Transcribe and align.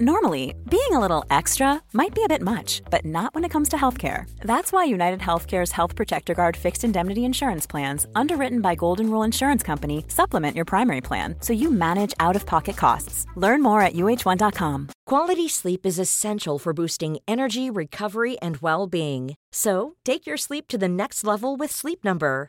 Normally, 0.00 0.56
being 0.68 0.90
a 0.90 0.98
little 0.98 1.24
extra 1.30 1.80
might 1.92 2.16
be 2.16 2.24
a 2.24 2.28
bit 2.28 2.42
much, 2.42 2.82
but 2.90 3.04
not 3.04 3.32
when 3.32 3.44
it 3.44 3.50
comes 3.50 3.68
to 3.68 3.76
healthcare. 3.76 4.28
That's 4.40 4.72
why 4.72 4.82
United 4.82 5.20
Healthcare's 5.20 5.70
Health 5.70 5.94
Protector 5.94 6.34
Guard 6.34 6.56
fixed 6.56 6.82
indemnity 6.82 7.24
insurance 7.24 7.64
plans, 7.64 8.04
underwritten 8.16 8.60
by 8.60 8.74
Golden 8.74 9.08
Rule 9.08 9.22
Insurance 9.22 9.62
Company, 9.62 10.04
supplement 10.08 10.56
your 10.56 10.64
primary 10.64 11.00
plan 11.00 11.36
so 11.38 11.52
you 11.52 11.70
manage 11.70 12.12
out 12.18 12.34
of 12.34 12.44
pocket 12.44 12.76
costs. 12.76 13.24
Learn 13.36 13.62
more 13.62 13.82
at 13.82 13.94
uh1.com. 13.94 14.88
Quality 15.06 15.48
sleep 15.48 15.86
is 15.86 16.00
essential 16.00 16.58
for 16.58 16.72
boosting 16.72 17.18
energy, 17.28 17.70
recovery, 17.70 18.36
and 18.40 18.56
well 18.56 18.88
being. 18.88 19.36
So, 19.52 19.94
take 20.04 20.26
your 20.26 20.36
sleep 20.36 20.66
to 20.68 20.78
the 20.78 20.88
next 20.88 21.22
level 21.22 21.54
with 21.56 21.70
Sleep 21.70 22.02
Number. 22.02 22.48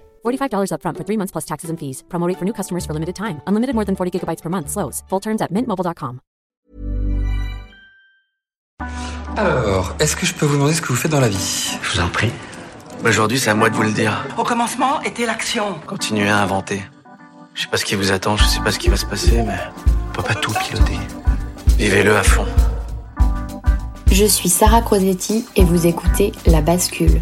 $45 0.23 0.71
upfront 0.73 0.97
for 0.97 1.05
three 1.05 1.17
months 1.17 1.31
plus 1.31 1.45
taxes 1.45 1.69
and 1.71 1.77
fees. 1.79 2.03
Promote 2.09 2.37
for 2.37 2.45
new 2.45 2.53
customers 2.53 2.85
for 2.85 2.93
limited 2.93 3.15
time. 3.15 3.41
Unlimited 3.47 3.73
more 3.73 3.85
than 3.85 3.95
40 3.95 4.11
gigabytes 4.19 4.41
per 4.43 4.49
month. 4.49 4.69
Slows. 4.69 5.03
Full 5.09 5.21
terms 5.21 5.41
at 5.41 5.51
mintmobile.com. 5.51 6.19
Alors, 9.37 9.95
est-ce 9.99 10.17
que 10.17 10.25
je 10.25 10.33
peux 10.33 10.45
vous 10.45 10.55
demander 10.55 10.73
ce 10.73 10.81
que 10.81 10.87
vous 10.87 10.95
faites 10.95 11.11
dans 11.11 11.21
la 11.21 11.29
vie? 11.29 11.77
Je 11.81 11.91
vous 11.91 12.01
en 12.01 12.09
prie. 12.09 12.31
Aujourd'hui, 13.05 13.39
c'est 13.39 13.49
à 13.49 13.55
moi 13.55 13.69
de 13.69 13.75
vous 13.75 13.83
le 13.83 13.91
dire. 13.91 14.25
Au 14.37 14.43
commencement 14.43 15.01
était 15.01 15.25
l'action. 15.25 15.75
Continuez 15.87 16.27
à 16.27 16.39
inventer. 16.39 16.83
Je 17.53 17.63
sais 17.63 17.67
pas 17.67 17.77
ce 17.77 17.85
qui 17.85 17.95
vous 17.95 18.11
attend, 18.11 18.37
je 18.37 18.43
sais 18.43 18.59
pas 18.59 18.71
ce 18.71 18.79
qui 18.79 18.89
va 18.89 18.97
se 18.97 19.05
passer, 19.05 19.41
mais 19.41 19.57
on 20.09 20.13
peut 20.13 20.23
pas 20.23 20.35
tout 20.35 20.51
piloter. 20.53 20.97
Vivez-le 21.77 22.15
à 22.15 22.23
fond. 22.23 22.45
Je 24.11 24.25
suis 24.25 24.49
Sarah 24.49 24.81
Crosetti 24.81 25.45
et 25.55 25.63
vous 25.63 25.87
écoutez 25.87 26.33
La 26.45 26.61
Bascule. 26.61 27.21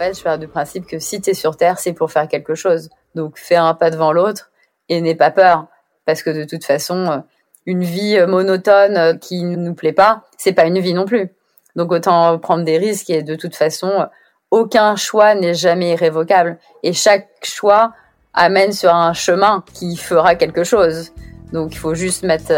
Je 0.00 0.22
pars 0.22 0.38
du 0.38 0.48
principe 0.48 0.86
que 0.86 0.98
si 0.98 1.20
tu 1.20 1.30
es 1.30 1.34
sur 1.34 1.58
Terre, 1.58 1.78
c'est 1.78 1.92
pour 1.92 2.10
faire 2.10 2.26
quelque 2.26 2.54
chose. 2.54 2.88
Donc 3.14 3.38
fais 3.38 3.56
un 3.56 3.74
pas 3.74 3.90
devant 3.90 4.12
l'autre 4.12 4.50
et 4.88 5.00
n'aie 5.02 5.14
pas 5.14 5.30
peur. 5.30 5.66
Parce 6.06 6.22
que 6.22 6.30
de 6.30 6.44
toute 6.44 6.64
façon, 6.64 7.22
une 7.66 7.84
vie 7.84 8.18
monotone 8.26 9.18
qui 9.18 9.44
ne 9.44 9.56
nous 9.56 9.74
plaît 9.74 9.92
pas, 9.92 10.24
c'est 10.38 10.54
pas 10.54 10.64
une 10.64 10.78
vie 10.78 10.94
non 10.94 11.04
plus. 11.04 11.30
Donc 11.76 11.92
autant 11.92 12.38
prendre 12.38 12.64
des 12.64 12.78
risques 12.78 13.10
et 13.10 13.22
de 13.22 13.34
toute 13.34 13.54
façon, 13.54 14.06
aucun 14.50 14.96
choix 14.96 15.34
n'est 15.34 15.54
jamais 15.54 15.90
irrévocable. 15.90 16.58
Et 16.82 16.94
chaque 16.94 17.28
choix 17.42 17.92
amène 18.32 18.72
sur 18.72 18.94
un 18.94 19.12
chemin 19.12 19.62
qui 19.74 19.96
fera 19.96 20.34
quelque 20.34 20.64
chose. 20.64 21.12
Donc 21.52 21.74
il 21.74 21.78
faut 21.78 21.94
juste 21.94 22.22
mettre 22.22 22.52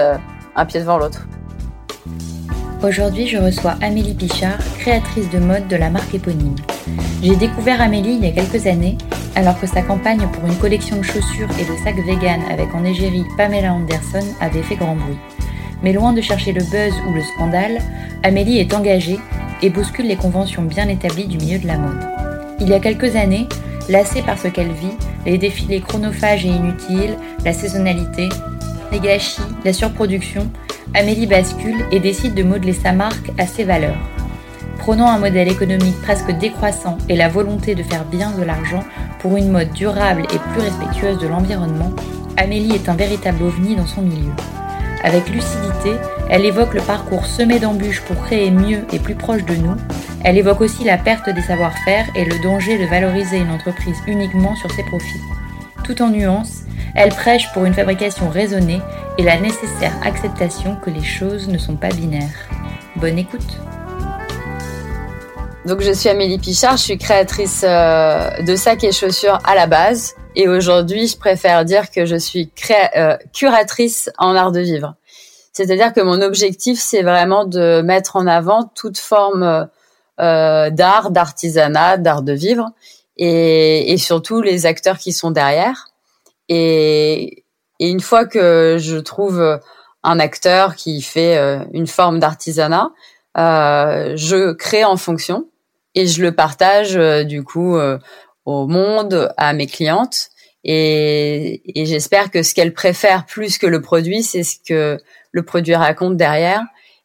un 0.55 0.65
pied 0.65 0.79
devant 0.79 0.97
l'autre. 0.97 1.27
Aujourd'hui, 2.85 3.27
je 3.27 3.39
reçois 3.39 3.75
Amélie 3.83 4.15
Pichard, 4.15 4.59
créatrice 4.79 5.29
de 5.31 5.39
mode 5.41 5.67
de 5.67 5.77
la 5.77 5.91
marque 5.91 6.15
éponyme. 6.15 6.55
J'ai 7.23 7.37
découvert 7.37 7.81
Amélie 7.81 8.19
il 8.21 8.25
y 8.25 8.29
a 8.29 8.33
quelques 8.33 8.67
années, 8.67 8.99
alors 9.35 9.59
que 9.61 9.67
sa 9.67 9.83
campagne 9.83 10.27
pour 10.33 10.47
une 10.47 10.57
collection 10.57 10.97
de 10.97 11.03
chaussures 11.03 11.49
et 11.59 11.65
de 11.65 11.77
sacs 11.85 12.05
vegan 12.05 12.41
avec 12.51 12.75
en 12.75 12.85
égérie 12.85 13.25
Pamela 13.37 13.73
Anderson 13.73 14.27
avait 14.41 14.63
fait 14.63 14.77
grand 14.77 14.97
bruit. 14.97 15.19
Mais 15.83 15.93
loin 15.93 16.13
de 16.13 16.21
chercher 16.21 16.53
le 16.53 16.63
buzz 16.63 16.95
ou 17.09 17.13
le 17.13 17.23
scandale, 17.23 17.79
Amélie 18.23 18.59
est 18.59 18.75
engagée 18.75 19.19
et 19.63 19.71
bouscule 19.71 20.07
les 20.07 20.17
conventions 20.17 20.63
bien 20.63 20.89
établies 20.89 21.27
du 21.27 21.39
milieu 21.39 21.59
de 21.59 21.67
la 21.67 21.79
mode. 21.79 22.01
Il 22.61 22.69
y 22.69 22.75
a 22.75 22.81
quelques 22.81 23.17
années, 23.17 23.47
lassée 23.89 24.23
par 24.23 24.39
ce 24.39 24.49
qu'elle 24.49 24.73
vit, 24.73 24.97
les 25.27 25.39
défilés 25.39 25.81
chronophages 25.81 26.45
et 26.45 26.49
inutiles, 26.49 27.17
la 27.45 27.53
saisonnalité, 27.53 28.29
les 28.91 29.01
gâchis, 29.01 29.41
la 29.65 29.73
surproduction, 29.73 30.51
Amélie 30.95 31.27
bascule 31.27 31.87
et 31.91 32.01
décide 32.01 32.35
de 32.35 32.43
modeler 32.43 32.75
sa 32.75 32.93
marque 32.93 33.31
à 33.39 33.47
ses 33.47 33.65
valeurs. 33.65 33.97
Prônant 34.79 35.09
un 35.09 35.19
modèle 35.19 35.49
économique 35.49 36.01
presque 36.03 36.31
décroissant 36.33 36.99
et 37.09 37.17
la 37.17 37.29
volonté 37.29 37.75
de 37.75 37.83
faire 37.83 38.05
bien 38.05 38.33
de 38.33 38.43
l'argent 38.43 38.83
pour 39.21 39.37
une 39.37 39.51
mode 39.51 39.71
durable 39.73 40.23
et 40.33 40.39
plus 40.53 40.61
respectueuse 40.61 41.19
de 41.19 41.29
l'environnement, 41.29 41.93
Amélie 42.37 42.75
est 42.75 42.89
un 42.89 42.97
véritable 42.97 43.45
ovni 43.45 43.77
dans 43.77 43.87
son 43.87 44.03
milieu. 44.03 44.33
Avec 45.05 45.29
lucidité, 45.29 45.93
elle 46.31 46.45
évoque 46.45 46.75
le 46.75 46.81
parcours 46.81 47.27
semé 47.27 47.59
d'embûches 47.59 48.03
pour 48.03 48.21
créer 48.25 48.51
mieux 48.51 48.85
et 48.93 48.99
plus 48.99 49.15
proche 49.15 49.45
de 49.45 49.55
nous. 49.55 49.77
Elle 50.25 50.39
évoque 50.39 50.61
aussi 50.61 50.85
la 50.85 50.97
perte 50.97 51.29
des 51.29 51.43
savoir-faire 51.43 52.07
et 52.15 52.25
le 52.25 52.39
danger 52.43 52.79
de 52.79 52.87
valoriser 52.87 53.39
une 53.39 53.51
entreprise 53.51 53.99
uniquement 54.07 54.55
sur 54.57 54.71
ses 54.71 54.85
profits. 54.85 55.21
Tout 55.85 56.01
en 56.01 56.11
nuances, 56.11 56.63
elle 56.95 57.11
prêche 57.11 57.53
pour 57.53 57.65
une 57.65 57.75
fabrication 57.75 58.29
raisonnée 58.29 58.81
et 59.19 59.23
la 59.25 59.41
nécessaire 59.41 59.95
acceptation 60.05 60.77
que 60.77 60.91
les 60.91 61.03
choses 61.03 61.49
ne 61.49 61.59
sont 61.59 61.77
pas 61.77 61.89
binaires. 61.89 62.49
Bonne 62.97 63.19
écoute. 63.19 63.61
Donc 65.65 65.81
je 65.81 65.93
suis 65.93 66.09
Amélie 66.09 66.39
Pichard, 66.39 66.77
je 66.77 66.83
suis 66.83 66.99
créatrice 66.99 67.63
euh, 67.65 68.43
de 68.43 68.57
sacs 68.57 68.83
et 68.83 68.91
chaussures 68.91 69.39
à 69.45 69.55
la 69.55 69.69
base 69.69 70.15
et 70.35 70.49
aujourd'hui 70.49 71.07
je 71.07 71.17
préfère 71.17 71.65
dire 71.65 71.91
que 71.93 72.05
je 72.05 72.17
suis 72.17 72.51
euh, 72.97 73.17
curatrice 73.33 74.11
en 74.19 74.35
art 74.35 74.51
de 74.51 74.59
vivre. 74.59 74.97
C'est-à-dire 75.53 75.93
que 75.93 76.01
mon 76.01 76.21
objectif 76.21 76.81
c'est 76.81 77.03
vraiment 77.03 77.45
de 77.45 77.81
mettre 77.81 78.17
en 78.17 78.27
avant 78.27 78.73
toute 78.75 78.99
forme 78.99 79.69
euh, 80.21 80.71
d'art, 80.71 81.13
d'artisanat, 81.13 81.97
d'art 81.97 82.23
de 82.23 82.33
vivre 82.33 82.71
et, 83.17 83.93
et 83.93 83.99
surtout 83.99 84.43
les 84.43 84.67
acteurs 84.67 84.99
qui 84.99 85.13
sont 85.13 85.31
derrière. 85.31 85.89
Et, 86.49 87.45
et 87.79 87.89
une 87.89 88.01
fois 88.01 88.27
que 88.27 88.79
je 88.81 88.97
trouve 88.97 89.61
un 90.03 90.19
acteur 90.19 90.75
qui 90.75 91.03
fait 91.03 91.37
euh, 91.37 91.61
une 91.73 91.87
forme 91.87 92.19
d'artisanat, 92.19 92.91
euh, 93.39 94.13
je 94.17 94.53
crée 94.53 94.85
en 94.85 94.97
fonction 94.97 95.49
et 95.95 96.07
je 96.07 96.23
le 96.23 96.33
partage 96.35 96.97
euh, 96.97 97.25
du 97.25 97.43
coup 97.43 97.77
au 98.45 98.67
monde, 98.67 99.33
à 99.37 99.53
mes 99.53 99.67
clientes. 99.67 100.29
Et, 100.65 101.81
et 101.81 101.87
j'espère 101.87 102.31
que 102.31 102.43
ce 102.43 102.55
qu'elles 102.55 102.75
préfèrent 102.75 103.27
plus 103.27 103.59
que 103.59 103.67
le 103.67 103.81
produit, 103.81 104.23
c'est 104.23 104.43
ce 104.43 104.57
que 104.67 104.99
le 105.33 105.43
produit 105.43 105.75
raconte 105.75 106.17
derrière 106.17 106.63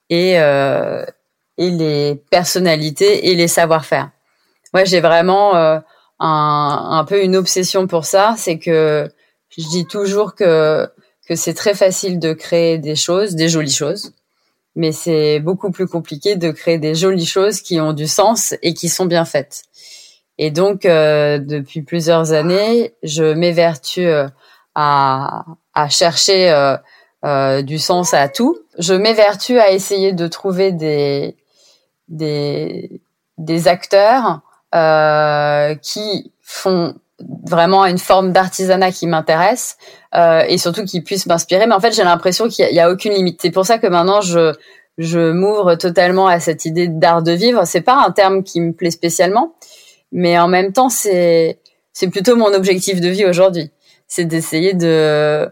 et, 0.10 0.34
et 0.34 1.72
les 1.72 2.16
personnalités 2.30 3.30
et 3.30 3.36
les 3.36 3.48
savoir-faire. 3.48 4.12
Moi, 4.74 4.84
j'ai 4.84 5.00
vraiment 5.00 5.56
un, 5.56 5.84
un 6.20 7.06
peu 7.06 7.24
une 7.24 7.36
obsession 7.36 7.88
pour 7.88 8.06
ça, 8.06 8.36
c'est 8.38 8.60
que 8.60 9.10
je 9.58 9.68
dis 9.68 9.86
toujours 9.86 10.36
que 10.36 10.88
que 11.28 11.36
c'est 11.36 11.54
très 11.54 11.74
facile 11.74 12.20
de 12.20 12.34
créer 12.34 12.78
des 12.78 12.96
choses, 12.96 13.36
des 13.36 13.50
jolies 13.50 13.72
choses, 13.72 14.14
mais 14.78 14.92
c'est 14.92 15.40
beaucoup 15.40 15.72
plus 15.72 15.88
compliqué 15.88 16.36
de 16.36 16.52
créer 16.52 16.78
des 16.78 16.94
jolies 16.94 17.26
choses 17.26 17.62
qui 17.62 17.82
ont 17.82 17.94
du 17.94 18.08
sens 18.08 18.54
et 18.62 18.76
qui 18.76 18.90
sont 18.90 19.08
bien 19.08 19.26
faites. 19.26 19.64
Et 20.38 20.52
donc, 20.52 20.86
euh, 20.86 21.40
depuis 21.40 21.82
plusieurs 21.82 22.32
années, 22.32 22.94
je 23.02 23.34
m'évertue 23.34 24.06
euh, 24.06 24.28
à, 24.76 25.46
à 25.74 25.90
chercher 25.90 26.52
euh, 26.52 26.78
euh, 27.26 27.64
du 27.64 27.80
sens 27.80 28.14
à 28.14 28.30
tout. 28.30 28.60
Je 28.78 28.94
m'évertue 28.94 29.58
à 29.58 29.72
essayer 29.72 30.14
de 30.14 30.28
trouver 30.28 30.72
des, 30.72 31.36
des, 32.08 33.02
des 33.40 33.68
acteurs 33.68 34.42
euh, 34.76 35.74
qui 35.74 36.32
font 36.44 36.94
vraiment 37.20 37.86
une 37.86 37.98
forme 37.98 38.32
d'artisanat 38.32 38.92
qui 38.92 39.08
m'intéresse 39.08 39.78
euh, 40.16 40.44
et 40.48 40.58
surtout 40.58 40.86
qui 40.86 41.02
puisse 41.02 41.26
m'inspirer. 41.26 41.66
Mais 41.68 41.74
en 41.74 41.80
fait, 41.80 41.94
j'ai 41.94 42.04
l'impression 42.04 42.48
qu'il 42.48 42.70
y, 42.70 42.80
a 42.80 42.92
aucune 42.92 43.14
limite. 43.14 43.40
C'est 43.42 43.52
pour 43.52 43.66
ça 43.66 43.78
que 43.78 43.88
maintenant 43.88 44.22
je 44.22 44.54
je 44.98 45.32
m'ouvre 45.32 45.76
totalement 45.76 46.28
à 46.28 46.40
cette 46.40 46.66
idée 46.66 46.88
d'art 46.88 47.22
de 47.22 47.32
vivre. 47.32 47.66
C'est 47.66 47.82
pas 47.82 48.04
un 48.04 48.12
terme 48.12 48.44
qui 48.44 48.60
me 48.62 48.74
plaît 48.74 48.90
spécialement, 48.90 49.54
mais 50.12 50.40
en 50.40 50.48
même 50.48 50.74
temps, 50.74 50.90
c'est 50.90 51.60
c'est 51.94 52.10
plutôt 52.10 52.36
mon 52.36 52.54
objectif 52.54 53.00
de 53.02 53.10
vie 53.10 53.26
aujourd'hui. 53.26 53.72
C'est 54.08 54.26
d'essayer 54.26 54.74
de 54.74 55.50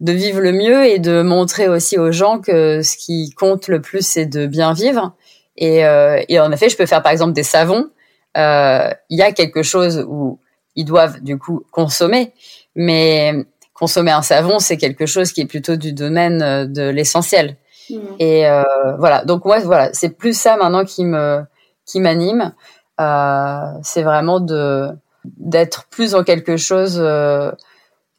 de 0.00 0.12
vivre 0.12 0.40
le 0.40 0.52
mieux 0.52 0.86
et 0.86 0.98
de 0.98 1.22
montrer 1.22 1.68
aussi 1.68 1.98
aux 1.98 2.12
gens 2.12 2.38
que 2.38 2.82
ce 2.82 2.96
qui 2.96 3.30
compte 3.36 3.68
le 3.68 3.80
plus, 3.80 4.06
c'est 4.06 4.26
de 4.26 4.46
bien 4.46 4.72
vivre. 4.72 5.14
Et, 5.56 5.84
euh, 5.84 6.22
et 6.28 6.38
en 6.38 6.52
effet, 6.52 6.68
je 6.68 6.76
peux 6.76 6.86
faire 6.86 7.02
par 7.02 7.10
exemple 7.10 7.32
des 7.32 7.42
savons. 7.42 7.90
Euh, 8.36 8.90
il 9.10 9.18
y 9.18 9.22
a 9.22 9.32
quelque 9.32 9.62
chose 9.62 10.04
où 10.08 10.38
ils 10.76 10.84
doivent 10.84 11.20
du 11.20 11.38
coup 11.38 11.64
consommer, 11.70 12.32
mais 12.74 13.34
consommer 13.74 14.10
un 14.10 14.22
savon, 14.22 14.58
c'est 14.58 14.76
quelque 14.76 15.06
chose 15.06 15.32
qui 15.32 15.40
est 15.40 15.46
plutôt 15.46 15.76
du 15.76 15.92
domaine 15.92 16.42
euh, 16.42 16.66
de 16.66 16.82
l'essentiel. 16.82 17.56
Mmh. 17.90 17.96
Et 18.18 18.46
euh, 18.46 18.62
voilà, 18.98 19.24
donc 19.24 19.44
moi, 19.44 19.60
voilà, 19.60 19.92
c'est 19.92 20.10
plus 20.10 20.38
ça 20.38 20.56
maintenant 20.56 20.84
qui 20.84 21.04
me 21.04 21.42
qui 21.86 22.00
m'anime. 22.00 22.52
Euh, 23.00 23.60
c'est 23.82 24.02
vraiment 24.02 24.40
de 24.40 24.88
d'être 25.24 25.86
plus 25.88 26.14
en 26.14 26.24
quelque 26.24 26.56
chose 26.56 26.98
euh, 27.00 27.52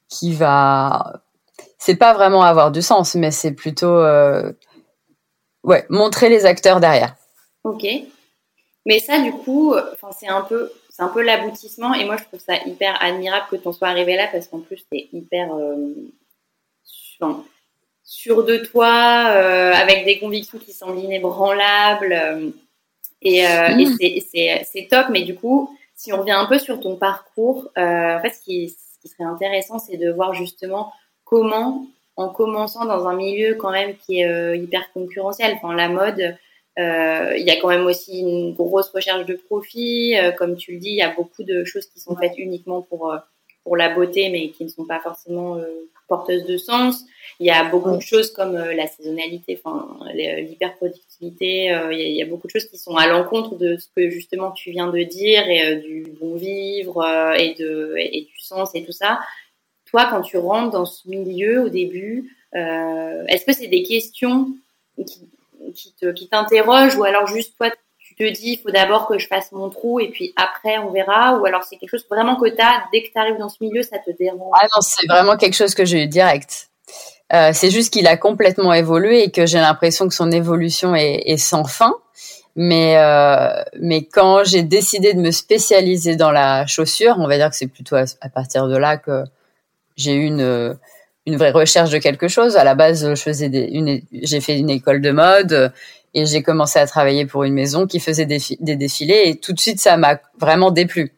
qui 0.07 0.33
va. 0.33 1.21
C'est 1.77 1.95
pas 1.95 2.13
vraiment 2.13 2.43
avoir 2.43 2.71
du 2.71 2.81
sens, 2.81 3.15
mais 3.15 3.31
c'est 3.31 3.53
plutôt 3.53 4.01
ouais 5.63 5.85
montrer 5.89 6.29
les 6.29 6.45
acteurs 6.45 6.79
derrière. 6.79 7.15
Ok. 7.63 7.85
Mais 8.85 8.99
ça, 8.99 9.19
du 9.19 9.31
coup, 9.31 9.75
c'est 10.17 10.27
un 10.27 10.41
peu 10.41 10.71
c'est 10.99 11.05
un 11.05 11.09
peu 11.09 11.21
l'aboutissement. 11.21 11.93
Et 11.93 12.03
moi, 12.03 12.17
je 12.17 12.25
trouve 12.25 12.41
ça 12.41 12.55
hyper 12.65 13.01
admirable 13.01 13.45
que 13.49 13.55
tu 13.55 13.67
en 13.67 13.71
sois 13.71 13.87
arrivé 13.87 14.17
là 14.17 14.27
parce 14.29 14.47
qu'en 14.47 14.59
plus, 14.59 14.83
tu 14.91 14.97
es 14.97 15.07
hyper 15.13 15.53
euh, 15.53 15.93
sûr 18.03 18.43
de 18.43 18.57
toi, 18.57 19.29
euh, 19.29 19.71
avec 19.71 20.03
des 20.03 20.19
convictions 20.19 20.59
qui 20.59 20.73
semblent 20.73 20.99
inébranlables. 20.99 22.11
Euh, 22.11 22.51
et, 23.21 23.43
mmh. 23.43 24.63
c'est 24.65 24.87
top. 24.89 25.07
Mais 25.09 25.23
du 25.23 25.35
coup, 25.35 25.73
si 25.95 26.11
on 26.11 26.17
revient 26.19 26.31
un 26.31 26.47
peu 26.47 26.59
sur 26.59 26.81
ton 26.81 26.97
parcours, 26.97 27.71
en 27.77 28.19
fait, 28.21 28.31
ce 28.31 28.41
qui, 28.41 28.69
ce 28.69 28.99
qui 29.01 29.07
serait 29.07 29.23
intéressant, 29.23 29.79
c'est 29.79 29.97
de 29.97 30.11
voir 30.11 30.33
justement 30.33 30.91
comment, 31.23 31.85
en 32.17 32.27
commençant 32.27 32.83
dans 32.83 33.07
un 33.07 33.15
milieu 33.15 33.55
quand 33.55 33.71
même 33.71 33.95
qui 33.95 34.19
est 34.19 34.57
hyper 34.57 34.91
concurrentiel, 34.91 35.53
enfin 35.55 35.73
la 35.73 35.87
mode, 35.87 36.37
il 36.79 37.43
y 37.43 37.51
a 37.51 37.59
quand 37.59 37.67
même 37.67 37.85
aussi 37.85 38.19
une 38.19 38.53
grosse 38.53 38.89
recherche 38.89 39.25
de 39.25 39.35
profit. 39.35 40.17
Euh, 40.17 40.31
comme 40.31 40.55
tu 40.55 40.73
le 40.73 40.79
dis, 40.79 40.89
il 40.89 40.95
y 40.95 41.01
a 41.01 41.13
beaucoup 41.13 41.43
de 41.43 41.63
choses 41.63 41.85
qui 41.87 41.99
sont 41.99 42.15
faites 42.15 42.37
uniquement 42.37 42.81
pour, 42.81 43.11
euh, 43.11 43.17
pour 43.63 43.75
la 43.75 43.89
beauté, 43.89 44.29
mais 44.29 44.49
qui 44.49 44.63
ne 44.63 44.69
sont 44.69 44.85
pas 44.85 44.99
forcément 44.99 45.59
porteuses 46.07 46.45
de 46.45 46.57
sens. 46.57 47.03
Il 47.39 47.45
y 47.45 47.51
a 47.51 47.69
beaucoup 47.69 47.95
de 47.95 48.01
choses 48.01 48.31
comme 48.31 48.55
la 48.55 48.87
saisonnalité, 48.87 49.59
enfin 49.63 49.99
l'hyperproductivité. 50.13 51.65
Il, 51.91 51.99
il, 51.99 52.15
y 52.15 52.21
a 52.23 52.25
beaucoup 52.25 52.47
de 52.47 52.51
choses 52.51 52.65
qui 52.65 52.77
sont 52.79 52.95
à 52.95 53.07
l'encontre 53.07 53.57
de 53.57 53.77
ce 53.77 53.87
que 53.95 54.09
justement 54.09 54.51
tu 54.51 54.71
viens 54.71 54.91
de 54.91 55.03
dire 55.03 55.47
et 55.47 55.75
du 55.75 56.07
bon 56.19 56.35
vivre 56.35 57.03
et, 57.37 57.53
de, 57.59 57.93
et 57.97 58.21
du 58.21 58.39
sens 58.39 58.73
et 58.73 58.83
tout 58.83 58.91
ça. 58.91 59.19
Toi, 59.85 60.07
quand 60.09 60.21
tu 60.21 60.37
rentres 60.37 60.71
dans 60.71 60.85
ce 60.85 61.07
milieu 61.07 61.61
au 61.61 61.69
début, 61.69 62.35
est-ce 62.53 63.45
que 63.45 63.53
c'est 63.53 63.67
des 63.67 63.83
questions 63.83 64.47
qui, 65.05 65.29
qui 65.75 65.93
te 65.93 66.11
qui 66.11 66.27
t'interroge 66.27 66.95
ou 66.95 67.03
alors 67.03 67.27
juste 67.27 67.55
toi 67.57 67.69
tu 67.99 68.15
te 68.15 68.23
dis 68.23 68.51
il 68.51 68.57
faut 68.57 68.71
d'abord 68.71 69.07
que 69.07 69.19
je 69.19 69.27
fasse 69.27 69.51
mon 69.51 69.69
trou 69.69 69.99
et 69.99 70.09
puis 70.09 70.33
après 70.35 70.77
on 70.79 70.91
verra 70.91 71.37
ou 71.37 71.45
alors 71.45 71.63
c'est 71.63 71.77
quelque 71.77 71.91
chose 71.91 72.05
vraiment 72.09 72.35
que 72.35 72.49
tu 72.49 72.61
as 72.61 72.83
dès 72.91 73.03
que 73.03 73.11
tu 73.11 73.17
arrives 73.17 73.37
dans 73.37 73.49
ce 73.49 73.57
milieu 73.61 73.83
ça 73.83 73.99
te 73.99 74.11
dérange 74.11 74.51
Ah 74.53 74.65
non, 74.75 74.81
c'est 74.81 75.07
vraiment 75.07 75.37
quelque 75.37 75.55
chose 75.55 75.73
que 75.73 75.85
j'ai 75.85 76.03
eu 76.03 76.07
direct. 76.07 76.69
Euh, 77.31 77.51
c'est 77.53 77.69
juste 77.69 77.93
qu'il 77.93 78.07
a 78.07 78.17
complètement 78.17 78.73
évolué 78.73 79.23
et 79.23 79.31
que 79.31 79.45
j'ai 79.45 79.59
l'impression 79.59 80.07
que 80.07 80.15
son 80.15 80.31
évolution 80.31 80.95
est, 80.95 81.37
sans 81.37 81.63
fin. 81.65 81.93
Mais 82.55 82.97
euh, 82.97 83.63
mais 83.79 84.05
quand 84.05 84.43
j'ai 84.43 84.63
décidé 84.63 85.13
de 85.13 85.19
me 85.19 85.31
spécialiser 85.31 86.15
dans 86.15 86.31
la 86.31 86.65
chaussure, 86.65 87.15
on 87.19 87.27
va 87.27 87.37
dire 87.37 87.49
que 87.49 87.55
c'est 87.55 87.67
plutôt 87.67 87.95
à, 87.95 88.05
à, 88.21 88.29
partir 88.29 88.67
de 88.67 88.75
là 88.75 88.97
que 88.97 89.23
j'ai 89.95 90.13
eu 90.13 90.25
une 90.25 90.75
une 91.29 91.37
vraie 91.37 91.51
recherche 91.51 91.91
de 91.91 91.97
quelque 91.99 92.27
chose. 92.27 92.57
À 92.57 92.63
la 92.63 92.75
base, 92.75 93.07
je 93.07 93.21
faisais 93.21 93.49
des, 93.49 93.61
une, 93.71 94.01
j'ai 94.11 94.41
fait 94.41 94.57
une 94.57 94.69
école 94.69 95.01
de 95.01 95.11
mode 95.11 95.71
et 96.13 96.25
j'ai 96.25 96.41
commencé 96.41 96.79
à 96.79 96.87
travailler 96.87 97.25
pour 97.25 97.43
une 97.43 97.53
maison 97.53 97.85
qui 97.87 97.99
faisait 97.99 98.25
des, 98.25 98.39
des 98.59 98.75
défilés 98.75 99.23
et 99.25 99.35
tout 99.37 99.53
de 99.53 99.59
suite 99.59 99.79
ça 99.79 99.95
m'a 99.97 100.19
vraiment 100.39 100.71
déplu. 100.71 101.13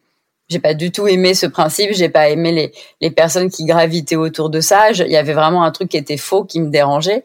J'ai 0.48 0.58
pas 0.58 0.74
du 0.74 0.92
tout 0.92 1.08
aimé 1.08 1.34
ce 1.34 1.46
principe, 1.46 1.92
j'ai 1.92 2.10
pas 2.10 2.28
aimé 2.28 2.52
les, 2.52 2.72
les 3.00 3.10
personnes 3.10 3.50
qui 3.50 3.64
gravitaient 3.64 4.16
autour 4.16 4.50
de 4.50 4.60
ça. 4.60 4.90
Il 4.90 5.10
y 5.10 5.16
avait 5.16 5.32
vraiment 5.32 5.64
un 5.64 5.70
truc 5.70 5.88
qui 5.88 5.96
était 5.96 6.18
faux, 6.18 6.44
qui 6.44 6.60
me 6.60 6.68
dérangeait. 6.68 7.24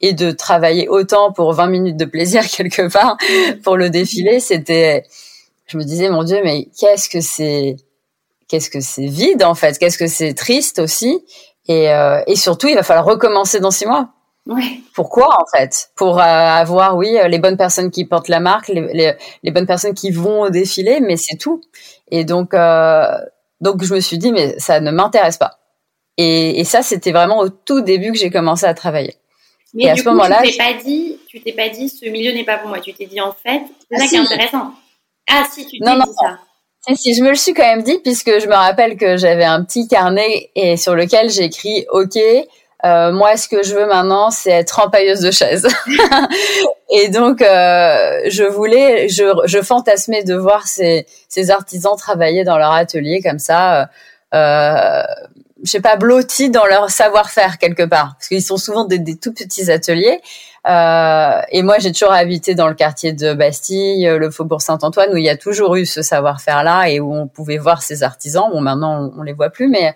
Et 0.00 0.12
de 0.12 0.30
travailler 0.30 0.88
autant 0.88 1.32
pour 1.32 1.52
20 1.54 1.66
minutes 1.66 1.96
de 1.96 2.04
plaisir 2.04 2.46
quelque 2.56 2.88
part 2.88 3.16
pour 3.64 3.76
le 3.76 3.90
défilé, 3.90 4.38
c'était, 4.38 5.02
je 5.66 5.76
me 5.76 5.82
disais, 5.82 6.08
mon 6.08 6.22
Dieu, 6.22 6.40
mais 6.44 6.68
qu'est-ce 6.78 7.08
que 7.08 7.20
c'est, 7.20 7.74
qu'est-ce 8.48 8.70
que 8.70 8.80
c'est 8.80 9.06
vide 9.06 9.42
en 9.42 9.54
fait, 9.54 9.78
qu'est-ce 9.78 9.98
que 9.98 10.06
c'est 10.06 10.34
triste 10.34 10.78
aussi. 10.78 11.24
Et, 11.68 11.92
euh, 11.92 12.20
et 12.26 12.34
surtout, 12.34 12.68
il 12.68 12.74
va 12.74 12.82
falloir 12.82 13.04
recommencer 13.04 13.60
dans 13.60 13.70
six 13.70 13.86
mois. 13.86 14.08
Pourquoi 14.94 15.42
en 15.42 15.44
fait? 15.54 15.90
Pour 15.94 16.18
euh, 16.18 16.22
avoir, 16.22 16.96
oui, 16.96 17.18
euh, 17.18 17.28
les 17.28 17.38
bonnes 17.38 17.58
personnes 17.58 17.90
qui 17.90 18.06
portent 18.06 18.28
la 18.28 18.40
marque, 18.40 18.68
les, 18.68 18.80
les, 18.94 19.14
les 19.42 19.50
bonnes 19.50 19.66
personnes 19.66 19.92
qui 19.92 20.10
vont 20.10 20.42
au 20.42 20.50
défilé, 20.50 21.00
mais 21.00 21.18
c'est 21.18 21.36
tout. 21.36 21.60
Et 22.10 22.24
donc, 22.24 22.54
euh, 22.54 23.04
donc 23.60 23.84
je 23.84 23.92
me 23.94 24.00
suis 24.00 24.16
dit, 24.16 24.32
mais 24.32 24.58
ça 24.58 24.80
ne 24.80 24.90
m'intéresse 24.90 25.36
pas. 25.36 25.58
Et, 26.16 26.60
et 26.60 26.64
ça, 26.64 26.82
c'était 26.82 27.12
vraiment 27.12 27.40
au 27.40 27.50
tout 27.50 27.82
début 27.82 28.12
que 28.12 28.18
j'ai 28.18 28.30
commencé 28.30 28.64
à 28.64 28.72
travailler. 28.72 29.16
Mais 29.74 29.84
et 29.84 29.90
à 29.90 29.96
ce 29.96 30.04
moment-là, 30.04 30.40
tu 30.42 30.52
t'es 30.52 30.56
pas 30.56 30.72
dit, 30.82 31.18
tu 31.28 31.42
t'es 31.42 31.52
pas 31.52 31.68
dit, 31.68 31.90
ce 31.90 32.06
milieu 32.06 32.32
n'est 32.32 32.44
pas 32.44 32.56
pour 32.56 32.68
moi. 32.68 32.80
Tu 32.80 32.94
t'es 32.94 33.04
dit 33.04 33.20
en 33.20 33.32
fait, 33.32 33.60
c'est 33.90 33.96
ah, 33.96 33.98
ça 33.98 34.06
qui 34.06 34.16
est 34.16 34.18
intéressant. 34.18 34.72
Ah 35.28 35.44
si, 35.52 35.66
tu 35.66 35.78
t'es 35.78 35.84
dit 35.84 36.12
ça. 36.22 36.38
Si, 36.94 37.14
je 37.14 37.22
me 37.22 37.30
le 37.30 37.34
suis 37.34 37.52
quand 37.52 37.64
même 37.64 37.82
dit 37.82 37.98
puisque 38.02 38.40
je 38.40 38.46
me 38.46 38.54
rappelle 38.54 38.96
que 38.96 39.16
j'avais 39.16 39.44
un 39.44 39.62
petit 39.62 39.88
carnet 39.88 40.50
et 40.54 40.76
sur 40.76 40.94
lequel 40.94 41.30
j'ai 41.30 41.44
écrit 41.44 41.86
OK. 41.90 42.18
Euh, 42.84 43.10
moi, 43.12 43.36
ce 43.36 43.48
que 43.48 43.62
je 43.62 43.74
veux 43.74 43.86
maintenant, 43.86 44.30
c'est 44.30 44.50
être 44.50 44.78
empailleuse 44.78 45.20
de 45.20 45.30
chaises. 45.30 45.66
et 46.90 47.08
donc, 47.08 47.42
euh, 47.42 48.20
je 48.28 48.44
voulais, 48.44 49.08
je, 49.08 49.24
je 49.46 49.60
fantasmais 49.60 50.22
de 50.22 50.34
voir 50.34 50.66
ces, 50.66 51.06
ces 51.28 51.50
artisans 51.50 51.96
travailler 51.96 52.44
dans 52.44 52.56
leur 52.56 52.72
atelier 52.72 53.20
comme 53.20 53.40
ça. 53.40 53.90
Euh, 54.32 55.02
je 55.64 55.70
sais 55.70 55.80
pas, 55.80 55.96
blottis 55.96 56.50
dans 56.50 56.66
leur 56.66 56.88
savoir-faire 56.90 57.58
quelque 57.58 57.82
part, 57.82 58.14
parce 58.16 58.28
qu'ils 58.28 58.44
sont 58.44 58.58
souvent 58.58 58.84
des, 58.84 59.00
des 59.00 59.16
tout 59.16 59.32
petits 59.32 59.72
ateliers. 59.72 60.20
Euh, 60.68 61.40
et 61.50 61.62
moi, 61.62 61.78
j'ai 61.78 61.92
toujours 61.92 62.12
habité 62.12 62.54
dans 62.54 62.68
le 62.68 62.74
quartier 62.74 63.12
de 63.12 63.32
Bastille, 63.32 64.06
le 64.06 64.30
Faubourg 64.30 64.60
Saint-Antoine, 64.60 65.12
où 65.12 65.16
il 65.16 65.24
y 65.24 65.30
a 65.30 65.36
toujours 65.36 65.76
eu 65.76 65.86
ce 65.86 66.02
savoir-faire-là 66.02 66.90
et 66.90 67.00
où 67.00 67.14
on 67.14 67.26
pouvait 67.26 67.58
voir 67.58 67.82
ces 67.82 68.02
artisans. 68.02 68.50
Bon, 68.50 68.60
maintenant, 68.60 69.10
on, 69.16 69.20
on 69.20 69.22
les 69.22 69.32
voit 69.32 69.50
plus, 69.50 69.68
mais 69.68 69.94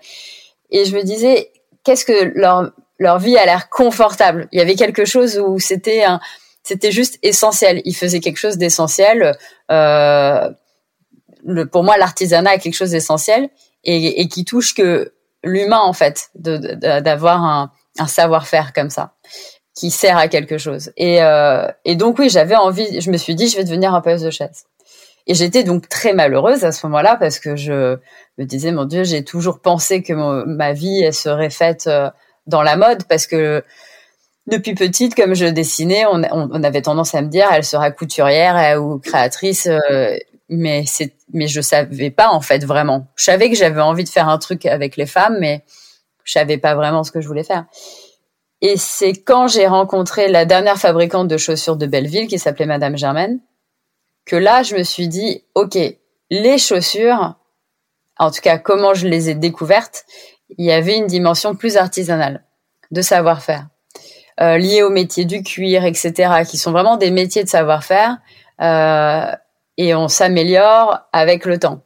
et 0.71 0.87
je 0.87 0.97
me 0.97 1.03
disais, 1.03 1.53
qu'est-ce 1.85 2.05
que 2.05 2.33
leur 2.35 2.73
leur 2.99 3.19
vie 3.19 3.37
a 3.37 3.45
l'air 3.45 3.69
confortable? 3.69 4.49
Il 4.53 4.59
y 4.59 4.63
avait 4.63 4.77
quelque 4.77 5.05
chose 5.05 5.39
où 5.39 5.59
c'était 5.59 6.05
un, 6.05 6.21
c'était 6.63 6.93
juste 6.93 7.19
essentiel. 7.23 7.83
Ils 7.85 7.95
faisaient 7.95 8.21
quelque 8.21 8.39
chose 8.39 8.57
d'essentiel. 8.57 9.37
Euh, 9.71 10.51
pour 11.71 11.83
moi, 11.83 11.97
l'artisanat 11.99 12.55
est 12.55 12.59
quelque 12.61 12.77
chose 12.77 12.93
d'essentiel 12.93 13.51
et, 13.85 14.29
qui 14.29 14.45
touche 14.45 14.75
que 14.75 15.13
l'humain 15.43 15.81
en 15.81 15.93
fait, 15.93 16.31
d'avoir 16.35 17.45
un, 17.45 17.73
un 17.99 18.07
savoir-faire 18.07 18.73
comme 18.73 18.91
ça 18.91 19.15
qui 19.75 19.91
sert 19.91 20.17
à 20.17 20.29
quelque 20.29 20.59
chose. 20.59 20.93
Et, 20.97 21.23
euh, 21.23 21.67
et 21.85 21.97
donc 21.97 22.19
oui, 22.19 22.29
j'avais 22.29 22.57
envie, 22.57 23.01
je 23.01 23.11
me 23.11 23.17
suis 23.17 23.35
dit, 23.35 23.49
je 23.49 23.57
vais 23.57 23.65
devenir 23.65 23.95
un 23.95 24.01
poste 24.01 24.25
de 24.25 24.31
chaise. 24.31 24.65
Et 25.27 25.35
j'étais 25.35 25.63
donc 25.63 25.89
très 25.89 26.13
malheureuse 26.13 26.65
à 26.65 26.73
ce 26.73 26.85
moment-là 26.87 27.17
parce 27.17 27.39
que 27.39 27.57
je 27.57 27.97
me 28.39 28.45
disais, 28.45 28.73
mon 28.73 28.85
Dieu, 28.85 29.05
j'ai 29.05 29.25
toujours 29.25 29.61
pensé 29.61 30.03
que 30.03 30.13
ma 30.45 30.73
vie 30.73 31.03
elle 31.03 31.15
serait 31.15 31.51
faite 31.51 31.87
euh, 31.87 32.11
dans 32.47 32.63
la 32.63 32.77
mode 32.77 33.05
parce 33.05 33.27
que 33.27 33.63
depuis 34.49 34.75
petite, 34.75 35.15
comme 35.15 35.35
je 35.35 35.47
dessinais, 35.47 36.05
on, 36.07 36.23
avait 36.65 36.83
tendance 36.83 37.15
à 37.15 37.23
me 37.23 37.29
dire, 37.29 37.47
elle 37.53 37.63
sera 37.65 37.93
couturière 37.93 38.83
ou 38.83 38.99
créatrice. 38.99 39.69
Euh, 39.69 40.17
mais 40.49 40.85
c'est, 40.87 41.15
mais 41.33 41.47
je 41.47 41.61
savais 41.61 42.11
pas 42.11 42.29
en 42.29 42.41
fait 42.41 42.65
vraiment. 42.65 43.07
Je 43.15 43.25
savais 43.25 43.49
que 43.49 43.57
j'avais 43.57 43.81
envie 43.81 44.05
de 44.05 44.09
faire 44.09 44.29
un 44.29 44.39
truc 44.39 44.67
avec 44.67 44.97
les 44.97 45.07
femmes, 45.07 45.37
mais 45.41 45.65
je 46.25 46.33
savais 46.33 46.59
pas 46.59 46.75
vraiment 46.75 47.05
ce 47.05 47.13
que 47.13 47.21
je 47.21 47.29
voulais 47.29 47.45
faire. 47.45 47.67
Et 48.63 48.77
c'est 48.77 49.13
quand 49.13 49.49
j'ai 49.49 49.67
rencontré 49.67 50.29
la 50.29 50.45
dernière 50.45 50.79
fabricante 50.79 51.29
de 51.29 51.37
chaussures 51.37 51.77
de 51.77 51.87
Belleville, 51.87 52.29
qui 52.29 52.39
s'appelait 52.39 52.67
Madame 52.67 52.97
Germaine, 52.97 53.41
que 54.25 54.37
là, 54.37 54.63
je 54.63 54.77
me 54.77 54.85
suis 54.85 55.09
dit, 55.09 55.45
OK, 55.55 55.77
les 56.31 56.59
chaussures, 56.59 57.35
en 58.19 58.31
tout 58.31 58.41
cas, 58.41 58.59
comment 58.59 58.95
je 58.95 59.09
les 59.09 59.29
ai 59.31 59.35
découvertes, 59.35 60.05
il 60.57 60.65
y 60.65 60.73
avait 60.73 60.97
une 60.97 61.07
dimension 61.07 61.55
plus 61.55 61.77
artisanale 61.77 62.45
de 62.93 63.03
savoir-faire, 63.03 63.67
euh, 64.41 64.59
liée 64.59 64.83
au 64.83 64.91
métier 64.91 65.25
du 65.25 65.43
cuir, 65.43 65.85
etc., 65.85 66.45
qui 66.49 66.57
sont 66.57 66.73
vraiment 66.73 66.97
des 66.97 67.11
métiers 67.11 67.43
de 67.43 67.49
savoir-faire. 67.49 68.19
Euh, 68.61 69.33
et 69.77 69.95
on 69.95 70.09
s'améliore 70.09 71.01
avec 71.13 71.45
le 71.45 71.59
temps. 71.59 71.83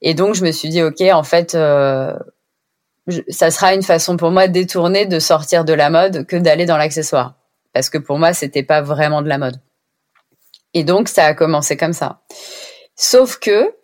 Et 0.00 0.14
donc 0.14 0.34
je 0.34 0.44
me 0.44 0.50
suis 0.50 0.68
dit 0.68 0.82
ok 0.82 1.00
en 1.12 1.22
fait 1.22 1.54
euh, 1.54 2.14
ça 3.28 3.50
sera 3.50 3.74
une 3.74 3.82
façon 3.82 4.16
pour 4.16 4.30
moi 4.30 4.48
détournée 4.48 5.06
de 5.06 5.18
sortir 5.18 5.64
de 5.64 5.72
la 5.72 5.90
mode 5.90 6.26
que 6.26 6.36
d'aller 6.36 6.66
dans 6.66 6.76
l'accessoire 6.76 7.34
parce 7.72 7.90
que 7.90 7.98
pour 7.98 8.18
moi 8.18 8.32
c'était 8.32 8.62
pas 8.62 8.82
vraiment 8.82 9.22
de 9.22 9.28
la 9.28 9.38
mode. 9.38 9.60
Et 10.74 10.84
donc 10.84 11.08
ça 11.08 11.26
a 11.26 11.34
commencé 11.34 11.76
comme 11.76 11.92
ça. 11.92 12.20
Sauf 12.96 13.38
que 13.38 13.74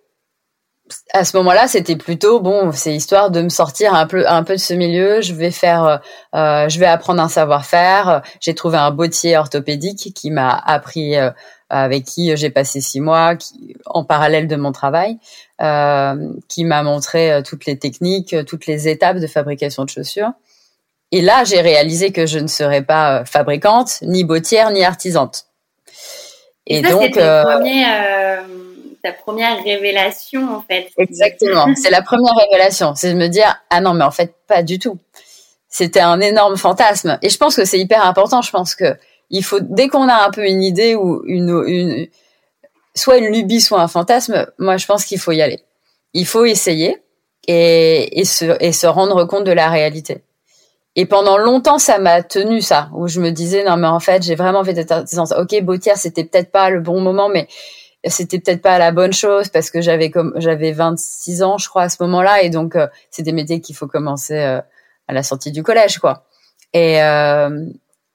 à 1.13 1.25
ce 1.25 1.37
moment-là, 1.37 1.69
c'était 1.69 1.97
plutôt 1.97 2.41
bon, 2.41 2.73
c'est 2.73 2.95
histoire 2.95 3.31
de 3.31 3.43
me 3.43 3.51
sortir 3.51 3.95
un 3.95 4.07
peu 4.07 4.27
un 4.27 4.43
peu 4.43 4.55
de 4.55 4.61
ce 4.61 4.73
milieu. 4.73 5.21
Je 5.21 5.35
vais 5.35 5.51
faire, 5.51 5.85
euh, 5.85 5.97
euh 6.35 6.69
je 6.69 6.79
vais 6.79 6.87
apprendre 6.87 7.23
un 7.23 7.29
savoir-faire. 7.29 8.23
J'ai 8.41 8.55
trouvé 8.55 8.79
un 8.79 8.91
bottier 8.91 9.37
orthopédique 9.37 10.15
qui 10.15 10.31
m'a 10.31 10.51
appris, 10.51 11.17
euh, 11.17 11.31
avec 11.71 12.05
qui 12.05 12.35
j'ai 12.37 12.51
passé 12.51 12.81
six 12.81 13.01
mois, 13.01 13.37
qui, 13.37 13.77
en 13.87 14.05
parallèle 14.05 14.49
de 14.49 14.57
mon 14.57 14.73
travail, 14.73 15.19
euh, 15.61 16.33
qui 16.49 16.65
m'a 16.65 16.83
montré 16.83 17.31
euh, 17.33 17.43
toutes 17.43 17.67
les 17.67 17.79
techniques, 17.79 18.35
toutes 18.47 18.67
les 18.67 18.89
étapes 18.89 19.19
de 19.19 19.27
fabrication 19.27 19.85
de 19.85 19.91
chaussures. 19.91 20.33
Et 21.11 21.21
là, 21.21 21.45
j'ai 21.45 21.61
réalisé 21.61 22.13
que 22.13 22.27
je 22.27 22.39
ne 22.39 22.47
serais 22.49 22.83
pas 22.83 23.25
fabricante, 23.25 23.99
ni 24.03 24.25
bottière, 24.25 24.71
ni 24.71 24.85
artisante. 24.85 25.47
Et, 26.67 26.83
donc, 26.83 27.17
euh, 27.17 27.45
ta 29.03 29.13
première 29.13 29.63
révélation 29.65 30.55
en 30.55 30.63
fait. 30.63 30.91
Exactement, 30.99 31.67
c'est 31.83 31.91
la 31.91 32.03
première 32.03 32.35
révélation, 32.35 32.95
c'est 32.95 33.13
de 33.13 33.19
me 33.19 33.29
dire 33.29 33.59
ah 33.71 33.81
non 33.81 33.95
mais 33.95 34.05
en 34.05 34.11
fait 34.11 34.35
pas 34.47 34.63
du 34.63 34.79
tout. 34.79 34.99
C'était 35.71 36.01
un 36.01 36.21
énorme 36.21 36.57
fantasme 36.57 37.19
et 37.23 37.29
je 37.29 37.39
pense 37.39 37.57
que 37.57 37.65
c'est 37.65 37.79
hyper 37.79 38.05
important. 38.05 38.43
Je 38.43 38.51
pense 38.51 38.75
que 38.75 38.97
il 39.31 39.45
faut 39.45 39.61
dès 39.61 39.89
qu'on 39.89 40.09
a 40.09 40.27
un 40.27 40.31
peu 40.31 40.47
une 40.47 40.63
idée 40.63 40.95
ou 40.95 41.23
une, 41.27 41.63
une 41.67 42.07
soit 42.95 43.19
une 43.19 43.33
lubie 43.33 43.61
soit 43.61 43.81
un 43.81 43.89
fantasme, 43.89 44.47
moi 44.59 44.77
je 44.77 44.87
pense 44.87 45.05
qu'il 45.05 45.19
faut 45.19 45.33
y 45.33 45.43
aller. 45.43 45.61
Il 46.15 46.27
faut 46.27 46.45
essayer 46.45 46.97
et, 47.47 48.21
et, 48.21 48.25
se, 48.25 48.57
et 48.61 48.73
se 48.73 48.87
rendre 48.87 49.25
compte 49.25 49.45
de 49.45 49.53
la 49.53 49.69
réalité. 49.69 50.25
Et 50.97 51.07
pendant 51.07 51.39
longtemps, 51.39 51.79
ça 51.79 51.99
m'a 51.99 52.23
tenu 52.23 52.61
ça, 52.61 52.91
où 52.95 53.07
je 53.07 53.21
me 53.21 53.31
disais 53.31 53.65
non 53.65 53.77
mais 53.77 53.87
en 53.87 54.01
fait 54.01 54.23
j'ai 54.23 54.35
vraiment 54.35 54.65
fait 54.65 54.75
d'être 54.75 54.93
artisante. 54.93 55.33
Ok, 55.39 55.61
Bautière, 55.63 55.97
c'était 55.97 56.25
peut-être 56.25 56.51
pas 56.51 56.71
le 56.71 56.81
bon 56.81 57.01
moment, 57.01 57.29
mais 57.29 57.47
c'était 58.07 58.39
peut-être 58.39 58.63
pas 58.63 58.79
la 58.79 58.93
bonne 58.93 59.13
chose 59.13 59.49
parce 59.49 59.71
que 59.71 59.81
j'avais 59.81 60.11
comme 60.11 60.33
j'avais 60.37 60.73
26 60.73 61.43
ans 61.43 61.59
je 61.59 61.69
crois 61.69 61.83
à 61.83 61.89
ce 61.89 62.03
moment-là 62.03 62.43
et 62.43 62.51
donc 62.51 62.77
euh, 62.77 62.87
c'est 63.11 63.23
des 63.23 63.33
métiers 63.33 63.61
qu'il 63.61 63.75
faut 63.75 63.89
commencer 63.89 64.39
euh, 64.39 64.61
à 65.09 65.13
la 65.13 65.23
sortie 65.23 65.53
du 65.53 65.63
collège 65.63 65.99
quoi. 65.99 66.25
Et 66.73 67.03
euh, 67.03 67.67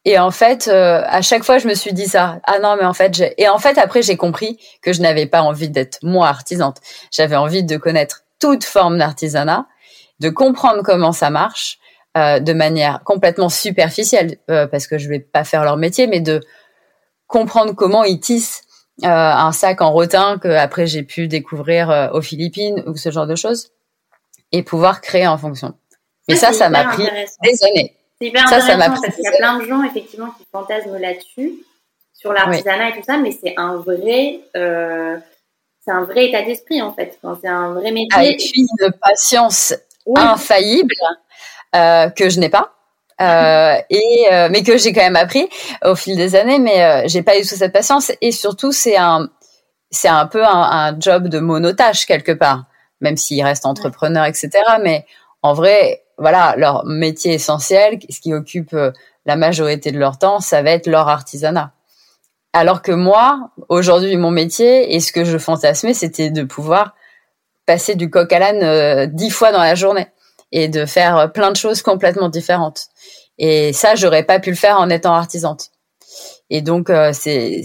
et 0.05 0.19
en 0.19 0.31
fait 0.31 0.67
à 0.67 1.22
chaque 1.22 1.43
fois 1.43 1.57
je 1.57 1.67
me 1.67 1.74
suis 1.74 1.93
dit 1.93 2.07
ça. 2.07 2.39
Ah 2.43 2.60
non 2.60 2.75
mais 2.77 2.86
en 2.86 2.93
fait 2.93 3.13
j'ai 3.13 3.33
et 3.41 3.48
en 3.48 3.57
fait 3.57 3.77
après 3.77 4.01
j'ai 4.01 4.17
compris 4.17 4.60
que 4.81 4.93
je 4.93 5.01
n'avais 5.01 5.25
pas 5.25 5.41
envie 5.41 5.69
d'être 5.69 6.00
moi 6.03 6.27
artisante. 6.27 6.77
J'avais 7.12 7.36
envie 7.36 7.63
de 7.63 7.77
connaître 7.77 8.24
toute 8.39 8.63
forme 8.63 8.98
d'artisanat, 8.98 9.65
de 10.19 10.29
comprendre 10.29 10.81
comment 10.83 11.12
ça 11.12 11.29
marche 11.29 11.79
de 12.15 12.53
manière 12.53 13.01
complètement 13.03 13.50
superficielle 13.50 14.38
parce 14.48 14.88
que 14.88 14.98
je 14.98 15.07
vais 15.10 15.19
pas 15.19 15.43
faire 15.43 15.63
leur 15.63 15.77
métier 15.77 16.07
mais 16.07 16.19
de 16.19 16.41
comprendre 17.27 17.74
comment 17.74 18.03
ils 18.03 18.19
tissent 18.19 18.63
euh, 19.03 19.07
un 19.07 19.51
sac 19.51 19.81
en 19.81 19.91
rotin 19.91 20.38
que 20.38 20.48
après 20.48 20.86
j'ai 20.86 21.01
pu 21.01 21.27
découvrir 21.27 21.89
euh, 21.89 22.10
aux 22.12 22.22
Philippines 22.22 22.83
ou 22.86 22.95
ce 22.95 23.10
genre 23.10 23.25
de 23.25 23.36
choses 23.36 23.72
et 24.51 24.62
pouvoir 24.62 25.01
créer 25.01 25.25
en 25.25 25.39
fonction. 25.39 25.74
Mais 26.29 26.36
ça, 26.36 26.53
ça 26.53 26.69
m'a 26.69 26.86
pris 26.86 27.03
des 27.43 27.63
années. 27.65 27.98
C'est 28.23 28.29
hyper 28.29 28.47
ça, 28.47 28.55
intéressant 28.55 28.95
ça 28.95 29.01
parce 29.01 29.15
qu'il 29.15 29.25
y 29.25 29.27
a 29.27 29.37
plein 29.37 29.59
de 29.59 29.65
gens 29.65 29.83
effectivement 29.83 30.27
qui 30.37 30.45
fantasment 30.49 30.97
là-dessus 30.97 31.55
sur 32.13 32.31
l'artisanat 32.31 32.89
et 32.89 32.93
tout 32.93 33.03
ça, 33.05 33.17
mais 33.17 33.31
c'est 33.31 33.53
un 33.57 33.75
vrai, 33.75 34.39
euh, 34.55 35.17
c'est 35.83 35.91
un 35.91 36.05
vrai 36.05 36.27
état 36.27 36.41
d'esprit 36.41 36.81
en 36.81 36.93
fait. 36.93 37.19
c'est 37.41 37.49
un 37.49 37.73
vrai 37.73 37.91
métier. 37.91 38.17
Avec 38.17 38.41
une 38.55 38.93
patience 39.01 39.73
infaillible 40.15 40.95
euh, 41.75 42.09
que 42.11 42.29
je 42.29 42.39
n'ai 42.39 42.47
pas. 42.47 42.73
Euh, 43.19 43.75
et 43.89 44.27
euh, 44.31 44.47
mais 44.49 44.63
que 44.63 44.77
j'ai 44.77 44.93
quand 44.93 45.01
même 45.01 45.17
appris 45.17 45.49
au 45.83 45.95
fil 45.95 46.15
des 46.15 46.37
années. 46.37 46.59
Mais 46.59 47.09
j'ai 47.09 47.23
pas 47.23 47.37
eu 47.37 47.41
toute 47.41 47.57
cette 47.57 47.73
patience. 47.73 48.09
Et 48.21 48.31
surtout, 48.31 48.71
c'est 48.71 48.95
un 48.95 49.27
c'est 49.91 50.07
un 50.07 50.27
peu 50.27 50.45
un, 50.45 50.49
un, 50.49 50.97
job 50.97 51.27
de 51.27 51.39
monotage 51.39 52.05
quelque 52.05 52.31
part, 52.31 52.63
même 53.01 53.17
s'ils 53.17 53.43
restent 53.43 53.65
entrepreneurs, 53.65 54.25
etc. 54.25 54.49
Mais 54.81 55.05
en 55.41 55.53
vrai, 55.53 56.03
voilà, 56.23 56.55
leur 56.57 56.85
métier 56.85 57.33
essentiel, 57.33 57.99
ce 58.09 58.19
qui 58.19 58.33
occupe 58.33 58.75
la 59.25 59.35
majorité 59.35 59.91
de 59.91 59.99
leur 59.99 60.17
temps, 60.17 60.39
ça 60.39 60.61
va 60.61 60.71
être 60.71 60.87
leur 60.87 61.07
artisanat. 61.07 61.73
Alors 62.53 62.81
que 62.81 62.91
moi, 62.91 63.51
aujourd'hui, 63.69 64.15
mon 64.17 64.31
métier 64.31 64.95
et 64.95 64.99
ce 64.99 65.11
que 65.11 65.25
je 65.25 65.37
fantasmais, 65.37 65.93
c'était 65.93 66.29
de 66.29 66.43
pouvoir 66.43 66.95
passer 67.65 67.95
du 67.95 68.09
coq 68.09 68.31
à 68.31 68.39
l'âne 68.39 69.11
dix 69.13 69.29
fois 69.29 69.51
dans 69.51 69.61
la 69.61 69.75
journée 69.75 70.07
et 70.51 70.67
de 70.67 70.85
faire 70.85 71.31
plein 71.33 71.51
de 71.51 71.57
choses 71.57 71.81
complètement 71.81 72.29
différentes. 72.29 72.87
Et 73.37 73.73
ça, 73.73 73.95
j'aurais 73.95 74.23
pas 74.23 74.39
pu 74.39 74.51
le 74.51 74.55
faire 74.55 74.79
en 74.79 74.89
étant 74.89 75.13
artisante. 75.13 75.71
Et 76.49 76.61
donc, 76.61 76.89
euh, 76.89 77.11
c'est, 77.13 77.63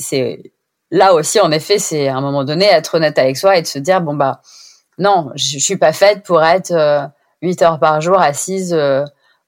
là 0.91 1.15
aussi, 1.15 1.41
en 1.41 1.51
effet, 1.51 1.79
c'est 1.79 2.09
à 2.09 2.17
un 2.17 2.21
moment 2.21 2.45
donné 2.45 2.65
être 2.65 2.95
honnête 2.97 3.19
avec 3.19 3.37
soi 3.37 3.57
et 3.57 3.63
de 3.63 3.67
se 3.67 3.79
dire 3.79 4.01
bon 4.01 4.15
bah 4.15 4.41
non, 4.99 5.31
je, 5.37 5.59
suis 5.59 5.77
pas 5.77 5.93
faite 5.93 6.25
pour 6.25 6.43
être 6.43 6.73
euh, 6.73 7.07
8 7.43 7.63
heures 7.63 7.79
par 7.79 8.01
jour 8.01 8.21
assise 8.21 8.75
euh, 8.75 9.05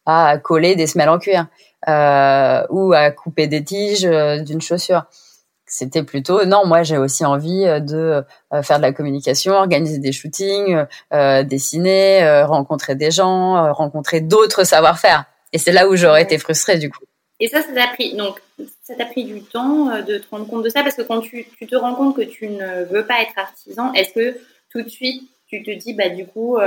à 0.06 0.38
coller 0.38 0.76
des 0.76 0.86
semelles 0.86 1.08
en 1.08 1.18
cuir 1.18 1.46
euh, 1.88 2.62
ou 2.70 2.92
à 2.92 3.10
couper 3.10 3.46
des 3.46 3.64
tiges 3.64 4.04
euh, 4.04 4.40
d'une 4.40 4.60
chaussure. 4.60 5.04
C'était 5.66 6.02
plutôt 6.02 6.44
non, 6.46 6.66
moi 6.66 6.82
j'ai 6.82 6.98
aussi 6.98 7.24
envie 7.24 7.64
de 7.80 8.24
faire 8.64 8.78
de 8.78 8.82
la 8.82 8.92
communication, 8.92 9.52
organiser 9.52 9.98
des 9.98 10.10
shootings, 10.10 10.84
dessiner, 11.44 12.42
rencontrer 12.42 12.96
des 12.96 13.12
gens, 13.12 13.72
rencontrer 13.72 14.20
d'autres 14.20 14.64
savoir-faire. 14.64 15.26
Et 15.52 15.58
c'est 15.58 15.70
là 15.70 15.86
où 15.86 15.94
j'aurais 15.94 16.22
été 16.22 16.38
frustrée 16.38 16.76
du 16.76 16.90
coup. 16.90 17.04
Et 17.38 17.46
ça, 17.46 17.62
ça 17.62 17.72
t'a 17.72 17.86
pris 17.86 18.16
donc 18.16 18.42
ça 18.82 18.96
t'a 18.96 19.04
pris 19.04 19.22
du 19.22 19.42
temps 19.42 20.02
de 20.02 20.18
te 20.18 20.24
rendre 20.32 20.48
compte 20.48 20.64
de 20.64 20.70
ça? 20.70 20.82
Parce 20.82 20.96
que 20.96 21.02
quand 21.02 21.20
tu, 21.20 21.46
tu, 21.56 21.68
te 21.68 21.76
rends 21.76 21.94
compte 21.94 22.16
que 22.16 22.22
tu 22.22 22.48
ne 22.48 22.86
veux 22.86 23.06
pas 23.06 23.22
être 23.22 23.34
artisan, 23.36 23.92
est-ce 23.92 24.12
que 24.12 24.40
tout 24.72 24.82
de 24.82 24.88
suite 24.88 25.22
tu 25.46 25.62
te 25.62 25.70
dis 25.70 25.94
bah 25.94 26.08
du 26.08 26.26
coup 26.26 26.58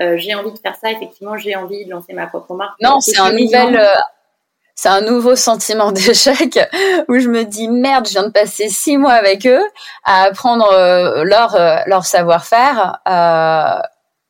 euh, 0.00 0.02
euh, 0.02 0.16
j'ai 0.16 0.34
envie 0.34 0.52
de 0.52 0.58
faire 0.58 0.76
ça, 0.76 0.90
effectivement 0.90 1.36
j'ai 1.36 1.54
envie 1.56 1.84
de 1.84 1.90
lancer 1.90 2.12
ma 2.12 2.26
propre 2.26 2.54
marque. 2.54 2.80
Non, 2.80 3.00
c'est 3.00 3.18
un 3.18 3.32
nouvel 3.32 3.80
c'est 4.74 4.88
un 4.88 5.02
nouveau 5.02 5.36
sentiment 5.36 5.92
d'échec 5.92 6.58
où 7.08 7.18
je 7.18 7.28
me 7.28 7.44
dis 7.44 7.68
merde, 7.68 8.06
je 8.06 8.12
viens 8.12 8.24
de 8.24 8.32
passer 8.32 8.68
six 8.68 8.96
mois 8.96 9.12
avec 9.12 9.46
eux 9.46 9.64
à 10.04 10.22
apprendre 10.22 10.66
leur 11.24 11.58
leur 11.86 12.04
savoir-faire 12.04 12.98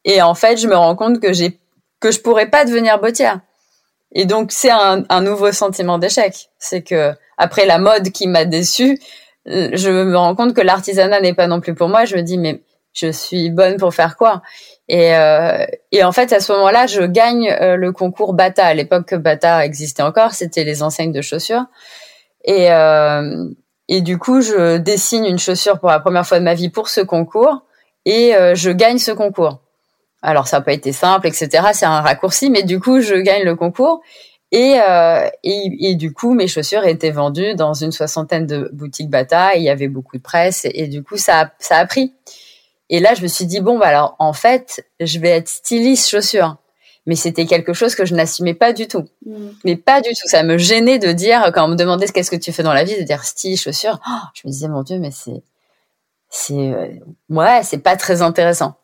et 0.04 0.20
en 0.22 0.34
fait 0.34 0.56
je 0.56 0.66
me 0.66 0.76
rends 0.76 0.96
compte 0.96 1.20
que 1.20 1.32
j'ai 1.32 1.58
que 2.00 2.10
je 2.10 2.20
pourrais 2.20 2.50
pas 2.50 2.64
devenir 2.64 2.98
bottière. 2.98 3.40
Et 4.14 4.26
donc 4.26 4.52
c'est 4.52 4.70
un, 4.70 5.04
un, 5.08 5.20
nouveau 5.22 5.52
sentiment 5.52 5.98
d'échec. 5.98 6.50
C'est 6.58 6.82
que 6.82 7.12
après 7.38 7.64
la 7.64 7.78
mode 7.78 8.10
qui 8.10 8.26
m'a 8.26 8.44
déçue, 8.44 8.98
euh, 9.48 9.70
je 9.72 9.90
me 9.90 10.16
rends 10.16 10.34
compte 10.34 10.54
que 10.54 10.60
l'artisanat 10.60 11.20
n'est 11.20 11.34
pas 11.34 11.46
non 11.46 11.60
plus 11.60 11.74
pour 11.74 11.88
moi. 11.88 12.04
Je 12.04 12.16
me 12.16 12.22
dis 12.22 12.38
mais 12.38 12.62
je 12.92 13.10
suis 13.10 13.50
bonne 13.50 13.78
pour 13.78 13.94
faire 13.94 14.16
quoi? 14.16 14.42
Et, 14.88 15.14
euh, 15.14 15.64
et 15.92 16.04
en 16.04 16.12
fait 16.12 16.32
à 16.32 16.40
ce 16.40 16.52
moment-là, 16.52 16.86
je 16.86 17.02
gagne 17.02 17.48
euh, 17.48 17.76
le 17.76 17.92
concours 17.92 18.34
Bata. 18.34 18.66
À 18.66 18.74
l'époque 18.74 19.06
que 19.06 19.16
Bata 19.16 19.64
existait 19.64 20.02
encore, 20.02 20.32
c'était 20.32 20.64
les 20.64 20.82
enseignes 20.82 21.12
de 21.12 21.22
chaussures. 21.22 21.64
Et 22.44 22.70
euh, 22.70 23.48
et 23.88 24.00
du 24.00 24.18
coup, 24.18 24.40
je 24.40 24.78
dessine 24.78 25.24
une 25.24 25.38
chaussure 25.38 25.78
pour 25.78 25.90
la 25.90 26.00
première 26.00 26.26
fois 26.26 26.38
de 26.38 26.44
ma 26.44 26.54
vie 26.54 26.70
pour 26.70 26.88
ce 26.88 27.00
concours 27.00 27.62
et 28.04 28.34
euh, 28.34 28.54
je 28.54 28.70
gagne 28.70 28.98
ce 28.98 29.12
concours. 29.12 29.60
Alors 30.22 30.46
ça 30.46 30.58
n'a 30.58 30.62
pas 30.62 30.72
été 30.72 30.92
simple, 30.92 31.26
etc. 31.26 31.48
C'est 31.72 31.86
un 31.86 32.00
raccourci, 32.00 32.50
mais 32.50 32.62
du 32.62 32.80
coup 32.80 33.00
je 33.00 33.14
gagne 33.14 33.42
le 33.44 33.56
concours 33.56 34.00
et, 34.52 34.76
euh, 34.86 35.28
et, 35.42 35.90
et, 35.90 35.94
du 35.94 36.12
coup 36.12 36.34
mes 36.34 36.46
chaussures 36.46 36.84
étaient 36.84 37.10
vendues 37.10 37.54
dans 37.54 37.74
une 37.74 37.90
soixantaine 37.90 38.46
de 38.46 38.70
boutiques 38.72 39.10
Bata. 39.10 39.56
Il 39.56 39.62
y 39.62 39.70
avait 39.70 39.88
beaucoup 39.88 40.16
de 40.16 40.22
presse 40.22 40.66
et, 40.72 40.86
du 40.86 41.02
coup 41.02 41.16
ça 41.16 41.50
ça 41.58 41.76
a 41.76 41.86
pris. 41.86 42.14
Et 42.90 43.00
là 43.00 43.14
je 43.14 43.22
me 43.22 43.28
suis 43.28 43.46
dit 43.46 43.60
bon 43.60 43.78
bah 43.78 43.88
alors 43.88 44.16
en 44.18 44.32
fait 44.32 44.86
je 45.00 45.18
vais 45.18 45.30
être 45.30 45.48
styliste 45.48 46.08
chaussures. 46.08 46.56
Mais 47.06 47.16
c'était 47.16 47.46
quelque 47.46 47.72
chose 47.72 47.94
que 47.94 48.04
je 48.04 48.14
n'assumais 48.14 48.54
pas 48.54 48.72
du 48.72 48.86
tout. 48.86 49.04
Mm. 49.26 49.48
Mais 49.64 49.76
pas 49.76 50.00
du 50.00 50.10
tout. 50.10 50.26
Ça 50.26 50.42
me 50.42 50.56
gênait 50.56 50.98
de 50.98 51.10
dire, 51.12 51.50
quand 51.52 51.64
on 51.64 51.68
me 51.68 51.74
demandait 51.74 52.06
qu'est-ce 52.06 52.30
que 52.30 52.36
tu 52.36 52.52
fais 52.52 52.62
dans 52.62 52.72
la 52.72 52.84
vie, 52.84 52.96
de 52.96 53.02
dire 53.02 53.24
style, 53.24 53.58
chaussures. 53.58 53.98
Oh, 54.08 54.26
je 54.34 54.42
me 54.44 54.52
disais, 54.52 54.68
mon 54.68 54.82
Dieu, 54.82 54.98
mais 54.98 55.10
c'est, 55.10 55.42
c'est, 56.28 56.54
euh, 56.54 56.88
ouais, 57.28 57.62
c'est 57.64 57.78
pas 57.78 57.96
très 57.96 58.22
intéressant. 58.22 58.74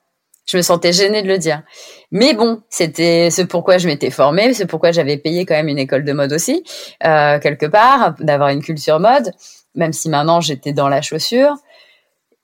Je 0.47 0.57
me 0.57 0.62
sentais 0.62 0.93
gênée 0.93 1.23
de 1.23 1.28
le 1.28 1.38
dire. 1.38 1.62
Mais 2.11 2.33
bon, 2.33 2.62
c'était 2.71 3.31
ce 3.31 3.43
pourquoi 3.43 3.78
je 3.78 3.87
m'étais 3.87 4.11
formée, 4.11 4.55
c'est 4.55 4.67
pourquoi 4.67 4.93
j'avais 4.93 5.19
payé 5.19 5.45
quand 5.45 5.55
même 5.55 5.69
une 5.69 5.78
école 5.78 6.05
de 6.05 6.12
mode 6.12 6.33
aussi, 6.33 6.64
euh, 7.05 7.38
quelque 7.38 7.67
part, 7.67 8.14
d'avoir 8.19 8.49
une 8.49 8.62
culture 8.62 8.99
mode, 8.99 9.33
même 9.75 9.93
si 9.93 10.09
maintenant 10.09 10.40
j'étais 10.40 10.73
dans 10.73 10.88
la 10.88 11.02
chaussure. 11.02 11.55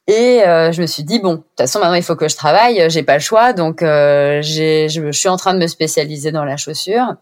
Et 0.06 0.42
euh, 0.42 0.70
je 0.70 0.82
me 0.82 0.87
suis 0.87 1.02
dit 1.02 1.18
bon, 1.18 1.32
de 1.32 1.37
toute 1.38 1.58
façon 1.58 1.78
maintenant 1.78 1.94
il 1.94 2.02
faut 2.02 2.16
que 2.16 2.28
je 2.28 2.37
travaille, 2.37 2.90
j'ai 2.90 3.02
pas 3.02 3.14
le 3.14 3.20
choix, 3.20 3.54
donc 3.54 3.82
euh, 3.82 4.42
je, 4.42 5.11
suis 5.12 5.28
en 5.28 5.37
train 5.37 5.54
de 5.54 5.58
me 5.58 5.66
spécialiser 5.66 6.30
dans 6.30 6.44
la 6.44 6.58
chaussure, 6.58 7.14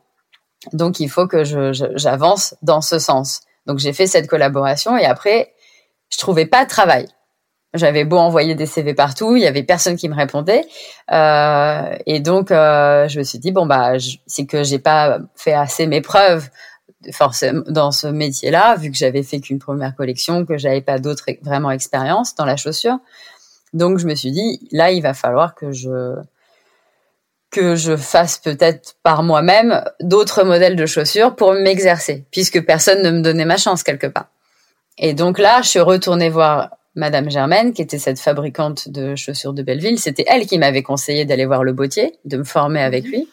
donc 0.73 0.99
il 0.99 1.09
faut 1.09 1.29
que 1.29 1.45
je, 1.45 1.73
j'avance 1.95 2.57
dans 2.63 2.81
ce 2.81 2.99
sens. 2.99 3.43
Donc 3.67 3.79
j'ai 3.79 3.93
fait 3.93 4.09
cette 4.09 4.27
collaboration 4.27 4.97
et 4.97 5.05
après 5.05 5.53
je 6.11 6.19
trouvais 6.19 6.47
pas 6.47 6.65
de 6.65 6.69
travail. 6.69 7.07
J'avais 7.75 8.05
beau 8.05 8.19
envoyer 8.19 8.55
des 8.55 8.67
CV 8.67 8.93
partout, 8.93 9.35
il 9.35 9.43
y 9.43 9.47
avait 9.47 9.63
personne 9.63 9.97
qui 9.97 10.09
me 10.09 10.15
répondait. 10.15 10.67
Euh, 11.11 11.97
et 12.05 12.21
donc, 12.21 12.51
euh, 12.51 13.09
je 13.09 13.19
me 13.19 13.25
suis 13.25 13.39
dit 13.39 13.51
bon 13.51 13.65
bah, 13.65 13.93
c'est 14.27 14.45
que 14.45 14.63
j'ai 14.63 14.79
pas 14.79 15.21
fait 15.37 15.55
assez 15.55 15.87
mes 15.87 16.03
preuves 16.03 16.51
forcément 17.11 17.63
dans 17.69 17.91
ce 17.91 18.07
métier-là, 18.07 18.77
vu 18.77 18.91
que 18.91 18.97
j'avais 18.97 19.23
fait 19.23 19.41
qu'une 19.41 19.59
première 19.59 19.97
collection, 19.97 20.45
que 20.45 20.59
j'avais 20.59 20.81
pas 20.81 20.99
d'autres 20.99 21.27
vraiment 21.43 21.71
expérience 21.71 22.35
dans 22.35 22.45
la 22.45 22.57
chaussure. 22.57 22.99
Donc, 23.73 23.99
je 23.99 24.07
me 24.07 24.15
suis 24.15 24.31
dit 24.31 24.69
là, 24.71 24.91
il 24.91 25.03
va 25.03 25.15
falloir 25.15 25.55
que 25.55 25.73
je 25.73 26.17
que 27.51 27.77
je 27.77 27.97
fasse 27.97 28.39
peut-être 28.39 28.95
par 29.03 29.23
moi-même 29.23 29.85
d'autres 30.01 30.43
modèles 30.43 30.75
de 30.75 30.87
chaussures 30.87 31.37
pour 31.37 31.53
m'exercer, 31.53 32.25
puisque 32.31 32.65
personne 32.65 33.03
ne 33.03 33.11
me 33.11 33.21
donnait 33.21 33.45
ma 33.45 33.59
chance 33.59 33.83
quelque 33.83 34.07
part. 34.07 34.29
Et 34.99 35.13
donc 35.13 35.39
là, 35.39 35.61
je 35.63 35.69
suis 35.69 35.81
retournée 35.81 36.31
voir 36.31 36.71
Madame 36.95 37.31
Germaine, 37.31 37.73
qui 37.73 37.83
était 37.83 37.99
cette 37.99 38.19
fabricante 38.19 38.89
de 38.89 39.17
chaussures 39.17 39.53
de 39.53 39.63
Belleville. 39.63 39.99
C'était 39.99 40.25
elle 40.27 40.47
qui 40.47 40.59
m'avait 40.59 40.83
conseillé 40.83 41.25
d'aller 41.25 41.45
voir 41.45 41.63
le 41.63 41.73
bottier, 41.73 42.19
de 42.25 42.39
me 42.39 42.45
former 42.45 42.81
avec 42.81 43.05
lui. 43.05 43.29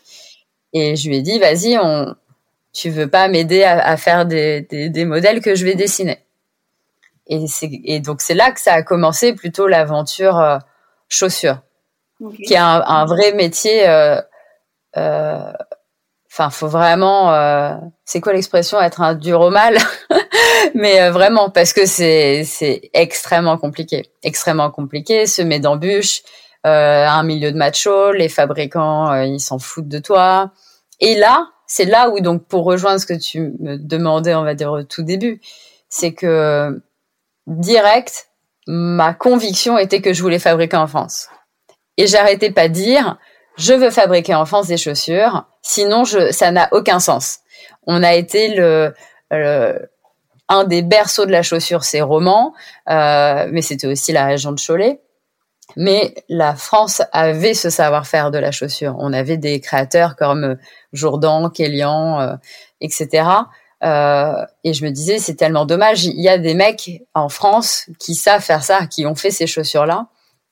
Et 0.74 0.96
je 0.96 1.08
lui 1.10 1.18
ai 1.18 1.22
dit, 1.22 1.40
vas-y, 1.40 1.78
on, 1.78 2.14
tu 2.74 2.90
veux 2.90 3.10
pas 3.10 3.28
m'aider 3.28 3.64
à, 3.64 3.98
faire 3.98 4.26
des, 4.26 4.62
des, 4.62 5.06
modèles 5.06 5.42
que 5.42 5.56
je 5.56 5.66
vais 5.66 5.76
dessiner. 5.76 6.20
Et, 7.28 7.46
et 7.86 8.00
donc 8.00 8.22
c'est 8.22 8.34
là 8.34 8.52
que 8.52 8.60
ça 8.60 8.74
a 8.74 8.84
commencé 8.84 9.34
plutôt 9.34 9.68
l'aventure 9.68 10.38
euh, 10.40 10.58
chaussure 11.08 11.60
qui 12.46 12.54
est 12.54 12.58
un, 12.58 13.06
vrai 13.06 13.34
métier. 13.34 13.88
Euh, 13.88 14.22
euh, 14.98 15.52
enfin, 16.32 16.50
faut 16.50 16.68
vraiment. 16.68 17.34
Euh, 17.34 17.76
c'est 18.06 18.22
quoi 18.22 18.34
l'expression 18.34 18.80
Être 18.82 19.02
un 19.02 19.14
dur 19.14 19.42
au 19.42 19.50
mal, 19.50 19.78
mais 20.76 21.10
vraiment 21.10 21.50
parce 21.50 21.74
que 21.74 21.86
c'est 21.86 22.44
c'est 22.44 22.90
extrêmement 22.94 23.58
compliqué, 23.58 24.12
extrêmement 24.24 24.72
compliqué. 24.72 25.26
Semer 25.26 25.60
d'embûches, 25.60 26.24
un 26.64 27.24
milieu 27.24 27.52
de 27.52 27.58
macho, 27.58 28.12
les 28.12 28.30
fabricants 28.30 29.14
ils 29.22 29.40
s'en 29.40 29.60
foutent 29.60 29.88
de 29.88 30.00
toi. 30.00 30.52
Et 31.00 31.16
là, 31.16 31.48
c'est 31.70 31.86
là 31.86 32.10
où 32.10 32.20
donc 32.20 32.46
pour 32.46 32.66
rejoindre 32.66 33.00
ce 33.00 33.06
que 33.06 33.14
tu 33.14 33.54
me 33.60 33.78
demandais, 33.78 34.34
on 34.34 34.44
va 34.44 34.56
dire 34.56 34.72
au 34.72 34.84
tout 34.84 35.04
début, 35.04 35.40
c'est 35.88 36.14
que 36.14 36.82
direct, 37.46 38.30
ma 38.68 39.14
conviction 39.14 39.78
était 39.78 40.02
que 40.02 40.12
je 40.12 40.22
voulais 40.22 40.40
fabriquer 40.40 40.78
en 40.78 40.88
France. 40.88 41.30
Et 41.98 42.08
j'arrêtais 42.08 42.52
pas 42.52 42.68
de 42.70 42.74
dire, 42.74 43.18
je 43.56 43.74
veux 43.74 43.92
fabriquer 43.92 44.34
en 44.34 44.46
France 44.46 44.68
des 44.68 44.78
chaussures, 44.78 45.46
sinon 45.62 46.06
je, 46.06 46.32
ça 46.32 46.52
n'a 46.52 46.70
aucun 46.72 47.00
sens. 47.00 47.40
On 47.86 48.02
a 48.02 48.16
été 48.16 48.56
le, 48.56 48.94
un 50.50 50.64
des 50.64 50.82
berceaux 50.82 51.28
de 51.28 51.32
la 51.32 51.44
chaussure, 51.44 51.84
c'est 51.84 52.02
Romans, 52.02 52.54
euh, 52.90 53.48
mais 53.52 53.62
c'était 53.62 53.88
aussi 53.88 54.12
la 54.12 54.26
région 54.26 54.52
de 54.54 54.60
Cholet. 54.60 55.02
Mais 55.76 56.16
la 56.30 56.56
France 56.56 57.02
avait 57.12 57.54
ce 57.54 57.70
savoir-faire 57.70 58.32
de 58.32 58.38
la 58.38 58.52
chaussure. 58.52 58.96
On 59.00 59.14
avait 59.14 59.38
des 59.38 59.60
créateurs 59.60 60.16
comme 60.16 60.58
Jourdan, 60.94 61.50
Kélian, 61.50 62.20
euh, 62.20 62.36
etc. 62.82 63.28
Euh, 63.84 64.46
et 64.64 64.74
je 64.74 64.84
me 64.84 64.90
disais, 64.90 65.20
c'est 65.20 65.36
tellement 65.36 65.66
dommage. 65.66 66.06
Il 66.06 66.20
y 66.22 66.30
a 66.30 66.38
des 66.38 66.54
mecs 66.54 67.04
en 67.14 67.30
France 67.30 67.86
qui 68.00 68.16
savent 68.16 68.42
faire 68.42 68.64
ça, 68.64 68.88
qui 68.88 69.06
ont 69.06 69.16
fait 69.16 69.32
ces 69.32 69.48
chaussures-là. 69.48 70.08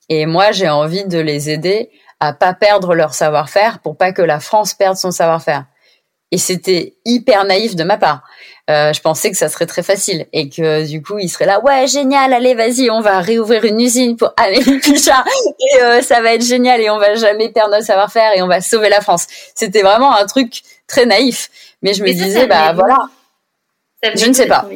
Et 0.08 0.26
moi, 0.26 0.52
j'ai 0.52 0.68
envie 0.68 1.04
de 1.04 1.18
les 1.18 1.50
aider 1.50 1.90
à 2.20 2.32
pas 2.32 2.54
perdre 2.54 2.94
leur 2.94 3.14
savoir-faire 3.14 3.80
pour 3.80 3.96
pas 3.96 4.12
que 4.12 4.22
la 4.22 4.40
France 4.40 4.74
perde 4.74 4.96
son 4.96 5.10
savoir-faire. 5.10 5.66
Et 6.30 6.38
c'était 6.38 6.96
hyper 7.04 7.44
naïf 7.44 7.76
de 7.76 7.84
ma 7.84 7.96
part. 7.96 8.22
Euh, 8.68 8.92
je 8.92 9.00
pensais 9.00 9.30
que 9.30 9.36
ça 9.36 9.48
serait 9.48 9.64
très 9.64 9.82
facile 9.82 10.26
et 10.34 10.50
que 10.50 10.86
du 10.86 11.02
coup, 11.02 11.18
il 11.18 11.28
serait 11.30 11.46
là, 11.46 11.58
ouais, 11.60 11.86
génial, 11.86 12.34
allez, 12.34 12.54
vas-y, 12.54 12.90
on 12.90 13.00
va 13.00 13.20
réouvrir 13.20 13.64
une 13.64 13.80
usine 13.80 14.16
pour 14.16 14.34
Amélie 14.36 14.78
Pichard 14.78 15.24
et 15.58 15.82
euh, 15.82 16.02
ça 16.02 16.20
va 16.20 16.34
être 16.34 16.44
génial 16.44 16.80
et 16.82 16.90
on 16.90 16.98
va 16.98 17.14
jamais 17.14 17.50
perdre 17.50 17.72
notre 17.72 17.86
savoir-faire 17.86 18.32
et 18.36 18.42
on 18.42 18.46
va 18.46 18.60
sauver 18.60 18.90
la 18.90 19.00
France. 19.00 19.26
C'était 19.54 19.80
vraiment 19.80 20.14
un 20.14 20.26
truc 20.26 20.62
très 20.86 21.06
naïf. 21.06 21.50
Mais 21.80 21.94
je 21.94 22.02
me 22.02 22.08
disais, 22.08 22.46
bah 22.46 22.72
voilà, 22.72 23.08
je 24.02 24.26
ne 24.26 24.32
sais 24.32 24.46
pas. 24.46 24.68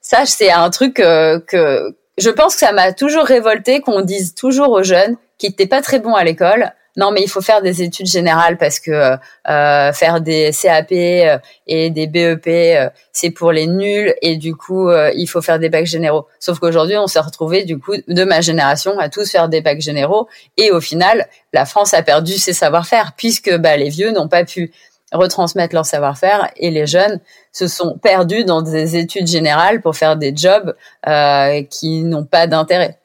Ça, 0.00 0.26
c'est 0.26 0.50
un 0.50 0.70
truc 0.70 0.98
euh, 0.98 1.38
que 1.46 1.94
je 2.18 2.30
pense 2.30 2.54
que 2.54 2.60
ça 2.60 2.72
m'a 2.72 2.92
toujours 2.92 3.24
révolté 3.24 3.80
qu'on 3.80 4.00
dise 4.00 4.34
toujours 4.34 4.70
aux 4.70 4.82
jeunes 4.82 5.16
qui 5.38 5.48
n'étaient 5.48 5.66
pas 5.66 5.82
très 5.82 5.98
bons 5.98 6.14
à 6.14 6.24
l'école, 6.24 6.72
non 6.96 7.10
mais 7.10 7.22
il 7.22 7.28
faut 7.28 7.40
faire 7.40 7.62
des 7.62 7.82
études 7.82 8.06
générales 8.06 8.56
parce 8.56 8.78
que 8.78 9.16
euh, 9.48 9.92
faire 9.92 10.20
des 10.20 10.50
CAP 10.52 10.92
euh, 10.92 11.38
et 11.66 11.90
des 11.90 12.06
BEP 12.06 12.46
euh, 12.46 12.88
c'est 13.12 13.30
pour 13.30 13.52
les 13.52 13.66
nuls 13.66 14.14
et 14.22 14.36
du 14.36 14.54
coup 14.54 14.90
il 15.14 15.26
faut 15.26 15.42
faire 15.42 15.58
des 15.58 15.68
bacs 15.68 15.86
généraux. 15.86 16.26
Sauf 16.38 16.58
qu'aujourd'hui 16.58 16.96
on 16.96 17.06
s'est 17.06 17.20
retrouvé 17.20 17.64
du 17.64 17.78
coup 17.78 17.94
de 18.06 18.24
ma 18.24 18.40
génération 18.40 18.98
à 18.98 19.08
tous 19.08 19.30
faire 19.30 19.48
des 19.48 19.60
bacs 19.60 19.80
généraux 19.80 20.28
et 20.56 20.70
au 20.70 20.80
final 20.80 21.28
la 21.52 21.64
France 21.64 21.94
a 21.94 22.02
perdu 22.02 22.32
ses 22.32 22.52
savoir-faire 22.52 23.12
puisque 23.16 23.54
bah, 23.56 23.76
les 23.76 23.88
vieux 23.88 24.10
n'ont 24.12 24.28
pas 24.28 24.44
pu 24.44 24.72
retransmettre 25.14 25.74
leur 25.74 25.86
savoir-faire 25.86 26.50
et 26.56 26.70
les 26.70 26.86
jeunes 26.86 27.20
se 27.52 27.68
sont 27.68 27.98
perdus 27.98 28.44
dans 28.44 28.62
des 28.62 28.96
études 28.96 29.26
générales 29.26 29.80
pour 29.80 29.96
faire 29.96 30.16
des 30.16 30.34
jobs 30.36 30.74
euh, 31.06 31.62
qui 31.70 32.02
n'ont 32.02 32.24
pas 32.24 32.46
d'intérêt. 32.46 32.98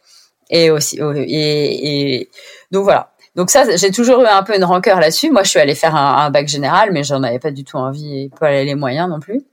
Et 0.49 0.71
aussi, 0.71 0.99
et, 0.99 2.15
et, 2.17 2.29
donc 2.71 2.83
voilà. 2.83 3.11
Donc 3.39 3.51
ça, 3.51 3.63
j'ai 3.77 3.89
toujours 3.89 4.19
eu 4.21 4.25
un 4.25 4.43
peu 4.43 4.53
une 4.53 4.65
rancœur 4.65 4.99
là-dessus. 4.99 5.31
Moi, 5.31 5.43
je 5.43 5.49
suis 5.51 5.59
allée 5.59 5.73
faire 5.73 5.95
un, 5.95 6.29
bac 6.29 6.49
général, 6.49 6.89
mais 6.91 7.05
j'en 7.05 7.23
avais 7.23 7.39
pas 7.39 7.51
du 7.51 7.63
tout 7.63 7.77
envie 7.77 8.23
et 8.23 8.29
pas 8.37 8.51
les 8.51 8.75
moyens 8.75 9.07
non 9.07 9.21
plus 9.21 9.45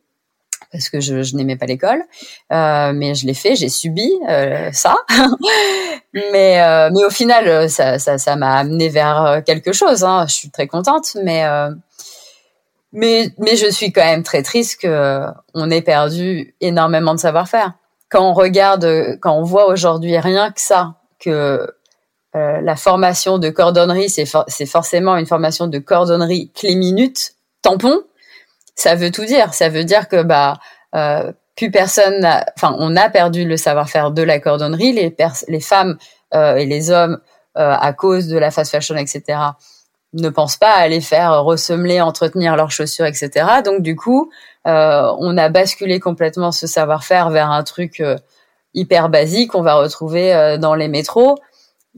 parce 0.73 0.89
que 0.89 0.99
je, 0.99 1.37
n'aimais 1.37 1.55
pas 1.55 1.67
l'école. 1.67 2.03
Euh, 2.53 2.93
mais 2.93 3.15
je 3.15 3.27
l'ai 3.27 3.33
fait, 3.33 3.55
j'ai 3.55 3.69
subi 3.69 4.11
euh, 4.29 4.71
ça. 4.73 4.97
mais 6.13 6.61
euh, 6.61 6.91
mais 6.93 7.05
au 7.05 7.11
final, 7.11 7.71
ça 7.71 8.01
ça 8.01 8.19
ça 8.19 8.35
m'a 8.35 8.57
amené 8.57 8.89
vers 8.89 9.43
quelque 9.47 9.73
chose. 9.73 10.03
Hein. 10.03 10.25
Je 10.27 10.35
suis 10.35 10.51
très 10.51 10.67
contente, 10.67 11.17
mais 11.23 11.45
mais, 12.93 13.31
mais 13.39 13.55
je 13.55 13.71
suis 13.71 13.93
quand 13.93 14.05
même 14.05 14.25
très 14.25 14.43
triste 14.43 14.81
que 14.81 15.21
on 15.55 15.71
ait 15.71 15.81
perdu 15.81 16.57
énormément 16.61 17.15
de 17.15 17.21
savoir-faire. 17.21 17.75
Quand 18.09 18.29
on 18.29 18.33
regarde, 18.33 19.17
quand 19.21 19.39
on 19.39 19.45
voit 19.45 19.67
aujourd'hui 19.67 20.19
rien 20.19 20.51
que 20.51 20.61
ça, 20.61 20.95
que 21.21 21.71
euh, 22.37 22.61
la 22.61 22.77
formation 22.77 23.39
de 23.39 23.49
cordonnerie, 23.49 24.11
c'est, 24.11 24.67
forcément 24.67 25.17
une 25.17 25.27
formation 25.27 25.67
de 25.67 25.79
cordonnerie 25.79 26.51
clé 26.55 26.77
minute, 26.77 27.33
tampon, 27.63 28.03
ça 28.75 28.95
veut 28.95 29.11
tout 29.11 29.25
dire. 29.25 29.55
Ça 29.55 29.71
veut 29.71 29.85
dire 29.85 30.09
que 30.09 30.23
bah 30.23 30.59
euh, 30.95 31.33
plus 31.57 31.71
personne, 31.71 32.25
enfin 32.57 32.77
on 32.79 32.95
a 32.95 33.09
perdu 33.09 33.47
le 33.47 33.57
savoir-faire 33.57 34.11
de 34.11 34.23
la 34.23 34.39
cordonnerie. 34.39 34.93
Les, 34.93 35.17
les 35.49 35.61
femmes 35.61 35.97
euh, 36.35 36.57
et 36.57 36.67
les 36.67 36.91
hommes, 36.91 37.19
euh, 37.57 37.75
à 37.75 37.93
cause 37.95 38.29
de 38.29 38.37
la 38.37 38.51
fast 38.51 38.71
fashion, 38.71 38.97
etc 38.97 39.39
ne 40.13 40.31
pensent 40.31 40.57
pas 40.57 40.71
à 40.71 40.81
aller 40.81 41.03
faire 41.03 41.45
ressemeler, 41.45 42.01
entretenir 42.01 42.57
leurs 42.57 42.71
chaussures, 42.71 43.05
etc. 43.05 43.47
Donc 43.63 43.83
du 43.83 43.97
coup, 43.97 44.31
euh, 44.67 45.13
on 45.19 45.37
a 45.37 45.51
basculé 45.51 46.01
complètement 46.01 46.53
ce 46.53 46.67
savoir-faire 46.67 47.29
vers 47.29 47.51
un 47.51 47.63
truc 47.65 48.03
hyper 48.73 49.11
basique 49.11 49.51
qu'on 49.51 49.63
va 49.63 49.75
retrouver 49.75 50.57
dans 50.59 50.75
les 50.75 50.89
métros. 50.89 51.37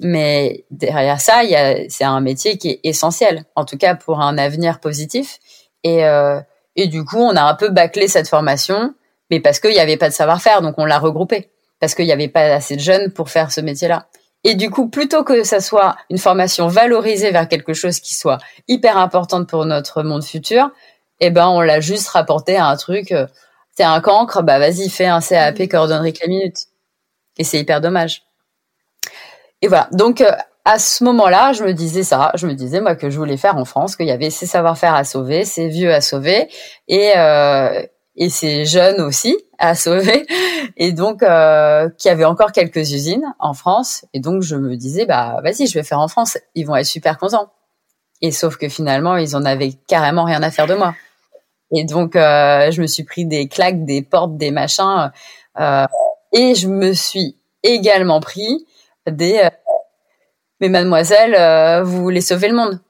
Mais 0.01 0.65
derrière 0.71 1.21
ça, 1.21 1.43
c'est 1.89 2.05
un 2.05 2.21
métier 2.21 2.57
qui 2.57 2.71
est 2.71 2.81
essentiel, 2.85 3.45
en 3.57 3.65
tout 3.65 3.77
cas 3.77 3.95
pour 3.95 4.21
un 4.21 4.39
avenir 4.39 4.81
positif. 4.81 5.39
Et, 5.83 6.03
et 6.77 6.87
du 6.87 7.05
coup, 7.05 7.19
on 7.19 7.35
a 7.35 7.43
un 7.43 7.55
peu 7.55 7.71
bâclé 7.71 8.07
cette 8.07 8.29
formation, 8.29 8.95
mais 9.31 9.41
parce 9.41 9.59
qu'il 9.59 9.73
n'y 9.73 9.81
avait 9.81 9.97
pas 9.97 10.09
de 10.09 10.15
savoir-faire, 10.15 10.63
donc 10.63 10.75
on 10.79 10.85
l'a 10.85 10.99
regroupé 10.99 11.51
parce 11.81 11.95
qu'il 11.95 12.07
n'y 12.07 12.13
avait 12.13 12.29
pas 12.29 12.43
assez 12.43 12.77
de 12.77 12.81
jeunes 12.81 13.13
pour 13.13 13.31
faire 13.31 13.53
ce 13.53 13.61
métier-là. 13.61 14.07
Et 14.45 14.55
du 14.55 14.71
coup, 14.71 14.89
plutôt 14.89 15.25
que 15.25 15.43
ça 15.43 15.61
soit 15.61 15.97
une 16.11 16.19
formation 16.19 16.69
valorisée 16.69 17.31
vers 17.31 17.49
quelque 17.49 17.73
chose 17.73 18.01
qui 18.01 18.15
soit 18.15 18.39
hyper 18.69 18.97
importante 18.97 19.49
pour 19.49 19.65
notre 19.65 20.03
monde 20.03 20.25
futur, 20.25 20.71
eh 21.21 21.31
ben, 21.31 21.49
on 21.49 21.61
l'a 21.61 21.81
juste 21.81 22.09
rapporté 22.09 22.57
à 22.57 22.67
un 22.67 22.77
truc, 22.77 23.11
euh, 23.11 23.27
c'est 23.77 23.85
un 23.85 24.01
cancre, 24.01 24.43
bah, 24.43 24.59
vas-y, 24.59 24.89
fais 24.89 25.07
un 25.07 25.21
CAP 25.21 25.59
mm. 25.59 25.69
coordonnerie 25.69 26.15
la 26.21 26.29
minute. 26.29 26.67
Et 27.37 27.45
c'est 27.45 27.59
hyper 27.59 27.81
dommage. 27.81 28.23
Et 29.63 29.69
voilà. 29.69 29.89
Donc, 29.93 30.21
euh, 30.21 30.31
à 30.65 30.79
ce 30.79 31.03
moment-là, 31.05 31.53
je 31.53 31.65
me 31.65 31.73
disais 31.73 32.03
ça. 32.03 32.33
Je 32.35 32.47
me 32.47 32.55
disais, 32.55 32.81
moi, 32.81 32.95
que 32.95 33.11
je 33.11 33.19
voulais 33.19 33.37
faire 33.37 33.57
en 33.57 33.65
France, 33.65 33.97
qu'il 33.97 34.07
y 34.07 34.11
avait 34.11 34.31
ces 34.31 34.47
savoir-faire 34.47 34.95
à 34.95 35.05
sauver, 35.05 35.45
ces 35.45 35.69
vieux 35.69 35.93
à 35.93 36.01
sauver. 36.01 36.49
Et, 36.89 37.13
euh, 37.17 37.83
et 38.19 38.29
ces 38.29 38.65
jeunes 38.67 39.01
aussi 39.01 39.37
à 39.59 39.75
sauver 39.75 40.27
et 40.77 40.93
donc 40.93 41.23
euh, 41.23 41.89
qui 41.97 42.09
avait 42.09 42.25
encore 42.25 42.53
quelques 42.53 42.93
usines 42.93 43.25
en 43.39 43.55
France 43.55 44.05
et 44.13 44.21
donc 44.21 44.43
je 44.43 44.57
me 44.57 44.77
disais 44.77 45.07
bah 45.07 45.41
vas-y 45.43 45.67
je 45.67 45.75
vais 45.75 45.85
faire 45.85 46.01
en 46.01 46.09
France 46.09 46.37
ils 46.55 46.67
vont 46.67 46.77
être 46.77 46.87
super 46.87 47.17
contents 47.17 47.51
et 48.21 48.33
sauf 48.33 48.57
que 48.57 48.69
finalement 48.69 49.17
ils 49.17 49.37
en 49.37 49.45
avaient 49.45 49.73
carrément 49.87 50.25
rien 50.25 50.43
à 50.43 50.51
faire 50.51 50.67
de 50.67 50.75
moi 50.75 50.95
et 51.75 51.85
donc 51.85 52.17
euh, 52.17 52.71
je 52.71 52.83
me 52.83 52.87
suis 52.87 53.05
pris 53.05 53.25
des 53.25 53.49
claques 53.49 53.85
des 53.85 54.03
portes 54.03 54.37
des 54.37 54.51
machins 54.51 55.13
euh, 55.61 55.87
et 56.33 56.55
je 56.55 56.69
me 56.69 56.93
suis 56.93 57.39
également 57.63 58.21
pris 58.21 58.67
des 59.11 59.41
euh, 59.45 59.51
mais 60.61 60.69
mademoiselle 60.69 61.35
euh, 61.35 61.83
vous 61.83 62.03
voulez 62.03 62.21
sauver 62.21 62.49
le 62.49 62.55
monde 62.55 62.81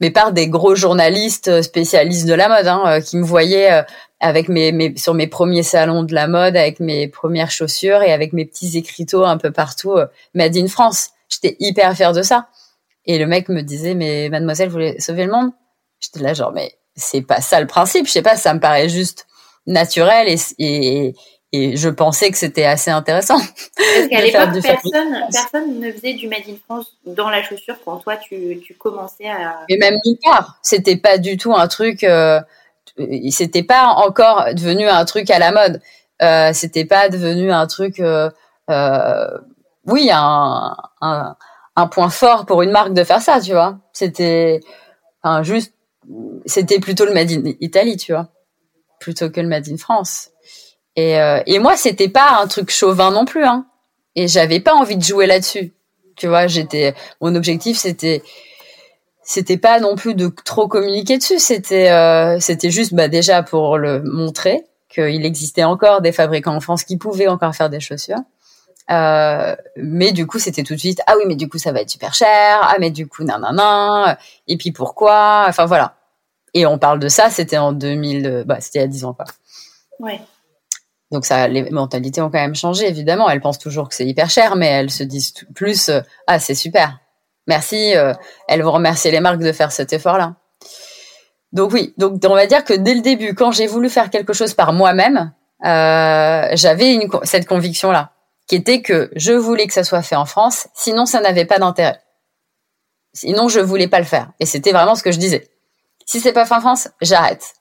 mais 0.00 0.10
par 0.10 0.32
des 0.32 0.48
gros 0.48 0.74
journalistes 0.74 1.62
spécialistes 1.62 2.26
de 2.26 2.34
la 2.34 2.48
mode 2.48 2.66
hein, 2.66 3.00
qui 3.00 3.16
me 3.16 3.24
voyaient 3.24 3.82
avec 4.20 4.48
mes, 4.48 4.94
sur 4.98 5.14
mes 5.14 5.26
premiers 5.26 5.62
salons 5.62 6.02
de 6.02 6.14
la 6.14 6.28
mode, 6.28 6.54
avec 6.54 6.80
mes 6.80 7.08
premières 7.08 7.50
chaussures 7.50 8.02
et 8.02 8.12
avec 8.12 8.34
mes 8.34 8.44
petits 8.44 8.76
écriteaux 8.76 9.24
un 9.24 9.38
peu 9.38 9.52
partout, 9.52 9.96
Made 10.34 10.54
in 10.54 10.66
France. 10.66 11.12
J'étais 11.30 11.56
hyper 11.60 11.96
fière 11.96 12.12
de 12.12 12.20
ça. 12.20 12.48
Et 13.06 13.18
le 13.18 13.26
mec 13.26 13.48
me 13.48 13.62
disait, 13.62 13.94
mais 13.94 14.28
mademoiselle, 14.28 14.68
vous 14.68 14.74
voulez 14.74 15.00
sauver 15.00 15.24
le 15.24 15.32
monde? 15.32 15.52
J'étais 16.00 16.20
là 16.20 16.34
genre, 16.34 16.52
mais 16.52 16.76
c'est 16.96 17.22
pas 17.22 17.40
ça 17.40 17.60
le 17.60 17.66
principe. 17.66 18.06
Je 18.06 18.12
sais 18.12 18.22
pas, 18.22 18.36
ça 18.36 18.52
me 18.52 18.60
paraît 18.60 18.88
juste 18.88 19.26
naturel 19.66 20.28
et, 20.28 20.36
et, 20.58 21.14
et 21.52 21.76
je 21.76 21.88
pensais 21.88 22.30
que 22.30 22.36
c'était 22.36 22.64
assez 22.64 22.90
intéressant. 22.90 23.38
Parce 23.38 24.08
qu'à 24.08 24.20
l'époque, 24.20 24.62
personne, 24.62 25.24
personne 25.32 25.80
ne 25.80 25.92
faisait 25.92 26.14
du 26.14 26.28
Made 26.28 26.48
in 26.48 26.56
France 26.64 26.96
dans 27.06 27.30
la 27.30 27.42
chaussure 27.42 27.76
quand 27.84 27.98
toi, 27.98 28.16
tu, 28.16 28.60
tu 28.64 28.74
commençais 28.74 29.28
à... 29.28 29.60
Et 29.68 29.78
même 29.78 29.96
nulle 30.04 30.18
part. 30.24 30.58
C'était 30.62 30.96
pas 30.96 31.18
du 31.18 31.36
tout 31.36 31.54
un 31.54 31.68
truc... 31.68 32.02
Euh, 32.04 32.40
c'était 33.30 33.62
pas 33.62 33.86
encore 33.88 34.46
devenu 34.54 34.88
un 34.88 35.04
truc 35.04 35.30
à 35.30 35.38
la 35.38 35.52
mode. 35.52 35.80
Euh, 36.22 36.52
c'était 36.52 36.84
pas 36.84 37.08
devenu 37.08 37.52
un 37.52 37.66
truc... 37.66 38.00
Euh, 38.00 38.30
oui, 39.86 40.10
un, 40.12 40.76
un, 41.00 41.36
un, 41.76 41.86
point 41.86 42.10
fort 42.10 42.44
pour 42.46 42.62
une 42.62 42.72
marque 42.72 42.92
de 42.92 43.04
faire 43.04 43.22
ça, 43.22 43.40
tu 43.40 43.52
vois. 43.52 43.78
C'était 43.92 44.60
enfin, 45.22 45.44
juste... 45.44 45.72
C'était 46.44 46.80
plutôt 46.80 47.04
le 47.04 47.14
Made 47.14 47.30
in 47.30 47.52
Italy, 47.60 47.96
tu 47.96 48.12
vois, 48.12 48.28
plutôt 48.98 49.30
que 49.30 49.40
le 49.40 49.48
Made 49.48 49.68
in 49.68 49.76
France. 49.76 50.30
Et, 50.96 51.20
euh, 51.20 51.40
et 51.46 51.58
moi, 51.58 51.76
c'était 51.76 52.08
pas 52.08 52.38
un 52.40 52.46
truc 52.46 52.70
chauvin 52.70 53.10
non 53.10 53.26
plus, 53.26 53.44
hein. 53.44 53.66
Et 54.14 54.28
j'avais 54.28 54.60
pas 54.60 54.74
envie 54.74 54.96
de 54.96 55.04
jouer 55.04 55.26
là-dessus. 55.26 55.74
Tu 56.16 56.26
vois, 56.26 56.46
j'étais, 56.46 56.94
mon 57.20 57.34
objectif, 57.34 57.76
c'était, 57.76 58.22
c'était 59.22 59.58
pas 59.58 59.78
non 59.78 59.94
plus 59.94 60.14
de 60.14 60.32
trop 60.44 60.66
communiquer 60.68 61.18
dessus. 61.18 61.38
C'était, 61.38 61.90
euh, 61.90 62.40
c'était 62.40 62.70
juste, 62.70 62.94
bah, 62.94 63.08
déjà 63.08 63.42
pour 63.42 63.76
le 63.76 64.02
montrer 64.02 64.64
qu'il 64.88 65.26
existait 65.26 65.64
encore 65.64 66.00
des 66.00 66.12
fabricants 66.12 66.56
en 66.56 66.60
France 66.60 66.84
qui 66.84 66.96
pouvaient 66.96 67.28
encore 67.28 67.54
faire 67.54 67.68
des 67.68 67.80
chaussures. 67.80 68.20
Euh, 68.90 69.54
mais 69.76 70.12
du 70.12 70.26
coup, 70.26 70.38
c'était 70.38 70.62
tout 70.62 70.74
de 70.74 70.78
suite, 70.78 71.02
ah 71.06 71.14
oui, 71.18 71.24
mais 71.26 71.36
du 71.36 71.48
coup, 71.48 71.58
ça 71.58 71.72
va 71.72 71.82
être 71.82 71.90
super 71.90 72.14
cher. 72.14 72.60
Ah, 72.62 72.76
mais 72.80 72.90
du 72.90 73.06
coup, 73.06 73.22
nan, 73.24 73.42
nan, 73.42 73.54
nan. 73.54 74.16
Et 74.48 74.56
puis 74.56 74.72
pourquoi? 74.72 75.44
Enfin, 75.46 75.66
voilà. 75.66 75.96
Et 76.54 76.64
on 76.64 76.78
parle 76.78 77.00
de 77.00 77.08
ça, 77.08 77.28
c'était 77.28 77.58
en 77.58 77.72
2000, 77.72 78.44
bah, 78.46 78.60
c'était 78.60 78.78
il 78.78 78.82
y 78.82 78.84
a 78.84 78.88
10 78.88 79.04
ans, 79.04 79.12
quoi. 79.12 79.26
Ouais. 79.98 80.20
Donc 81.12 81.24
ça, 81.24 81.46
les 81.46 81.70
mentalités 81.70 82.20
ont 82.20 82.30
quand 82.30 82.40
même 82.40 82.54
changé, 82.54 82.88
évidemment. 82.88 83.30
Elles 83.30 83.40
pensent 83.40 83.58
toujours 83.58 83.88
que 83.88 83.94
c'est 83.94 84.06
hyper 84.06 84.28
cher, 84.28 84.56
mais 84.56 84.66
elles 84.66 84.90
se 84.90 85.04
disent 85.04 85.34
plus 85.54 85.88
euh, 85.88 86.00
ah 86.26 86.38
c'est 86.38 86.54
super, 86.54 86.98
merci. 87.46 87.96
Euh, 87.96 88.12
elles 88.48 88.62
vont 88.62 88.72
remercier 88.72 89.10
les 89.10 89.20
marques 89.20 89.40
de 89.40 89.52
faire 89.52 89.72
cet 89.72 89.92
effort-là. 89.92 90.34
Donc 91.52 91.72
oui, 91.72 91.94
donc 91.96 92.20
on 92.24 92.34
va 92.34 92.46
dire 92.46 92.64
que 92.64 92.74
dès 92.74 92.94
le 92.94 93.02
début, 93.02 93.34
quand 93.34 93.52
j'ai 93.52 93.66
voulu 93.66 93.88
faire 93.88 94.10
quelque 94.10 94.32
chose 94.32 94.52
par 94.54 94.72
moi-même, 94.72 95.32
euh, 95.64 96.48
j'avais 96.52 96.98
cette 97.22 97.46
conviction-là, 97.46 98.12
qui 98.48 98.56
était 98.56 98.82
que 98.82 99.10
je 99.14 99.32
voulais 99.32 99.66
que 99.66 99.72
ça 99.72 99.84
soit 99.84 100.02
fait 100.02 100.16
en 100.16 100.26
France, 100.26 100.66
sinon 100.74 101.06
ça 101.06 101.20
n'avait 101.20 101.44
pas 101.44 101.58
d'intérêt. 101.58 102.00
Sinon 103.12 103.48
je 103.48 103.60
voulais 103.60 103.88
pas 103.88 104.00
le 104.00 104.04
faire, 104.04 104.32
et 104.40 104.44
c'était 104.44 104.72
vraiment 104.72 104.96
ce 104.96 105.04
que 105.04 105.12
je 105.12 105.18
disais. 105.18 105.48
Si 106.04 106.20
c'est 106.20 106.32
pas 106.32 106.44
fait 106.44 106.54
en 106.54 106.60
France, 106.60 106.88
j'arrête. 107.00 107.54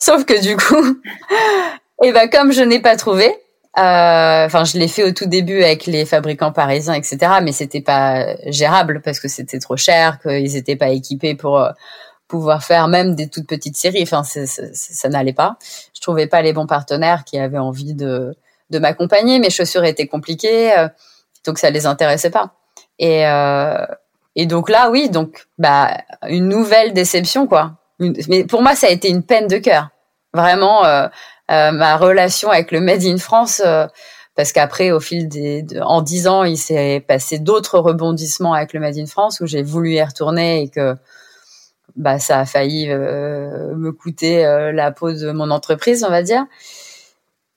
Sauf 0.00 0.24
que 0.24 0.40
du 0.40 0.56
coup, 0.56 1.00
et 2.02 2.12
ben 2.12 2.28
comme 2.28 2.52
je 2.52 2.62
n'ai 2.62 2.80
pas 2.80 2.96
trouvé, 2.96 3.26
euh, 3.78 4.46
enfin 4.46 4.64
je 4.64 4.78
l'ai 4.78 4.88
fait 4.88 5.04
au 5.04 5.12
tout 5.12 5.26
début 5.26 5.62
avec 5.62 5.86
les 5.86 6.04
fabricants 6.04 6.52
parisiens, 6.52 6.94
etc. 6.94 7.18
Mais 7.42 7.52
c'était 7.52 7.80
pas 7.80 8.36
gérable 8.46 9.00
parce 9.04 9.20
que 9.20 9.28
c'était 9.28 9.58
trop 9.58 9.76
cher, 9.76 10.18
qu'ils 10.20 10.52
n'étaient 10.52 10.76
pas 10.76 10.88
équipés 10.88 11.34
pour 11.34 11.58
euh, 11.58 11.70
pouvoir 12.28 12.64
faire 12.64 12.88
même 12.88 13.14
des 13.14 13.28
toutes 13.28 13.46
petites 13.46 13.76
séries. 13.76 14.02
Enfin 14.02 14.22
ça 14.24 15.08
n'allait 15.08 15.32
pas. 15.32 15.56
Je 15.94 16.00
trouvais 16.00 16.26
pas 16.26 16.42
les 16.42 16.52
bons 16.52 16.66
partenaires 16.66 17.24
qui 17.24 17.38
avaient 17.38 17.58
envie 17.58 17.94
de 17.94 18.36
de 18.70 18.78
m'accompagner. 18.78 19.38
Mes 19.38 19.50
chaussures 19.50 19.84
étaient 19.84 20.06
compliquées, 20.06 20.76
euh, 20.78 20.88
donc 21.46 21.58
ça 21.58 21.70
les 21.70 21.86
intéressait 21.86 22.30
pas. 22.30 22.52
Et 22.98 23.24
et 24.38 24.46
donc 24.46 24.70
là, 24.70 24.88
oui, 24.90 25.10
donc 25.10 25.48
bah 25.58 25.98
une 26.28 26.48
nouvelle 26.48 26.92
déception 26.92 27.48
quoi. 27.48 27.72
Mais 27.98 28.44
pour 28.44 28.62
moi, 28.62 28.76
ça 28.76 28.86
a 28.86 28.90
été 28.90 29.08
une 29.08 29.24
peine 29.24 29.48
de 29.48 29.58
cœur. 29.58 29.88
Vraiment, 30.32 30.84
euh, 30.84 31.06
euh, 31.06 31.08
ma 31.48 31.96
relation 31.96 32.50
avec 32.50 32.72
le 32.72 32.80
Made 32.80 33.04
in 33.04 33.18
France, 33.18 33.62
euh, 33.64 33.86
parce 34.34 34.52
qu'après, 34.52 34.90
au 34.90 35.00
fil 35.00 35.28
des, 35.28 35.64
en 35.82 36.02
dix 36.02 36.28
ans, 36.28 36.44
il 36.44 36.56
s'est 36.56 37.04
passé 37.06 37.38
d'autres 37.38 37.78
rebondissements 37.78 38.54
avec 38.54 38.72
le 38.72 38.80
Made 38.80 38.98
in 38.98 39.06
France 39.06 39.40
où 39.40 39.46
j'ai 39.46 39.62
voulu 39.62 39.94
y 39.94 40.02
retourner 40.02 40.62
et 40.62 40.68
que 40.68 40.94
bah 41.96 42.18
ça 42.20 42.38
a 42.40 42.44
failli 42.44 42.88
me 42.88 43.90
coûter 43.90 44.44
la 44.72 44.92
peau 44.92 45.10
de 45.10 45.32
mon 45.32 45.50
entreprise, 45.50 46.04
on 46.04 46.10
va 46.10 46.22
dire. 46.22 46.44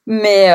Mais 0.08 0.50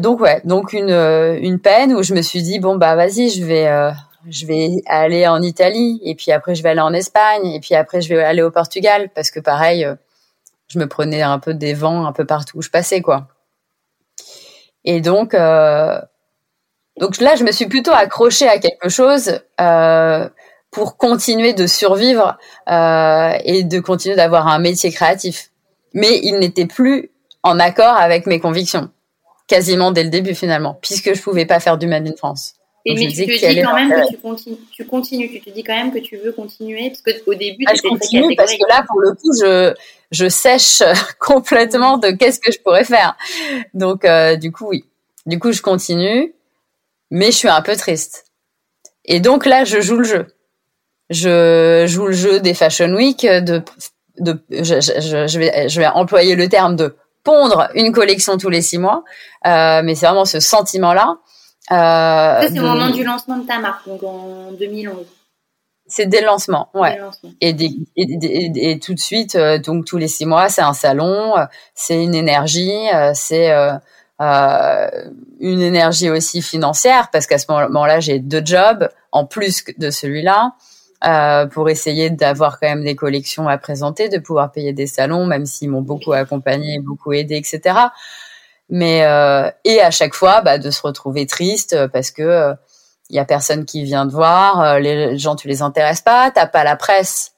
donc 0.00 0.20
ouais, 0.20 0.42
donc 0.44 0.74
une 0.74 0.90
une 0.90 1.58
peine 1.58 1.94
où 1.94 2.02
je 2.02 2.12
me 2.12 2.20
suis 2.20 2.42
dit 2.42 2.58
bon 2.58 2.76
bah 2.76 2.96
vas-y, 2.96 3.30
je 3.30 3.42
vais 3.42 3.92
je 4.28 4.44
vais 4.44 4.82
aller 4.84 5.26
en 5.26 5.40
Italie 5.40 6.00
et 6.04 6.14
puis 6.14 6.32
après 6.32 6.54
je 6.54 6.62
vais 6.62 6.70
aller 6.70 6.80
en 6.80 6.92
Espagne 6.92 7.46
et 7.46 7.60
puis 7.60 7.74
après 7.74 8.02
je 8.02 8.12
vais 8.12 8.22
aller 8.22 8.42
au 8.42 8.50
Portugal 8.50 9.08
parce 9.14 9.30
que 9.30 9.40
pareil 9.40 9.86
je 10.70 10.78
me 10.78 10.86
prenais 10.86 11.20
un 11.22 11.38
peu 11.38 11.52
des 11.52 11.74
vents 11.74 12.06
un 12.06 12.12
peu 12.12 12.24
partout 12.24 12.58
où 12.58 12.62
je 12.62 12.70
passais, 12.70 13.02
quoi. 13.02 13.26
Et 14.84 15.00
donc, 15.00 15.34
euh, 15.34 16.00
donc 16.98 17.20
là, 17.20 17.34
je 17.34 17.44
me 17.44 17.50
suis 17.50 17.66
plutôt 17.66 17.92
accrochée 17.92 18.48
à 18.48 18.58
quelque 18.58 18.88
chose 18.88 19.40
euh, 19.60 20.28
pour 20.70 20.96
continuer 20.96 21.52
de 21.54 21.66
survivre 21.66 22.38
euh, 22.68 23.32
et 23.44 23.64
de 23.64 23.80
continuer 23.80 24.16
d'avoir 24.16 24.46
un 24.46 24.60
métier 24.60 24.92
créatif. 24.92 25.50
Mais 25.92 26.20
il 26.22 26.38
n'était 26.38 26.66
plus 26.66 27.10
en 27.42 27.58
accord 27.58 27.96
avec 27.96 28.26
mes 28.26 28.38
convictions, 28.38 28.90
quasiment 29.48 29.90
dès 29.90 30.04
le 30.04 30.10
début 30.10 30.36
finalement, 30.36 30.78
puisque 30.80 31.14
je 31.14 31.20
pouvais 31.20 31.46
pas 31.46 31.58
faire 31.58 31.78
du 31.78 31.88
Made 31.88 32.06
in 32.06 32.16
France. 32.16 32.54
Et 32.86 32.94
mais 32.94 33.08
tu 33.08 33.26
te 33.26 33.52
dis 33.52 33.62
quand 33.62 33.74
même 33.74 33.90
que 33.90 34.08
tu 34.08 34.16
continues, 34.16 34.56
tu 34.72 34.86
continues, 34.86 35.30
tu 35.30 35.40
te 35.40 35.50
dis 35.50 35.62
quand 35.62 35.74
même 35.74 35.92
que 35.92 35.98
tu 35.98 36.16
veux 36.16 36.32
continuer, 36.32 36.92
parce 37.04 37.20
qu'au 37.20 37.34
début, 37.34 37.64
ah, 37.66 37.74
je 37.74 37.82
continue 37.82 38.34
parce 38.36 38.52
que 38.52 38.68
là, 38.68 38.84
pour 38.88 39.00
le 39.00 39.12
coup, 39.12 39.32
je, 39.38 39.74
je 40.10 40.28
sèche 40.28 40.82
complètement 41.20 41.98
de 41.98 42.10
qu'est-ce 42.10 42.40
que 42.40 42.50
je 42.50 42.58
pourrais 42.60 42.84
faire. 42.84 43.16
Donc, 43.74 44.04
euh, 44.04 44.36
du 44.36 44.50
coup, 44.50 44.68
oui. 44.68 44.84
Du 45.26 45.38
coup, 45.38 45.52
je 45.52 45.60
continue, 45.60 46.34
mais 47.10 47.26
je 47.26 47.36
suis 47.36 47.48
un 47.48 47.60
peu 47.60 47.76
triste. 47.76 48.24
Et 49.04 49.20
donc 49.20 49.44
là, 49.44 49.64
je 49.64 49.80
joue 49.80 49.96
le 49.96 50.04
jeu. 50.04 50.26
Je 51.10 51.84
joue 51.86 52.06
le 52.06 52.12
jeu 52.12 52.40
des 52.40 52.54
Fashion 52.54 52.94
Week, 52.94 53.26
de, 53.26 53.62
de, 54.18 54.42
je, 54.50 54.80
je, 54.80 55.26
je 55.26 55.38
vais, 55.38 55.68
je 55.68 55.80
vais 55.80 55.86
employer 55.86 56.34
le 56.34 56.48
terme 56.48 56.76
de 56.76 56.96
pondre 57.24 57.68
une 57.74 57.92
collection 57.92 58.38
tous 58.38 58.48
les 58.48 58.62
six 58.62 58.78
mois, 58.78 59.04
euh, 59.46 59.82
mais 59.84 59.94
c'est 59.94 60.06
vraiment 60.06 60.24
ce 60.24 60.40
sentiment-là 60.40 61.18
euh, 61.70 62.48
c'est 62.48 62.58
au 62.58 62.62
moment 62.62 62.90
du 62.90 63.04
lancement 63.04 63.36
de 63.36 63.46
ta 63.46 63.58
marque, 63.58 63.86
donc 63.86 64.02
en 64.02 64.52
2011. 64.52 65.06
C'est 65.86 66.06
dès 66.06 66.20
le 66.20 66.26
lancement, 66.26 66.68
ouais. 66.74 67.00
Et, 67.40 67.54
et, 67.96 68.78
tout 68.78 68.94
de 68.94 69.00
suite, 69.00 69.34
euh, 69.34 69.58
donc 69.58 69.84
tous 69.84 69.96
les 69.96 70.06
six 70.06 70.24
mois, 70.24 70.48
c'est 70.48 70.62
un 70.62 70.72
salon, 70.72 71.36
euh, 71.36 71.44
c'est 71.74 72.02
une 72.02 72.14
énergie, 72.14 72.86
c'est 73.14 73.50
une 74.20 75.60
énergie 75.60 76.10
aussi 76.10 76.42
financière 76.42 77.08
parce 77.10 77.26
qu'à 77.26 77.38
ce 77.38 77.46
moment-là, 77.50 77.98
j'ai 77.98 78.20
deux 78.20 78.42
jobs 78.44 78.88
en 79.10 79.26
plus 79.26 79.64
de 79.78 79.90
celui-là. 79.90 80.52
pour 81.52 81.68
essayer 81.68 82.10
d'avoir 82.10 82.60
quand 82.60 82.68
même 82.68 82.84
des 82.84 82.94
collections 82.94 83.48
à 83.48 83.58
présenter, 83.58 84.08
de 84.08 84.18
pouvoir 84.18 84.52
payer 84.52 84.72
des 84.72 84.86
salons, 84.86 85.26
même 85.26 85.46
s'ils 85.46 85.70
m'ont 85.70 85.82
beaucoup 85.82 86.12
accompagné, 86.12 86.78
beaucoup 86.78 87.12
aidé, 87.12 87.36
etc 87.36 87.90
mais 88.70 89.04
euh, 89.04 89.50
et 89.64 89.80
à 89.80 89.90
chaque 89.90 90.14
fois 90.14 90.40
bah, 90.42 90.58
de 90.58 90.70
se 90.70 90.80
retrouver 90.80 91.26
triste 91.26 91.72
euh, 91.72 91.88
parce 91.88 92.12
que 92.12 92.22
il 92.22 92.26
euh, 92.26 92.54
y 93.10 93.18
a 93.18 93.24
personne 93.24 93.64
qui 93.64 93.82
vient 93.82 94.06
te 94.06 94.12
voir, 94.12 94.78
les 94.78 95.18
gens 95.18 95.34
tu 95.34 95.48
les 95.48 95.60
intéresses 95.60 96.00
pas, 96.00 96.30
t'as 96.30 96.46
pas 96.46 96.64
la 96.64 96.76
presse. 96.76 97.32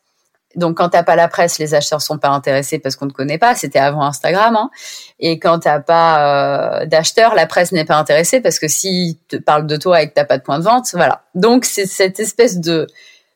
Donc 0.54 0.76
quand 0.76 0.90
t'as 0.90 1.02
pas 1.02 1.16
la 1.16 1.28
presse, 1.28 1.58
les 1.58 1.72
acheteurs 1.72 2.02
sont 2.02 2.18
pas 2.18 2.28
intéressés 2.28 2.78
parce 2.78 2.94
qu'on 2.94 3.06
ne 3.06 3.12
connaît 3.12 3.38
pas. 3.38 3.54
C'était 3.54 3.78
avant 3.78 4.02
Instagram. 4.02 4.54
Hein. 4.54 4.70
Et 5.18 5.38
quand 5.38 5.60
t'as 5.60 5.80
pas 5.80 6.84
d'acheteurs, 6.84 7.34
la 7.34 7.46
presse 7.46 7.72
n'est 7.72 7.86
pas 7.86 7.96
intéressée 7.96 8.42
parce 8.42 8.58
que 8.58 8.68
s'ils 8.68 9.16
te 9.28 9.36
parlent 9.36 9.66
de 9.66 9.76
toi 9.76 10.02
et 10.02 10.10
que 10.10 10.12
t'as 10.12 10.26
pas 10.26 10.36
de 10.36 10.42
point 10.42 10.58
de 10.58 10.64
vente, 10.64 10.88
voilà. 10.92 11.24
Donc 11.34 11.64
c'est 11.64 11.86
cette 11.86 12.20
espèce 12.20 12.58
de 12.58 12.86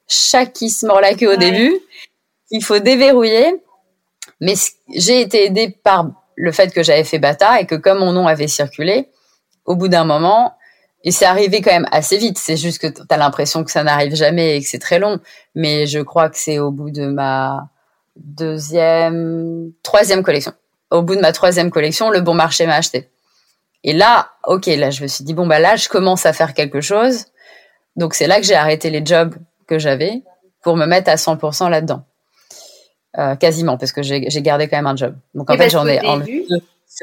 chat 0.06 0.44
qui 0.44 0.68
se 0.68 0.84
mord 0.84 1.00
la 1.00 1.14
queue 1.14 1.32
au 1.32 1.36
début. 1.36 1.74
Il 2.50 2.62
faut 2.62 2.80
déverrouiller. 2.80 3.62
Mais 4.42 4.54
j'ai 4.94 5.22
été 5.22 5.46
aidée 5.46 5.74
par 5.82 6.10
le 6.36 6.52
fait 6.52 6.72
que 6.72 6.82
j'avais 6.82 7.04
fait 7.04 7.18
Bata 7.18 7.60
et 7.60 7.66
que 7.66 7.74
comme 7.74 7.98
mon 7.98 8.12
nom 8.12 8.26
avait 8.26 8.48
circulé, 8.48 9.08
au 9.64 9.74
bout 9.74 9.88
d'un 9.88 10.04
moment, 10.04 10.54
et 11.02 11.10
c'est 11.10 11.24
arrivé 11.24 11.60
quand 11.60 11.72
même 11.72 11.88
assez 11.90 12.18
vite, 12.18 12.38
c'est 12.38 12.56
juste 12.56 12.80
que 12.80 12.86
tu 12.86 13.02
as 13.08 13.16
l'impression 13.16 13.64
que 13.64 13.70
ça 13.70 13.82
n'arrive 13.82 14.14
jamais 14.14 14.56
et 14.56 14.60
que 14.60 14.68
c'est 14.68 14.78
très 14.78 14.98
long, 14.98 15.20
mais 15.54 15.86
je 15.86 16.00
crois 16.00 16.28
que 16.28 16.38
c'est 16.38 16.58
au 16.58 16.70
bout 16.70 16.90
de 16.90 17.06
ma 17.06 17.68
deuxième, 18.16 19.72
troisième 19.82 20.22
collection. 20.22 20.52
Au 20.90 21.02
bout 21.02 21.16
de 21.16 21.20
ma 21.20 21.32
troisième 21.32 21.70
collection, 21.70 22.10
le 22.10 22.20
bon 22.20 22.34
marché 22.34 22.66
m'a 22.66 22.76
acheté. 22.76 23.10
Et 23.84 23.92
là, 23.92 24.30
ok, 24.44 24.66
là 24.66 24.90
je 24.90 25.02
me 25.02 25.06
suis 25.08 25.24
dit, 25.24 25.34
bon 25.34 25.46
bah 25.46 25.58
là 25.58 25.76
je 25.76 25.88
commence 25.88 26.26
à 26.26 26.32
faire 26.32 26.54
quelque 26.54 26.80
chose. 26.80 27.26
Donc 27.96 28.14
c'est 28.14 28.26
là 28.26 28.40
que 28.40 28.46
j'ai 28.46 28.54
arrêté 28.54 28.90
les 28.90 29.04
jobs 29.04 29.34
que 29.66 29.78
j'avais 29.78 30.22
pour 30.62 30.76
me 30.76 30.86
mettre 30.86 31.10
à 31.10 31.14
100% 31.14 31.70
là-dedans. 31.70 32.04
Quasiment, 33.40 33.78
parce 33.78 33.92
que 33.92 34.02
j'ai 34.02 34.42
gardé 34.42 34.68
quand 34.68 34.76
même 34.76 34.86
un 34.86 34.96
job. 34.96 35.14
Donc 35.34 35.50
en 35.50 35.56
fait, 35.56 35.70
j'en 35.70 35.86
ai 35.86 36.00
enlevé 36.06 36.46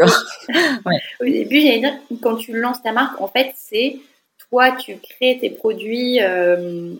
Au 1.21 1.25
début, 1.25 1.61
j'allais 1.61 1.79
dire, 1.79 1.93
quand 2.21 2.35
tu 2.35 2.59
lances 2.59 2.81
ta 2.81 2.91
marque, 2.91 3.19
en 3.21 3.27
fait, 3.27 3.53
c'est 3.55 3.97
toi, 4.49 4.71
tu 4.71 4.97
crées 4.97 5.37
tes 5.39 5.49
produits 5.49 6.21
euh, 6.21 6.93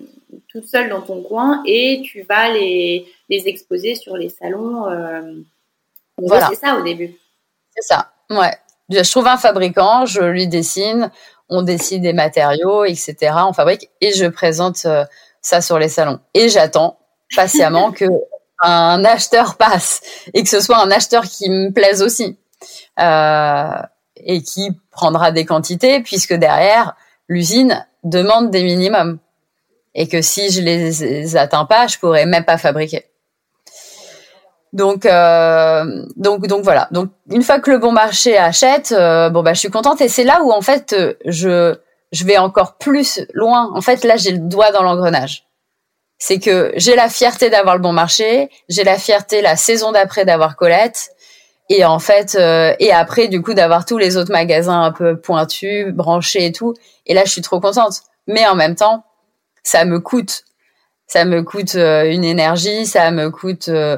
toute 0.50 0.66
seule 0.66 0.90
dans 0.90 1.02
ton 1.02 1.22
coin 1.22 1.62
et 1.66 2.02
tu 2.04 2.24
vas 2.24 2.50
les, 2.50 3.06
les 3.30 3.48
exposer 3.48 3.96
sur 3.96 4.18
les 4.18 4.30
salons. 4.30 4.88
Euh, 4.90 5.22
voilà. 6.18 6.50
C'est 6.50 6.60
ça 6.60 6.76
au 6.78 6.84
début. 6.84 7.16
C'est 7.76 7.94
ça, 7.94 8.12
ouais. 8.30 8.56
Je 8.90 9.10
trouve 9.10 9.28
un 9.28 9.38
fabricant, 9.38 10.06
je 10.06 10.22
lui 10.22 10.48
dessine, 10.48 11.10
on 11.50 11.64
décide 11.64 12.04
des 12.04 12.14
matériaux, 12.14 12.86
etc. 12.86 13.34
On 13.48 13.54
fabrique 13.54 13.90
et 14.02 14.12
je 14.12 14.26
présente 14.26 14.86
euh, 14.86 15.06
ça 15.42 15.62
sur 15.62 15.80
les 15.80 15.90
salons. 15.90 16.20
Et 16.34 16.50
j'attends 16.50 17.00
patiemment 17.36 17.92
que 17.92 18.06
un 18.64 19.04
acheteur 19.06 19.56
passe 19.56 20.02
et 20.34 20.44
que 20.44 20.50
ce 20.50 20.60
soit 20.60 20.78
un 20.78 20.92
acheteur 20.92 21.24
qui 21.24 21.50
me 21.50 21.72
plaise 21.72 22.02
aussi 22.02 22.38
euh, 23.00 23.82
et 24.18 24.42
qui 24.42 24.72
prendra 24.92 25.32
des 25.32 25.46
quantités 25.46 26.02
puisque 26.02 26.34
derrière 26.34 26.96
l'usine 27.28 27.86
demande 28.04 28.52
des 28.52 28.64
minimums 28.64 29.20
et 29.96 30.08
que 30.08 30.22
si 30.22 30.50
je 30.50 30.62
les 30.62 31.38
atteins 31.38 31.66
pas, 31.66 31.88
je 31.88 32.00
pourrais 32.00 32.26
même 32.26 32.46
pas 32.46 32.58
fabriquer. 32.58 33.06
Donc, 34.72 35.06
euh, 35.06 36.04
donc, 36.16 36.48
donc 36.48 36.64
voilà. 36.64 36.88
Donc, 36.90 37.12
une 37.30 37.44
fois 37.44 37.60
que 37.60 37.70
le 37.70 37.78
bon 37.78 37.92
marché 37.92 38.38
achète, 38.38 38.92
euh, 38.92 39.30
bon 39.30 39.44
bah, 39.44 39.54
je 39.54 39.60
suis 39.60 39.70
contente. 39.70 40.02
Et 40.02 40.08
c'est 40.08 40.24
là 40.24 40.42
où 40.44 40.52
en 40.52 40.62
fait, 40.62 40.96
je 41.26 41.76
je 42.12 42.26
vais 42.26 42.38
encore 42.38 42.78
plus 42.78 43.20
loin. 43.34 43.72
En 43.76 43.82
fait, 43.82 44.04
là, 44.04 44.18
j'ai 44.18 44.32
le 44.32 44.38
doigt 44.38 44.72
dans 44.72 44.84
l'engrenage. 44.84 45.46
C'est 46.26 46.40
que 46.40 46.72
j'ai 46.78 46.96
la 46.96 47.10
fierté 47.10 47.50
d'avoir 47.50 47.76
le 47.76 47.82
bon 47.82 47.92
marché, 47.92 48.50
j'ai 48.70 48.86
la 48.86 48.98
fierté 48.98 49.42
la 49.42 49.58
saison 49.58 49.92
d'après 49.92 50.24
d'avoir 50.24 50.56
Colette, 50.56 51.10
et 51.68 51.84
en 51.84 52.00
fait, 52.00 52.36
euh, 52.36 52.74
et 52.80 52.94
après, 52.94 53.28
du 53.28 53.42
coup, 53.42 53.54
d'avoir 53.54 53.84
tous 53.84 53.98
les 53.98 54.16
autres 54.16 54.32
magasins 54.32 54.84
un 54.84 54.94
peu 54.94 55.20
pointus, 55.20 55.92
branchés 55.92 56.46
et 56.46 56.54
tout. 56.54 56.76
Et 57.06 57.14
là, 57.14 57.26
je 57.26 57.32
suis 57.32 57.42
trop 57.42 57.60
contente. 57.60 58.04
Mais 58.26 58.48
en 58.48 58.56
même 58.56 58.76
temps, 58.76 59.04
ça 59.64 59.84
me 59.84 60.00
coûte. 60.00 60.46
Ça 61.08 61.26
me 61.26 61.44
coûte 61.44 61.76
euh, 61.76 62.10
une 62.10 62.24
énergie, 62.24 62.86
ça 62.86 63.12
me 63.12 63.30
coûte. 63.30 63.68
Euh, 63.68 63.98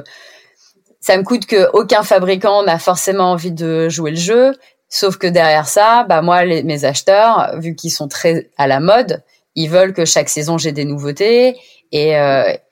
ça 0.98 1.16
me 1.16 1.22
coûte 1.22 1.46
que 1.46 1.70
aucun 1.74 2.02
fabricant 2.02 2.64
n'a 2.64 2.80
forcément 2.80 3.30
envie 3.30 3.52
de 3.52 3.88
jouer 3.88 4.10
le 4.10 4.16
jeu. 4.16 4.52
Sauf 4.88 5.16
que 5.16 5.28
derrière 5.28 5.68
ça, 5.68 6.04
bah 6.08 6.22
moi, 6.22 6.44
mes 6.44 6.84
acheteurs, 6.84 7.52
vu 7.60 7.76
qu'ils 7.76 7.92
sont 7.92 8.08
très 8.08 8.50
à 8.58 8.66
la 8.66 8.80
mode, 8.80 9.22
ils 9.56 9.70
veulent 9.70 9.94
que 9.94 10.04
chaque 10.04 10.28
saison 10.28 10.58
j'ai 10.58 10.72
des 10.72 10.84
nouveautés. 10.84 11.56
Et, 11.92 12.14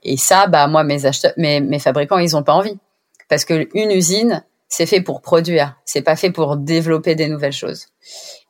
et 0.02 0.16
ça, 0.16 0.46
bah 0.48 0.66
moi, 0.66 0.84
mes 0.84 1.06
acheteurs, 1.06 1.32
mes, 1.36 1.60
mes 1.60 1.78
fabricants, 1.78 2.18
ils 2.18 2.36
ont 2.36 2.42
pas 2.42 2.52
envie 2.52 2.78
parce 3.28 3.44
que 3.44 3.68
une 3.74 3.90
usine, 3.90 4.44
c'est 4.68 4.86
fait 4.86 5.00
pour 5.00 5.22
produire, 5.22 5.76
c'est 5.84 6.02
pas 6.02 6.16
fait 6.16 6.30
pour 6.30 6.56
développer 6.56 7.14
des 7.14 7.28
nouvelles 7.28 7.52
choses. 7.52 7.86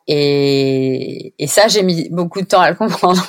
Et, 0.07 1.35
et 1.39 1.47
ça, 1.47 1.69
j'ai 1.69 1.83
mis 1.83 2.09
beaucoup 2.11 2.41
de 2.41 2.47
temps 2.47 2.61
à 2.61 2.71
le 2.71 2.77
comprendre. 2.77 3.27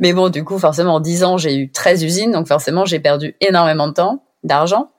Mais 0.00 0.12
bon, 0.12 0.28
du 0.28 0.44
coup, 0.44 0.58
forcément, 0.58 0.94
en 0.94 1.00
10 1.00 1.24
ans, 1.24 1.36
j'ai 1.36 1.56
eu 1.56 1.70
13 1.70 2.04
usines, 2.04 2.32
donc 2.32 2.48
forcément, 2.48 2.84
j'ai 2.84 3.00
perdu 3.00 3.36
énormément 3.40 3.86
de 3.88 3.92
temps, 3.92 4.24
d'argent 4.42 4.90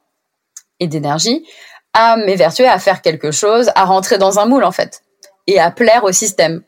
et 0.80 0.88
d'énergie 0.88 1.46
à 1.94 2.18
m'évertuer 2.18 2.68
à 2.68 2.80
faire 2.80 3.02
quelque 3.02 3.32
chose, 3.32 3.70
à 3.76 3.86
rentrer 3.86 4.18
dans 4.18 4.40
un 4.40 4.46
moule, 4.46 4.64
en 4.64 4.72
fait, 4.72 5.02
et 5.48 5.60
à 5.60 5.70
plaire 5.70 6.04
au 6.04 6.12
système, 6.12 6.64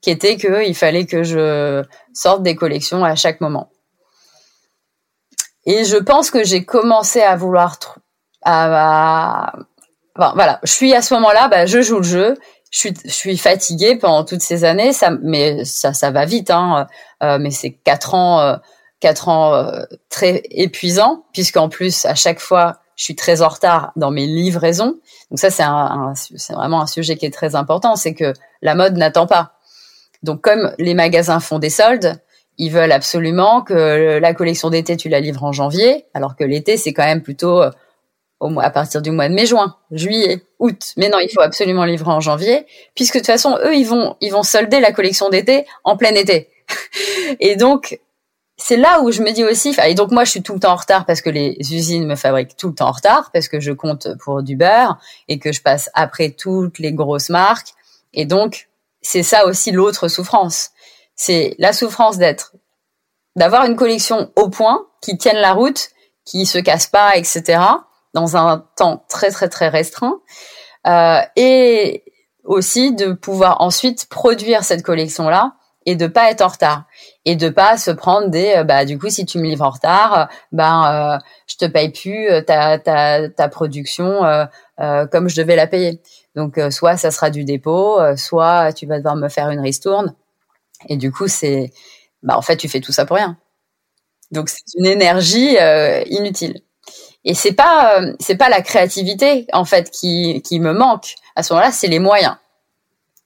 qui 0.00 0.10
était 0.10 0.36
qu'il 0.36 0.74
fallait 0.74 1.06
que 1.06 1.22
je 1.24 1.82
sorte 2.14 2.42
des 2.42 2.54
collections 2.54 3.04
à 3.04 3.16
chaque 3.16 3.40
moment. 3.40 3.70
Et 5.68 5.84
je 5.84 5.98
pense 5.98 6.30
que 6.30 6.44
j'ai 6.44 6.64
commencé 6.64 7.20
à 7.20 7.36
vouloir 7.36 7.78
à, 8.42 9.52
voilà, 10.16 10.60
je 10.64 10.72
suis 10.72 10.94
à 10.94 11.02
ce 11.02 11.12
moment-là, 11.12 11.48
bah, 11.48 11.66
je 11.66 11.82
joue 11.82 11.98
le 11.98 12.04
jeu. 12.04 12.38
Je 12.70 12.78
suis, 12.78 12.94
je 13.04 13.10
suis 13.10 13.36
fatiguée 13.36 13.96
pendant 13.96 14.24
toutes 14.24 14.40
ces 14.40 14.64
années, 14.64 14.94
ça, 14.94 15.10
mais 15.22 15.66
ça, 15.66 15.92
ça 15.92 16.10
va 16.10 16.24
vite. 16.24 16.50
Hein, 16.50 16.86
euh, 17.22 17.38
mais 17.38 17.50
c'est 17.50 17.72
quatre 17.72 18.14
ans, 18.14 18.40
euh, 18.40 18.56
quatre 19.00 19.28
ans 19.28 19.52
euh, 19.54 19.82
très 20.08 20.42
épuisants, 20.50 21.24
puisqu'en 21.34 21.68
plus 21.68 22.06
à 22.06 22.14
chaque 22.14 22.40
fois, 22.40 22.78
je 22.96 23.04
suis 23.04 23.14
très 23.14 23.42
en 23.42 23.48
retard 23.48 23.92
dans 23.94 24.10
mes 24.10 24.26
livraisons. 24.26 24.96
Donc 25.30 25.38
ça, 25.38 25.50
c'est 25.50 25.62
un, 25.62 26.14
c'est 26.14 26.54
vraiment 26.54 26.80
un 26.80 26.86
sujet 26.86 27.16
qui 27.16 27.26
est 27.26 27.34
très 27.34 27.56
important, 27.56 27.94
c'est 27.94 28.14
que 28.14 28.32
la 28.62 28.74
mode 28.74 28.96
n'attend 28.96 29.26
pas. 29.26 29.52
Donc 30.22 30.40
comme 30.40 30.74
les 30.78 30.94
magasins 30.94 31.40
font 31.40 31.58
des 31.58 31.70
soldes, 31.70 32.18
ils 32.58 32.70
veulent 32.70 32.92
absolument 32.92 33.62
que 33.62 34.18
la 34.18 34.34
collection 34.34 34.70
d'été 34.70 34.96
tu 34.96 35.08
la 35.08 35.20
livres 35.20 35.44
en 35.44 35.52
janvier, 35.52 36.04
alors 36.14 36.36
que 36.36 36.44
l'été 36.44 36.76
c'est 36.76 36.92
quand 36.92 37.04
même 37.04 37.22
plutôt 37.22 37.62
au 38.40 38.48
mois, 38.48 38.64
à 38.64 38.70
partir 38.70 39.02
du 39.02 39.10
mois 39.10 39.28
de 39.28 39.34
mai, 39.34 39.46
juin, 39.46 39.76
juillet, 39.90 40.42
août. 40.58 40.92
Mais 40.96 41.08
non, 41.08 41.18
il 41.18 41.28
faut 41.28 41.40
absolument 41.40 41.84
livrer 41.84 42.10
en 42.10 42.20
janvier, 42.20 42.66
puisque 42.94 43.14
de 43.14 43.18
toute 43.20 43.26
façon, 43.26 43.58
eux, 43.64 43.74
ils 43.74 43.86
vont, 43.86 44.16
ils 44.20 44.30
vont 44.30 44.42
solder 44.42 44.80
la 44.80 44.92
collection 44.92 45.28
d'été 45.28 45.64
en 45.84 45.96
plein 45.96 46.14
été. 46.14 46.48
et 47.40 47.56
donc, 47.56 47.98
c'est 48.56 48.76
là 48.76 49.00
où 49.02 49.12
je 49.12 49.22
me 49.22 49.30
dis 49.30 49.44
aussi, 49.44 49.74
et 49.86 49.94
donc 49.94 50.10
moi, 50.10 50.24
je 50.24 50.30
suis 50.30 50.42
tout 50.42 50.54
le 50.54 50.60
temps 50.60 50.72
en 50.72 50.76
retard 50.76 51.06
parce 51.06 51.20
que 51.20 51.30
les 51.30 51.56
usines 51.60 52.06
me 52.06 52.16
fabriquent 52.16 52.56
tout 52.56 52.68
le 52.68 52.74
temps 52.74 52.88
en 52.88 52.92
retard, 52.92 53.30
parce 53.32 53.48
que 53.48 53.60
je 53.60 53.72
compte 53.72 54.08
pour 54.18 54.42
du 54.42 54.56
beurre 54.56 54.98
et 55.28 55.38
que 55.38 55.52
je 55.52 55.62
passe 55.62 55.90
après 55.94 56.30
toutes 56.30 56.78
les 56.78 56.92
grosses 56.92 57.30
marques. 57.30 57.68
Et 58.14 58.24
donc, 58.24 58.68
c'est 59.00 59.22
ça 59.22 59.46
aussi 59.46 59.70
l'autre 59.70 60.08
souffrance. 60.08 60.70
C'est 61.18 61.54
la 61.58 61.74
souffrance 61.74 62.16
d'être, 62.16 62.54
d'avoir 63.36 63.66
une 63.66 63.76
collection 63.76 64.32
au 64.36 64.48
point, 64.48 64.86
qui 65.02 65.18
tienne 65.18 65.36
la 65.36 65.52
route, 65.52 65.90
qui 66.24 66.46
se 66.46 66.58
casse 66.58 66.86
pas, 66.86 67.16
etc 67.16 67.58
dans 68.14 68.36
un 68.36 68.64
temps 68.76 69.04
très 69.08 69.30
très 69.30 69.48
très 69.48 69.68
restreint 69.68 70.20
euh, 70.86 71.20
et 71.36 72.04
aussi 72.44 72.94
de 72.94 73.12
pouvoir 73.12 73.60
ensuite 73.60 74.08
produire 74.08 74.64
cette 74.64 74.82
collection 74.82 75.28
là 75.28 75.54
et 75.86 75.96
de 75.96 76.06
pas 76.06 76.30
être 76.30 76.42
en 76.42 76.48
retard. 76.48 76.84
Et 77.24 77.34
de 77.34 77.48
pas 77.48 77.78
se 77.78 77.90
prendre 77.90 78.28
des 78.28 78.54
euh, 78.56 78.64
bah 78.64 78.84
du 78.84 78.98
coup 78.98 79.08
si 79.08 79.24
tu 79.24 79.38
me 79.38 79.44
livres 79.44 79.64
en 79.64 79.70
retard 79.70 80.28
ben 80.52 81.18
euh, 81.18 81.18
je 81.46 81.56
te 81.56 81.64
paye 81.66 81.90
plus 81.90 82.28
euh, 82.28 82.42
ta 82.42 82.78
ta 82.78 83.28
ta 83.28 83.48
production 83.48 84.24
euh, 84.24 85.06
comme 85.06 85.28
je 85.28 85.36
devais 85.36 85.56
la 85.56 85.66
payer. 85.66 86.00
Donc 86.34 86.60
soit 86.70 86.96
ça 86.96 87.10
sera 87.10 87.30
du 87.30 87.44
dépôt 87.44 87.98
soit 88.16 88.72
tu 88.72 88.86
vas 88.86 88.98
devoir 88.98 89.16
me 89.16 89.28
faire 89.28 89.50
une 89.50 89.60
ristourne 89.60 90.14
et 90.88 90.96
du 90.96 91.12
coup 91.12 91.28
c'est 91.28 91.72
bah 92.22 92.36
en 92.36 92.42
fait 92.42 92.56
tu 92.56 92.68
fais 92.68 92.80
tout 92.80 92.92
ça 92.92 93.06
pour 93.06 93.16
rien 93.16 93.36
donc 94.30 94.48
c'est 94.48 94.62
une 94.76 94.86
énergie 94.86 95.56
inutile 96.06 96.62
et 97.24 97.34
c'est 97.34 97.52
pas 97.52 98.00
euh, 98.00 98.14
c'est 98.20 98.36
pas 98.36 98.48
la 98.48 98.62
créativité 98.62 99.46
en 99.52 99.64
fait 99.64 99.90
qui 99.90 100.40
qui 100.42 100.60
me 100.60 100.72
manque 100.72 101.14
à 101.36 101.42
ce 101.42 101.52
moment-là, 101.52 101.72
c'est 101.72 101.86
les 101.86 101.98
moyens. 101.98 102.36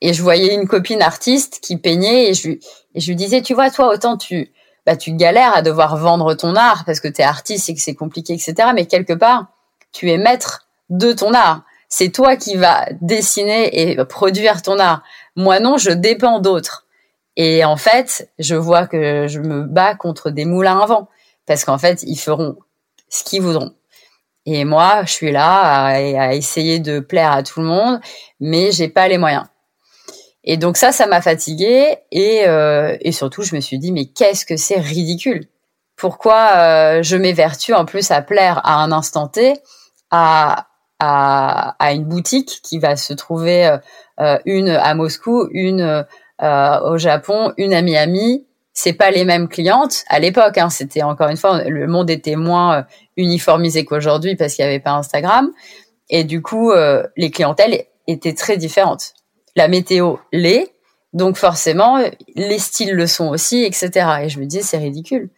Et 0.00 0.12
je 0.12 0.22
voyais 0.22 0.54
une 0.54 0.66
copine 0.66 1.02
artiste 1.02 1.60
qui 1.62 1.76
peignait 1.76 2.28
et 2.28 2.34
je 2.34 2.48
lui 2.48 2.60
et 2.94 3.00
je 3.00 3.08
lui 3.08 3.16
disais 3.16 3.42
tu 3.42 3.54
vois 3.54 3.70
toi 3.70 3.92
autant 3.92 4.16
tu 4.16 4.52
bah 4.84 4.96
tu 4.96 5.12
galères 5.12 5.54
à 5.54 5.62
devoir 5.62 5.96
vendre 5.96 6.34
ton 6.34 6.56
art 6.56 6.84
parce 6.84 6.98
que 6.98 7.08
tu 7.08 7.20
es 7.20 7.24
artiste 7.24 7.68
et 7.68 7.74
que 7.74 7.80
c'est 7.80 7.94
compliqué 7.94 8.32
etc. 8.32 8.70
Mais 8.74 8.86
quelque 8.86 9.12
part 9.12 9.46
tu 9.92 10.10
es 10.10 10.18
maître 10.18 10.66
de 10.90 11.12
ton 11.12 11.32
art. 11.34 11.62
C'est 11.88 12.10
toi 12.10 12.36
qui 12.36 12.56
vas 12.56 12.86
dessiner 13.02 13.92
et 13.92 14.04
produire 14.06 14.62
ton 14.62 14.78
art. 14.78 15.02
Moi 15.36 15.60
non, 15.60 15.76
je 15.76 15.90
dépends 15.90 16.40
d'autres. 16.40 16.86
Et 17.36 17.64
en 17.64 17.76
fait, 17.76 18.30
je 18.38 18.54
vois 18.54 18.86
que 18.86 19.26
je 19.26 19.40
me 19.40 19.64
bats 19.64 19.94
contre 19.94 20.30
des 20.30 20.44
moulins 20.44 20.80
à 20.80 20.86
vent 20.86 21.08
parce 21.46 21.64
qu'en 21.64 21.78
fait, 21.78 22.02
ils 22.02 22.16
feront 22.16 22.56
ce 23.08 23.24
qu'ils 23.24 23.42
voudront. 23.42 23.72
Et 24.44 24.64
moi, 24.64 25.04
je 25.04 25.12
suis 25.12 25.30
là 25.30 25.86
à, 25.86 26.34
essayer 26.34 26.80
de 26.80 27.00
plaire 27.00 27.32
à 27.32 27.42
tout 27.42 27.60
le 27.60 27.66
monde, 27.66 28.00
mais 28.40 28.72
j'ai 28.72 28.88
pas 28.88 29.08
les 29.08 29.18
moyens. 29.18 29.46
Et 30.44 30.56
donc 30.56 30.76
ça, 30.76 30.90
ça 30.90 31.06
m'a 31.06 31.22
fatiguée 31.22 31.98
et, 32.10 32.48
euh, 32.48 32.96
et 33.00 33.12
surtout, 33.12 33.42
je 33.42 33.54
me 33.54 33.60
suis 33.60 33.78
dit 33.78 33.92
mais 33.92 34.06
qu'est-ce 34.06 34.44
que 34.44 34.56
c'est 34.56 34.80
ridicule? 34.80 35.46
Pourquoi 35.96 36.56
euh, 36.56 37.02
je 37.02 37.16
m'évertue 37.16 37.74
en 37.74 37.84
plus 37.84 38.10
à 38.10 38.22
plaire 38.22 38.60
à 38.64 38.82
un 38.82 38.90
instant 38.90 39.28
T 39.28 39.54
à, 40.10 40.66
à, 40.98 41.92
une 41.92 42.04
boutique 42.04 42.60
qui 42.62 42.80
va 42.80 42.96
se 42.96 43.12
trouver 43.12 43.78
euh, 44.20 44.38
une 44.44 44.68
à 44.68 44.94
Moscou, 44.94 45.48
une 45.52 46.04
au 46.42 46.98
Japon, 46.98 47.52
une 47.56 47.72
à 47.72 47.82
Miami 47.82 48.44
c'est 48.72 48.94
pas 48.94 49.10
les 49.10 49.24
mêmes 49.24 49.48
clientes 49.48 50.04
à 50.08 50.18
l'époque. 50.18 50.58
Hein, 50.58 50.70
c'était 50.70 51.02
encore 51.02 51.28
une 51.28 51.36
fois, 51.36 51.62
le 51.64 51.86
monde 51.86 52.10
était 52.10 52.36
moins 52.36 52.78
euh, 52.78 52.82
uniformisé 53.16 53.84
qu'aujourd'hui 53.84 54.36
parce 54.36 54.54
qu'il 54.54 54.64
n'y 54.64 54.70
avait 54.70 54.80
pas 54.80 54.92
Instagram. 54.92 55.50
Et 56.08 56.24
du 56.24 56.42
coup, 56.42 56.70
euh, 56.70 57.02
les 57.16 57.30
clientèles 57.30 57.84
étaient 58.06 58.34
très 58.34 58.56
différentes. 58.56 59.14
La 59.56 59.68
météo 59.68 60.16
l'est, 60.32 60.72
donc 61.12 61.36
forcément, 61.36 62.02
les 62.34 62.58
styles 62.58 62.94
le 62.94 63.06
sont 63.06 63.28
aussi, 63.28 63.64
etc. 63.64 63.90
Et 64.22 64.28
je 64.28 64.40
me 64.40 64.46
dis, 64.46 64.62
c'est 64.62 64.78
ridicule. 64.78 65.28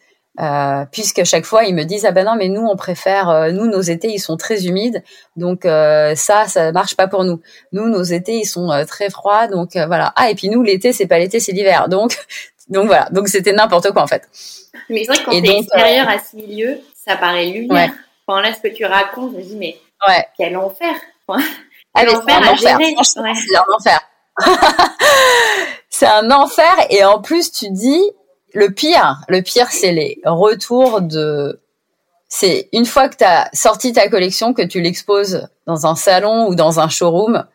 Euh, 0.40 0.84
puisque 0.90 1.22
chaque 1.22 1.44
fois 1.44 1.62
ils 1.62 1.76
me 1.76 1.84
disent 1.84 2.04
ah 2.04 2.10
ben 2.10 2.26
non 2.26 2.34
mais 2.34 2.48
nous 2.48 2.66
on 2.66 2.74
préfère 2.74 3.28
euh, 3.28 3.52
nous 3.52 3.66
nos 3.66 3.80
étés 3.80 4.08
ils 4.08 4.18
sont 4.18 4.36
très 4.36 4.66
humides 4.66 5.04
donc 5.36 5.62
ça 5.62 6.48
ça 6.48 6.72
marche 6.72 6.96
pas 6.96 7.06
pour 7.06 7.22
nous 7.22 7.40
nous 7.70 7.88
nos 7.88 8.02
étés 8.02 8.38
ils 8.38 8.44
sont 8.44 8.68
très 8.84 9.10
froids 9.10 9.46
donc 9.46 9.76
voilà 9.76 10.12
ah 10.16 10.30
et 10.30 10.34
puis 10.34 10.48
nous 10.48 10.64
l'été 10.64 10.92
c'est 10.92 11.06
pas 11.06 11.20
l'été 11.20 11.38
c'est 11.38 11.52
l'hiver 11.52 11.88
donc 11.88 12.18
donc 12.68 12.86
voilà, 12.86 13.08
donc 13.10 13.28
c'était 13.28 13.52
n'importe 13.52 13.90
quoi 13.92 14.02
en 14.02 14.06
fait. 14.06 14.28
Mais 14.88 15.04
c'est 15.04 15.12
vrai 15.12 15.18
que 15.18 15.24
quand 15.24 15.42
t'es 15.42 15.58
extérieur 15.58 16.08
à 16.08 16.18
ce 16.18 16.36
milieu, 16.36 16.80
ça 16.94 17.16
paraît 17.16 17.46
lunaire. 17.46 17.92
Enfin, 18.26 18.40
là, 18.40 18.54
ce 18.54 18.60
que 18.60 18.74
tu 18.74 18.84
racontes, 18.84 19.32
je 19.32 19.36
me 19.36 19.42
dis, 19.42 19.56
mais 19.56 19.76
ouais. 20.08 20.26
quel 20.36 20.56
enfer. 20.56 20.94
quel 21.94 22.08
enfer 22.10 22.50
à 22.50 22.54
gérer. 22.54 22.94
C'est 23.02 23.20
un 23.20 23.64
enfer. 23.76 24.00
c'est 25.90 26.06
un 26.06 26.30
enfer. 26.30 26.74
Et 26.88 27.04
en 27.04 27.20
plus, 27.20 27.52
tu 27.52 27.70
dis, 27.70 28.02
le 28.54 28.70
pire, 28.70 29.20
le 29.28 29.42
pire, 29.42 29.70
c'est 29.70 29.92
les 29.92 30.20
retours 30.24 31.02
de, 31.02 31.60
c'est 32.28 32.68
une 32.72 32.86
fois 32.86 33.08
que 33.08 33.16
tu 33.16 33.24
as 33.24 33.48
sorti 33.52 33.92
ta 33.92 34.08
collection, 34.08 34.54
que 34.54 34.62
tu 34.62 34.80
l'exposes 34.80 35.48
dans 35.66 35.86
un 35.86 35.94
salon 35.94 36.48
ou 36.48 36.54
dans 36.54 36.80
un 36.80 36.88
showroom. 36.88 37.46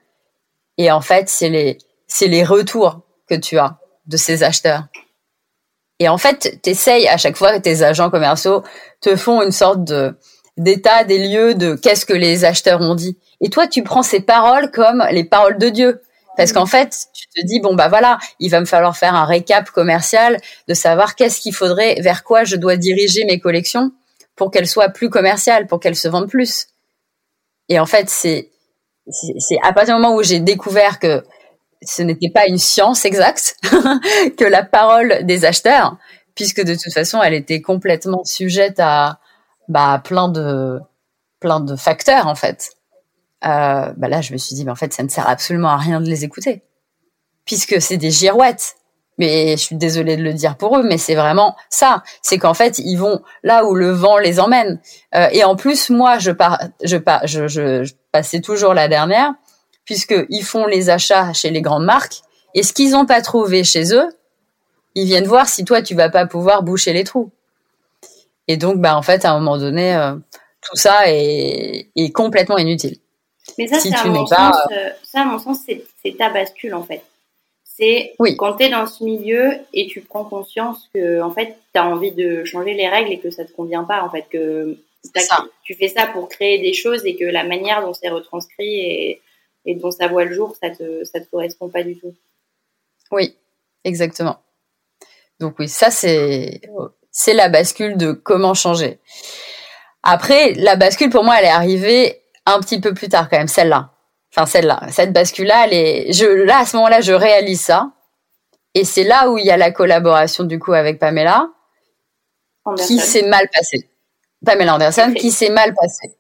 Et 0.78 0.92
en 0.92 1.02
fait, 1.02 1.30
c'est 1.30 1.50
les, 1.50 1.78
c'est 2.08 2.28
les 2.28 2.44
retours 2.44 3.02
que 3.28 3.36
tu 3.36 3.58
as 3.58 3.78
de 4.06 4.18
ces 4.18 4.44
acheteurs. 4.44 4.84
Et 6.00 6.08
en 6.08 6.18
fait, 6.18 6.60
tu 6.64 6.70
essayes 6.70 7.08
à 7.08 7.18
chaque 7.18 7.36
fois 7.36 7.52
que 7.54 7.62
tes 7.62 7.84
agents 7.84 8.10
commerciaux 8.10 8.64
te 9.02 9.16
font 9.16 9.42
une 9.42 9.52
sorte 9.52 9.82
d'état 10.58 11.04
des 11.04 11.28
lieux 11.28 11.56
de 11.56 11.76
qu'est-ce 11.76 12.06
que 12.06 12.14
les 12.14 12.46
acheteurs 12.46 12.82
ont 12.82 12.96
dit. 12.96 13.18
Et 13.42 13.50
toi, 13.50 13.68
tu 13.68 13.84
prends 13.84 14.04
ces 14.04 14.22
paroles 14.22 14.72
comme 14.72 15.04
les 15.12 15.24
paroles 15.26 15.58
de 15.58 15.70
Dieu. 15.70 16.02
Parce 16.40 16.54
qu'en 16.54 16.66
fait, 16.66 17.08
tu 17.14 17.28
te 17.28 17.46
dis, 17.46 17.60
bon, 17.60 17.76
bah 17.76 17.90
voilà, 17.90 18.18
il 18.40 18.50
va 18.50 18.62
me 18.62 18.66
falloir 18.66 18.96
faire 18.96 19.14
un 19.14 19.26
récap 19.26 19.70
commercial 19.72 20.40
de 20.70 20.74
savoir 20.74 21.16
qu'est-ce 21.16 21.42
qu'il 21.42 21.54
faudrait, 21.54 22.00
vers 22.00 22.24
quoi 22.24 22.46
je 22.46 22.56
dois 22.56 22.78
diriger 22.78 23.26
mes 23.26 23.42
collections 23.42 23.92
pour 24.38 24.50
qu'elles 24.50 24.66
soient 24.66 24.88
plus 24.88 25.10
commerciales, 25.10 25.68
pour 25.68 25.82
qu'elles 25.82 25.98
se 25.98 26.08
vendent 26.08 26.30
plus. 26.30 26.68
Et 27.68 27.78
en 27.78 27.86
fait, 27.86 28.10
c'est, 28.10 28.52
c'est 29.10 29.58
à 29.64 29.74
partir 29.74 29.98
du 29.98 30.02
moment 30.02 30.16
où 30.16 30.24
j'ai 30.24 30.40
découvert 30.40 31.00
que 31.00 31.26
ce 31.82 32.04
n'était 32.04 32.32
pas 32.34 32.48
une 32.48 32.58
science 32.58 33.04
exacte 33.04 33.58
que 34.38 34.46
la 34.46 34.64
parole 34.64 35.26
des 35.26 35.44
acheteurs, 35.44 35.98
puisque 36.36 36.64
de 36.64 36.74
toute 36.74 36.94
façon, 36.94 37.22
elle 37.22 37.34
était 37.34 37.60
complètement 37.60 38.24
sujette 38.24 38.80
à 38.80 39.20
bah, 39.68 40.02
plein 40.02 40.30
de 40.30 40.80
plein 41.42 41.60
de 41.60 41.76
facteurs 41.76 42.28
en 42.28 42.36
fait. 42.36 42.78
Euh, 43.46 43.94
bah 43.96 44.08
là, 44.08 44.22
je 44.22 44.34
me 44.34 44.38
suis 44.38 44.56
dit, 44.56 44.66
mais 44.66 44.72
en 44.72 44.76
fait, 44.76 44.94
ça 44.94 45.04
ne 45.04 45.10
sert 45.10 45.28
absolument 45.28 45.70
à 45.70 45.78
rien 45.78 46.02
de 46.02 46.10
les 46.10 46.24
écouter, 46.24 46.64
puisque 47.46 47.82
c'est 47.82 47.98
des 47.98 48.12
girouettes. 48.12 48.76
Mais 49.18 49.52
je 49.58 49.62
suis 49.62 49.76
désolée 49.76 50.16
de 50.16 50.24
le 50.24 50.34
dire 50.34 50.56
pour 50.56 50.78
eux, 50.78 50.84
mais 50.84 50.98
c'est 50.98 51.16
vraiment 51.16 51.58
ça. 51.70 52.04
C'est 52.22 52.38
qu'en 52.38 52.54
fait, 52.54 52.80
ils 52.80 52.96
vont 52.96 53.22
là 53.44 53.66
où 53.66 53.76
le 53.76 53.90
vent 53.92 54.18
les 54.18 54.40
emmène. 54.40 54.80
Euh, 55.14 55.28
et 55.34 55.44
en 55.44 55.58
plus, 55.58 55.90
moi, 55.90 56.20
je, 56.20 56.32
pars, 56.32 56.58
je, 56.82 56.96
pars, 56.96 57.28
je, 57.28 57.50
je, 57.50 57.84
je 57.84 57.94
passais 58.14 58.40
toujours 58.40 58.74
la 58.74 58.88
dernière 58.88 59.34
puisqu'ils 59.90 60.44
font 60.44 60.68
les 60.68 60.92
achats 60.92 61.34
chez 61.34 61.50
les 61.50 61.64
grandes 61.64 61.84
marques, 61.84 62.22
et 62.54 62.62
ce 62.62 62.74
qu'ils 62.74 62.92
n'ont 62.92 63.08
pas 63.08 63.24
trouvé 63.24 63.64
chez 63.64 63.92
eux, 63.92 64.08
ils 64.94 65.06
viennent 65.06 65.26
voir 65.26 65.50
si 65.50 65.66
toi, 65.66 65.82
tu 65.82 65.96
vas 65.96 66.10
pas 66.10 66.28
pouvoir 66.28 66.62
boucher 66.62 66.94
les 66.94 67.04
trous. 67.04 67.32
Et 68.48 68.56
donc, 68.56 68.78
bah, 68.78 68.96
en 68.96 69.02
fait, 69.02 69.26
à 69.26 69.32
un 69.32 69.40
moment 69.40 69.58
donné, 69.58 69.96
euh, 69.96 70.14
tout 70.62 70.76
ça 70.76 71.10
est, 71.12 71.90
est, 71.96 72.12
complètement 72.12 72.60
inutile. 72.60 72.98
Mais 73.60 73.68
ça, 73.68 73.78
si 73.78 73.94
à 73.94 74.06
mon 74.06 74.26
pas, 74.26 74.54
sens, 74.54 74.56
euh, 74.72 74.90
ça, 75.04 75.22
à 75.22 75.26
mon 75.26 75.38
sens, 75.38 75.60
c'est 75.66 76.18
ta 76.18 76.30
bascule, 76.30 76.74
en 76.74 76.84
fait. 76.84 77.04
C'est 77.66 78.16
oui. 78.18 78.38
quand 78.38 78.56
tu 78.56 78.64
es 78.64 78.70
dans 78.70 78.88
ce 78.88 79.04
milieu 79.04 79.52
et 79.74 79.88
tu 79.88 80.00
prends 80.00 80.24
conscience 80.24 80.90
que, 80.94 81.22
en 81.22 81.32
fait, 81.32 81.58
tu 81.74 81.80
as 81.80 81.86
envie 81.86 82.14
de 82.14 82.46
changer 82.46 82.74
les 82.74 82.88
règles 82.88 83.12
et 83.12 83.20
que 83.20 83.32
ça 83.32 83.44
te 83.44 83.52
convient 83.52 83.84
pas, 83.84 84.02
en 84.02 84.10
fait, 84.10 84.26
que 84.30 84.78
tu 85.64 85.76
fais 85.76 85.90
ça 85.90 86.08
pour 86.08 86.30
créer 86.30 86.60
des 86.60 86.74
choses 86.74 87.06
et 87.06 87.18
que 87.18 87.26
la 87.26 87.44
manière 87.44 87.82
dont 87.82 87.94
c'est 87.94 88.08
retranscrit 88.08 88.80
est, 88.80 89.22
et 89.66 89.76
dont 89.76 89.92
ça 89.92 90.08
voit 90.08 90.24
le 90.24 90.34
jour, 90.34 90.56
ça 90.62 90.70
te, 90.70 91.04
ça 91.04 91.20
te 91.20 91.30
correspond 91.30 91.68
pas 91.68 91.84
du 91.84 91.98
tout. 91.98 92.16
Oui, 93.12 93.36
exactement. 93.84 94.40
Donc 95.42 95.60
oui, 95.60 95.68
ça 95.68 95.92
c'est, 95.92 96.62
c'est 97.12 97.34
la 97.34 97.50
bascule 97.50 97.98
de 97.98 98.14
comment 98.14 98.54
changer. 98.54 99.00
Après, 100.04 100.54
la 100.54 100.78
bascule 100.78 101.10
pour 101.10 101.26
moi, 101.26 101.36
elle 101.40 101.46
est 101.46 101.50
arrivée 101.50 102.22
un 102.46 102.60
petit 102.60 102.80
peu 102.80 102.94
plus 102.94 103.10
tard 103.10 103.30
quand 103.30 103.38
même, 103.38 103.48
celle-là. 103.48 103.92
Enfin, 104.32 104.46
celle-là. 104.46 104.82
Cette 104.92 105.12
bascule-là, 105.12 105.66
elle 105.66 105.74
est, 105.74 106.14
je, 106.14 106.26
là, 106.26 106.60
à 106.60 106.66
ce 106.66 106.76
moment-là, 106.78 107.02
je 107.02 107.14
réalise 107.14 107.62
ça. 107.62 107.92
Et 108.76 108.86
c'est 108.86 109.04
là 109.04 109.30
où 109.30 109.38
il 109.38 109.46
y 109.46 109.52
a 109.52 109.58
la 109.58 109.72
collaboration, 109.72 110.44
du 110.44 110.60
coup, 110.60 110.74
avec 110.74 111.00
Pamela, 111.00 111.48
qui 112.86 113.00
s'est 113.00 113.28
mal 113.28 113.48
passée. 113.52 113.90
Pamela 114.46 114.76
Anderson, 114.76 115.14
qui 115.18 115.32
s'est 115.32 115.50
mal 115.50 115.74
passée. 115.74 116.16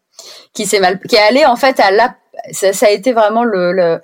Qui 0.54 0.66
s'est 0.66 0.80
mal, 0.80 1.00
qui 1.00 1.16
est 1.16 1.20
allée, 1.20 1.46
en 1.46 1.56
fait, 1.56 1.80
à 1.80 1.92
la, 1.92 2.16
ça, 2.52 2.74
ça, 2.74 2.88
a 2.88 2.90
été 2.90 3.14
vraiment 3.14 3.44
le, 3.44 3.72
le 3.72 4.02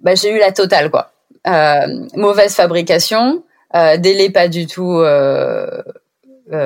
bah, 0.00 0.14
j'ai 0.14 0.30
eu 0.30 0.38
la 0.38 0.52
totale 0.52 0.90
quoi. 0.90 1.12
Euh, 1.46 2.06
mauvaise 2.14 2.54
fabrication, 2.54 3.42
euh, 3.74 3.96
délai 3.96 4.30
pas 4.30 4.48
du 4.48 4.66
tout 4.66 4.98
euh, 5.00 5.82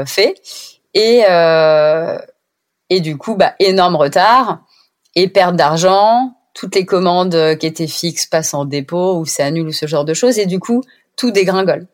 fait 0.06 0.34
et 0.94 1.22
et 2.90 3.00
du 3.00 3.16
coup 3.16 3.34
bah 3.36 3.54
énorme 3.58 3.96
retard 3.96 4.60
et 5.14 5.28
perte 5.28 5.56
d'argent. 5.56 6.34
Toutes 6.54 6.74
les 6.74 6.84
commandes 6.84 7.56
qui 7.58 7.66
étaient 7.66 7.86
fixes 7.86 8.26
passent 8.26 8.54
en 8.54 8.64
dépôt 8.64 9.16
ou 9.16 9.24
annulé 9.38 9.68
ou 9.68 9.72
ce 9.72 9.86
genre 9.86 10.04
de 10.04 10.14
choses 10.14 10.38
et 10.38 10.46
du 10.46 10.58
coup 10.58 10.82
tout 11.16 11.30
dégringole 11.30 11.86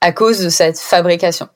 à 0.00 0.12
cause 0.12 0.40
de 0.40 0.48
cette 0.48 0.78
fabrication 0.78 1.48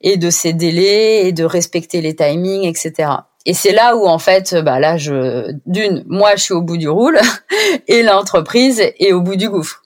et 0.00 0.16
de 0.16 0.30
ces 0.30 0.52
délais 0.52 1.26
et 1.26 1.32
de 1.32 1.44
respecter 1.44 2.00
les 2.00 2.16
timings, 2.16 2.64
etc. 2.64 3.10
Et 3.44 3.54
c'est 3.54 3.72
là 3.72 3.96
où 3.96 4.06
en 4.06 4.18
fait, 4.18 4.54
bah 4.54 4.78
là, 4.78 4.96
je 4.96 5.52
d'une, 5.66 6.04
moi, 6.06 6.36
je 6.36 6.42
suis 6.42 6.54
au 6.54 6.62
bout 6.62 6.76
du 6.76 6.88
roule 6.88 7.18
et 7.88 8.02
l'entreprise 8.02 8.80
est 8.80 9.12
au 9.12 9.20
bout 9.20 9.36
du 9.36 9.50
gouffre. 9.50 9.82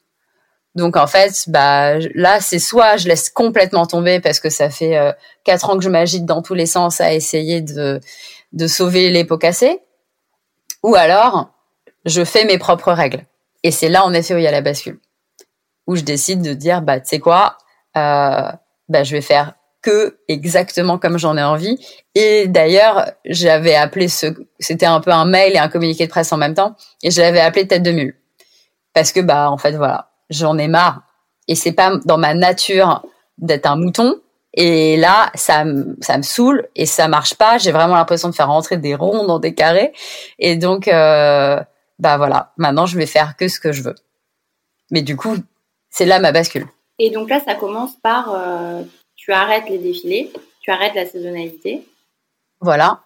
Donc 0.74 0.96
en 0.96 1.06
fait, 1.06 1.44
bah 1.48 1.98
là, 2.14 2.40
c'est 2.40 2.58
soit 2.58 2.96
je 2.96 3.08
laisse 3.08 3.30
complètement 3.30 3.86
tomber 3.86 4.20
parce 4.20 4.40
que 4.40 4.50
ça 4.50 4.70
fait 4.70 4.96
euh, 4.96 5.12
quatre 5.44 5.70
ans 5.70 5.76
que 5.76 5.84
je 5.84 5.88
m'agite 5.88 6.26
dans 6.26 6.42
tous 6.42 6.54
les 6.54 6.66
sens 6.66 7.00
à 7.00 7.14
essayer 7.14 7.60
de 7.60 8.00
de 8.54 8.66
sauver 8.66 9.10
les 9.10 9.24
pots 9.24 9.36
cassés, 9.38 9.80
ou 10.82 10.94
alors 10.94 11.50
je 12.06 12.24
fais 12.24 12.46
mes 12.46 12.58
propres 12.58 12.92
règles. 12.92 13.26
Et 13.62 13.70
c'est 13.70 13.88
là 13.90 14.04
en 14.04 14.12
effet 14.14 14.34
où 14.34 14.38
il 14.38 14.44
y 14.44 14.46
a 14.46 14.52
la 14.52 14.62
bascule, 14.62 14.98
où 15.86 15.96
je 15.96 16.02
décide 16.02 16.40
de 16.40 16.54
dire 16.54 16.80
bah 16.80 17.00
tu 17.00 17.08
sais 17.08 17.18
quoi, 17.18 17.58
euh, 17.96 18.50
bah 18.88 19.04
je 19.04 19.12
vais 19.12 19.20
faire 19.20 19.54
que 19.84 20.18
exactement 20.28 20.98
comme 20.98 21.18
j'en 21.18 21.36
ai 21.36 21.42
envie. 21.42 21.78
Et 22.14 22.48
d'ailleurs, 22.48 23.04
j'avais 23.26 23.74
appelé 23.74 24.08
ce, 24.08 24.26
c'était 24.58 24.86
un 24.86 25.00
peu 25.00 25.10
un 25.10 25.26
mail 25.26 25.52
et 25.54 25.58
un 25.58 25.68
communiqué 25.68 26.06
de 26.06 26.10
presse 26.10 26.32
en 26.32 26.38
même 26.38 26.54
temps, 26.54 26.74
et 27.02 27.10
je 27.10 27.20
l'avais 27.20 27.40
appelé 27.40 27.68
tête 27.68 27.82
de 27.82 27.92
mule. 27.92 28.16
Parce 28.94 29.12
que, 29.12 29.20
bah, 29.20 29.50
en 29.50 29.58
fait, 29.58 29.72
voilà, 29.72 30.12
j'en 30.30 30.56
ai 30.56 30.68
marre. 30.68 31.02
Et 31.48 31.54
c'est 31.54 31.72
pas 31.72 31.98
dans 32.04 32.16
ma 32.16 32.32
nature 32.32 33.04
d'être 33.36 33.66
un 33.66 33.76
mouton. 33.76 34.16
Et 34.56 34.96
là, 34.96 35.30
ça, 35.34 35.64
ça 36.00 36.16
me 36.16 36.22
saoule 36.22 36.68
et 36.76 36.86
ça 36.86 37.08
marche 37.08 37.34
pas. 37.34 37.58
J'ai 37.58 37.72
vraiment 37.72 37.96
l'impression 37.96 38.28
de 38.28 38.34
faire 38.34 38.48
rentrer 38.48 38.76
des 38.76 38.94
ronds 38.94 39.26
dans 39.26 39.40
des 39.40 39.54
carrés. 39.54 39.92
Et 40.38 40.56
donc, 40.56 40.86
euh, 40.86 41.60
bah 41.98 42.16
voilà, 42.16 42.52
maintenant 42.56 42.86
je 42.86 42.96
vais 42.96 43.06
faire 43.06 43.36
que 43.36 43.48
ce 43.48 43.58
que 43.58 43.72
je 43.72 43.82
veux. 43.82 43.96
Mais 44.90 45.02
du 45.02 45.16
coup, 45.16 45.36
c'est 45.90 46.06
là 46.06 46.20
ma 46.20 46.30
bascule. 46.30 46.66
Et 47.00 47.10
donc 47.10 47.28
là, 47.28 47.40
ça 47.44 47.54
commence 47.56 47.96
par 47.96 48.32
euh, 48.32 48.82
tu 49.16 49.32
arrêtes 49.32 49.68
les 49.68 49.78
défilés, 49.78 50.32
tu 50.60 50.70
arrêtes 50.70 50.94
la 50.94 51.06
saisonnalité. 51.06 51.84
Voilà. 52.60 53.00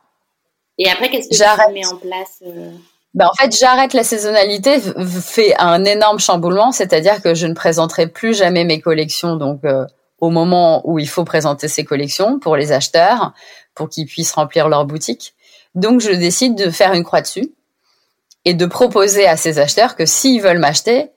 Et 0.77 0.91
après, 0.91 1.09
qu'est-ce 1.09 1.31
que 1.31 1.67
tu 1.67 1.73
mets 1.73 1.87
en 1.87 1.97
place 1.97 2.43
euh 2.47 2.71
ben, 3.15 3.27
en 3.27 3.35
fait, 3.35 3.57
j'arrête 3.59 3.95
la 3.95 4.05
saisonnalité, 4.05 4.79
fait 5.21 5.55
un 5.59 5.85
énorme 5.87 6.21
chamboulement, 6.21 6.73
c'est-à-dire 6.73 7.23
que 7.23 7.35
je 7.35 7.47
ne 7.47 7.55
présenterai 7.55 8.07
plus 8.07 8.37
jamais 8.37 8.65
mes 8.65 8.81
collections 8.81 9.37
donc 9.37 9.65
euh, 9.65 9.87
au 10.21 10.31
moment 10.31 10.83
où 10.89 10.99
il 10.99 11.09
faut 11.09 11.25
présenter 11.25 11.69
ces 11.69 11.85
collections 11.85 12.39
pour 12.39 12.57
les 12.57 12.73
acheteurs, 12.73 13.33
pour 13.75 13.89
qu'ils 13.89 14.07
puissent 14.07 14.33
remplir 14.33 14.69
leur 14.69 14.85
boutique. 14.85 15.35
Donc, 15.75 16.01
je 16.01 16.11
décide 16.11 16.57
de 16.57 16.71
faire 16.71 16.93
une 16.93 17.05
croix 17.05 17.21
dessus 17.21 17.53
et 18.45 18.55
de 18.55 18.67
proposer 18.67 19.27
à 19.27 19.37
ces 19.37 19.59
acheteurs 19.59 19.95
que 19.95 20.07
s'ils 20.07 20.43
veulent 20.43 20.59
m'acheter, 20.59 21.11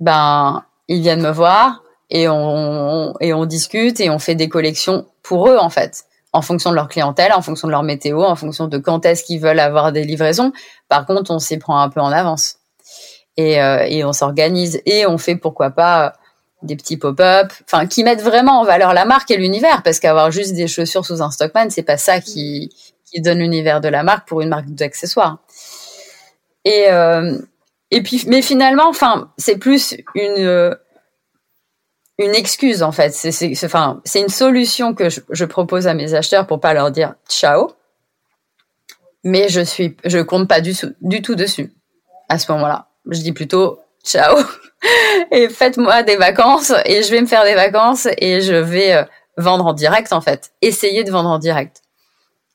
ben 0.00 0.64
ils 0.88 1.00
viennent 1.00 1.22
me 1.22 1.30
voir, 1.30 1.82
et 2.12 2.28
on, 2.28 3.14
et 3.20 3.32
on 3.32 3.46
discute 3.46 3.98
et 3.98 4.10
on 4.10 4.18
fait 4.18 4.34
des 4.34 4.48
collections 4.48 5.06
pour 5.22 5.48
eux 5.48 5.56
en 5.58 5.70
fait, 5.70 6.04
en 6.32 6.42
fonction 6.42 6.70
de 6.70 6.76
leur 6.76 6.88
clientèle, 6.88 7.32
en 7.32 7.40
fonction 7.40 7.68
de 7.68 7.72
leur 7.72 7.82
météo, 7.82 8.22
en 8.22 8.36
fonction 8.36 8.68
de 8.68 8.76
quand 8.78 9.06
est-ce 9.06 9.24
qu'ils 9.24 9.40
veulent 9.40 9.58
avoir 9.58 9.92
des 9.92 10.04
livraisons. 10.04 10.52
Par 10.88 11.06
contre, 11.06 11.30
on 11.30 11.38
s'y 11.38 11.58
prend 11.58 11.80
un 11.80 11.88
peu 11.88 12.00
en 12.00 12.12
avance 12.12 12.56
et, 13.38 13.62
euh, 13.62 13.86
et 13.88 14.04
on 14.04 14.12
s'organise 14.12 14.82
et 14.84 15.06
on 15.06 15.16
fait 15.16 15.36
pourquoi 15.36 15.70
pas 15.70 16.12
des 16.62 16.76
petits 16.76 16.96
pop-up, 16.96 17.52
enfin 17.64 17.86
qui 17.86 18.04
mettent 18.04 18.22
vraiment 18.22 18.60
en 18.60 18.64
valeur 18.64 18.94
la 18.94 19.04
marque 19.04 19.30
et 19.30 19.36
l'univers, 19.36 19.82
parce 19.82 20.00
qu'avoir 20.00 20.30
juste 20.30 20.54
des 20.54 20.66
chaussures 20.66 21.04
sous 21.04 21.22
un 21.22 21.30
Stockman, 21.30 21.70
c'est 21.70 21.82
pas 21.82 21.96
ça 21.96 22.20
qui 22.20 22.70
donne 23.18 23.38
l'univers 23.38 23.80
de 23.80 23.88
la 23.88 24.02
marque 24.02 24.26
pour 24.26 24.40
une 24.40 24.48
marque 24.48 24.70
d'accessoires. 24.70 25.38
Et 26.64 26.86
euh, 26.88 27.38
et 27.90 28.02
puis, 28.02 28.24
mais 28.26 28.40
finalement, 28.40 28.88
enfin, 28.88 29.30
c'est 29.36 29.58
plus 29.58 29.96
une 30.14 30.76
une 32.18 32.34
excuse 32.34 32.82
en 32.82 32.92
fait. 32.92 33.10
C'est 33.12 34.20
une 34.20 34.28
solution 34.28 34.94
que 34.94 35.08
je, 35.08 35.44
propose 35.44 35.86
à 35.86 35.94
mes 35.94 36.14
acheteurs 36.14 36.46
pour 36.46 36.60
pas 36.60 36.74
leur 36.74 36.90
dire 36.90 37.14
ciao. 37.28 37.72
Mais 39.24 39.48
je 39.48 39.60
suis, 39.60 39.96
je 40.04 40.18
compte 40.18 40.48
pas 40.48 40.60
du 40.60 40.74
tout 40.74 41.34
dessus 41.34 41.72
à 42.28 42.38
ce 42.38 42.50
moment-là. 42.52 42.88
Je 43.08 43.20
dis 43.20 43.32
plutôt 43.32 43.78
ciao 44.04 44.36
et 45.30 45.48
faites-moi 45.48 46.02
des 46.02 46.16
vacances 46.16 46.72
et 46.84 47.02
je 47.02 47.10
vais 47.10 47.20
me 47.20 47.26
faire 47.26 47.44
des 47.44 47.54
vacances 47.54 48.08
et 48.18 48.40
je 48.40 48.54
vais 48.54 48.94
euh, 48.94 49.04
vendre 49.36 49.66
en 49.66 49.72
direct 49.72 50.12
en 50.12 50.20
fait. 50.20 50.52
Essayer 50.60 51.04
de 51.04 51.10
vendre 51.10 51.30
en 51.30 51.38
direct. 51.38 51.82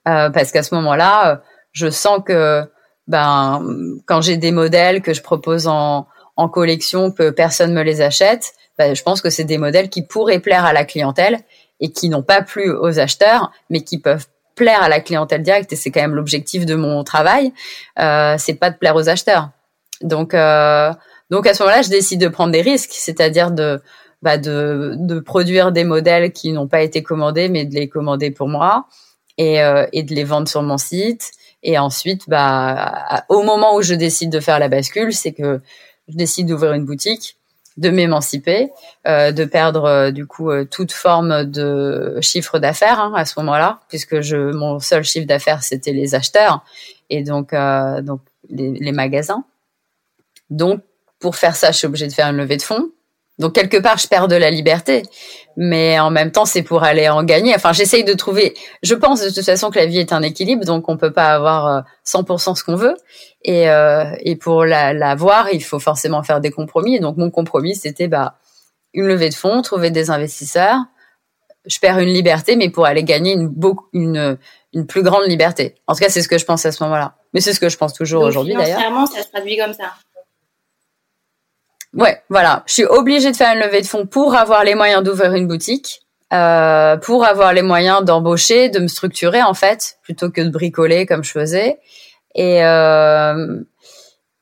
parce 0.06 0.52
qu'à 0.52 0.64
ce 0.64 0.74
moment-là, 0.76 1.42
je 1.72 1.90
sens 1.90 2.22
que 2.26 2.64
ben 3.08 3.62
quand 4.06 4.22
j'ai 4.22 4.38
des 4.38 4.52
modèles 4.52 5.02
que 5.02 5.14
je 5.14 5.22
propose 5.22 5.68
en, 5.68 6.08
en 6.38 6.50
collection 6.50 7.12
que 7.12 7.30
personne 7.32 7.74
me 7.74 7.82
les 7.82 8.02
achète, 8.02 8.54
ben, 8.78 8.96
je 8.96 9.02
pense 9.02 9.22
que 9.22 9.30
c'est 9.30 9.44
des 9.44 9.58
modèles 9.58 9.90
qui 9.90 10.04
pourraient 10.04 10.40
plaire 10.40 10.66
à 10.66 10.72
la 10.72 10.86
clientèle 10.86 11.40
et 11.80 11.92
qui 11.92 12.10
n'ont 12.10 12.24
pas 12.24 12.42
plu 12.42 12.72
aux 12.72 13.00
acheteurs, 13.00 13.52
mais 13.70 13.82
qui 13.82 14.00
peuvent 14.00 14.28
plaire 14.56 14.82
à 14.82 14.90
la 14.90 15.00
clientèle 15.00 15.42
directe. 15.42 15.74
Et 15.74 15.76
c'est 15.76 15.92
quand 15.92 16.02
même 16.02 16.16
l'objectif 16.16 16.66
de 16.66 16.76
mon 16.76 17.04
travail. 17.04 17.54
Euh, 18.00 18.36
c'est 18.38 18.54
pas 18.54 18.70
de 18.70 18.78
plaire 18.78 18.96
aux 18.96 19.10
acheteurs. 19.10 19.50
Donc, 20.02 20.34
euh, 20.34 20.94
donc 21.30 21.48
à 21.48 21.54
ce 21.54 21.64
moment-là, 21.64 21.82
je 21.82 21.90
décide 21.90 22.22
de 22.22 22.28
prendre 22.28 22.52
des 22.52 22.62
risques, 22.62 22.94
c'est-à-dire 22.94 23.52
de, 23.52 23.82
bah 24.22 24.38
de, 24.38 24.96
de 24.98 25.20
produire 25.20 25.72
des 25.72 25.84
modèles 25.84 26.32
qui 26.32 26.52
n'ont 26.52 26.68
pas 26.68 26.82
été 26.82 27.04
commandés, 27.04 27.50
mais 27.50 27.66
de 27.66 27.76
les 27.76 27.90
commander 27.90 28.32
pour 28.32 28.48
moi 28.48 28.88
et, 29.38 29.62
euh, 29.62 29.86
et 29.94 30.04
de 30.04 30.14
les 30.14 30.24
vendre 30.24 30.48
sur 30.48 30.62
mon 30.64 30.78
site. 30.78 31.32
Et 31.64 31.78
ensuite, 31.78 32.30
bah, 32.30 33.26
au 33.30 33.42
moment 33.44 33.76
où 33.76 33.82
je 33.82 33.94
décide 33.94 34.32
de 34.32 34.40
faire 34.40 34.60
la 34.60 34.70
bascule, 34.70 35.14
c'est 35.14 35.34
que 35.34 35.60
je 36.08 36.16
décide 36.16 36.48
d'ouvrir 36.48 36.74
une 36.74 36.86
boutique, 36.86 37.38
de 37.78 37.90
m'émanciper, 37.90 38.72
euh, 39.08 39.32
de 39.32 39.46
perdre 39.46 39.86
euh, 39.86 40.12
du 40.12 40.26
coup 40.26 40.50
euh, 40.50 40.66
toute 40.66 40.92
forme 40.92 41.44
de 41.44 42.18
chiffre 42.22 42.60
d'affaires 42.60 43.00
hein, 43.00 43.14
à 43.16 43.26
ce 43.26 43.40
moment-là, 43.40 43.82
puisque 43.88 44.22
je 44.22 44.52
mon 44.52 44.80
seul 44.80 45.04
chiffre 45.04 45.28
d'affaires 45.28 45.64
c'était 45.64 45.94
les 45.94 46.16
acheteurs 46.16 46.64
et 47.10 47.24
donc 47.24 47.54
euh, 47.54 48.02
donc 48.02 48.22
les, 48.50 48.72
les, 48.72 48.92
magasins. 48.92 49.44
Donc 50.50 50.82
pour 51.20 51.36
faire 51.36 51.56
ça, 51.56 51.72
je 51.72 51.78
suis 51.78 51.88
obligée 51.88 52.08
de 52.08 52.14
faire 52.14 52.28
une 52.28 52.38
levée 52.38 52.58
de 52.58 52.62
fonds. 52.62 52.90
Donc 53.40 53.54
quelque 53.54 53.78
part, 53.78 53.98
je 54.00 54.08
perds 54.08 54.28
de 54.28 54.36
la 54.36 54.50
liberté, 54.50 55.04
mais 55.56 56.00
en 56.00 56.10
même 56.10 56.32
temps, 56.32 56.46
c'est 56.46 56.64
pour 56.64 56.84
aller 56.84 57.08
en 57.08 57.24
gagner. 57.24 57.54
Enfin, 57.54 57.72
j'essaye 57.72 58.04
de 58.04 58.14
trouver. 58.14 58.56
Je 58.82 58.96
pense 58.96 59.22
de 59.22 59.30
toute 59.30 59.46
façon 59.46 59.70
que 59.70 59.78
la 59.78 59.86
vie 59.86 60.00
est 60.00 60.12
un 60.12 60.24
équilibre, 60.24 60.66
donc 60.66 60.90
on 60.90 60.98
peut 60.98 61.14
pas 61.14 61.36
avoir 61.36 61.86
100% 62.06 62.52
euh, 62.52 62.56
ce 62.56 62.64
qu'on 62.64 62.76
veut. 62.76 62.96
Et, 63.44 63.70
euh, 63.70 64.06
et 64.22 64.36
pour 64.36 64.66
l'avoir, 64.66 65.46
la 65.46 65.52
il 65.54 65.64
faut 65.64 65.80
forcément 65.80 66.24
faire 66.24 66.42
des 66.42 66.50
compromis. 66.50 66.96
Et 66.96 67.00
donc 67.00 67.18
mon 67.18 67.30
compromis, 67.30 67.76
c'était 67.76 68.08
bah 68.08 68.38
une 68.94 69.06
levée 69.06 69.30
de 69.30 69.36
fonds, 69.36 69.62
trouver 69.62 69.92
des 69.92 70.10
investisseurs. 70.10 70.80
Je 71.66 71.78
perds 71.80 72.00
une 72.00 72.10
liberté, 72.10 72.56
mais 72.56 72.70
pour 72.70 72.86
aller 72.86 73.04
gagner 73.04 73.34
une 73.34 73.50
beaucoup 73.50 73.88
une 73.94 74.38
une 74.74 74.88
plus 74.88 75.04
grande 75.04 75.28
liberté. 75.28 75.76
En 75.86 75.94
tout 75.94 76.00
cas, 76.00 76.10
c'est 76.10 76.22
ce 76.22 76.28
que 76.28 76.38
je 76.38 76.46
pense 76.46 76.66
à 76.66 76.72
ce 76.72 76.84
moment-là. 76.84 77.16
Mais 77.34 77.42
c'est 77.42 77.54
ce 77.54 77.60
que 77.60 77.70
je 77.70 77.78
pense 77.78 77.94
toujours 77.94 78.24
aujourd'hui 78.24 78.54
d'ailleurs. 78.54 78.80
Financièrement, 78.80 79.06
ça 79.06 79.22
se 79.22 79.30
traduit 79.30 79.58
comme 79.58 79.74
ça. 79.74 79.94
Ouais, 81.98 82.22
voilà. 82.30 82.64
Je 82.68 82.74
suis 82.74 82.86
obligée 82.86 83.32
de 83.32 83.36
faire 83.36 83.54
une 83.54 83.60
levée 83.60 83.82
de 83.82 83.88
fonds 83.88 84.06
pour 84.06 84.36
avoir 84.36 84.64
les 84.64 84.76
moyens 84.76 85.04
d'ouvrir 85.04 85.34
une 85.34 85.48
boutique, 85.48 86.02
euh, 86.32 86.96
pour 86.98 87.26
avoir 87.26 87.54
les 87.54 87.64
moyens 87.64 88.06
d'embaucher, 88.06 88.70
de 88.70 88.80
me 88.80 88.88
structurer 88.88 89.42
en 89.42 89.56
fait, 89.56 89.98
plutôt 90.04 90.30
que 90.30 90.42
de 90.42 90.50
bricoler 90.50 91.08
comme 91.08 91.24
je 91.24 91.32
faisais. 91.32 91.80
Et 92.36 92.64
euh, 92.64 93.60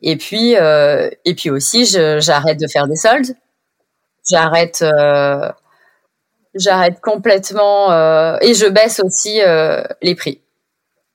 et 0.01 0.17
puis 0.17 0.57
euh, 0.57 1.09
et 1.23 1.33
puis 1.33 1.49
aussi, 1.49 1.85
j'arrête 1.85 2.59
de 2.59 2.67
faire 2.67 2.87
des 2.87 2.97
soldes. 2.97 3.35
J'arrête 4.29 4.81
euh, 4.81 5.49
j'arrête 6.55 6.99
complètement 7.01 7.91
euh, 7.91 8.37
et 8.41 8.53
je 8.53 8.65
baisse 8.65 8.99
aussi 8.99 9.41
euh, 9.41 9.81
les 10.01 10.15
prix. 10.15 10.41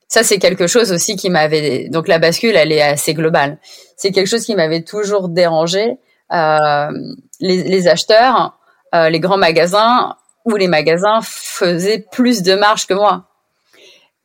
Ça, 0.09 0.23
c'est 0.25 0.39
quelque 0.39 0.67
chose 0.67 0.91
aussi 0.91 1.17
qui 1.17 1.29
m'avait. 1.29 1.89
Donc 1.91 2.09
la 2.09 2.19
bascule, 2.19 2.57
elle 2.57 2.73
est 2.73 2.83
assez 2.83 3.13
globale. 3.13 3.59
C'est 3.97 4.11
quelque 4.11 4.27
chose 4.27 4.45
qui 4.45 4.57
m'avait 4.57 4.83
toujours 4.83 5.29
dérangé 5.29 5.99
les, 6.31 7.63
les, 7.65 7.89
acheteurs, 7.89 8.59
euh, 8.95 9.09
les 9.09 9.21
grands 9.21 9.39
magasins 9.39 10.17
ou 10.45 10.57
les 10.57 10.69
magasins 10.69 11.21
faisaient 11.23 12.07
plus 12.11 12.43
de 12.43 12.55
marge 12.55 12.87
que 12.87 12.95
moi. 12.95 13.27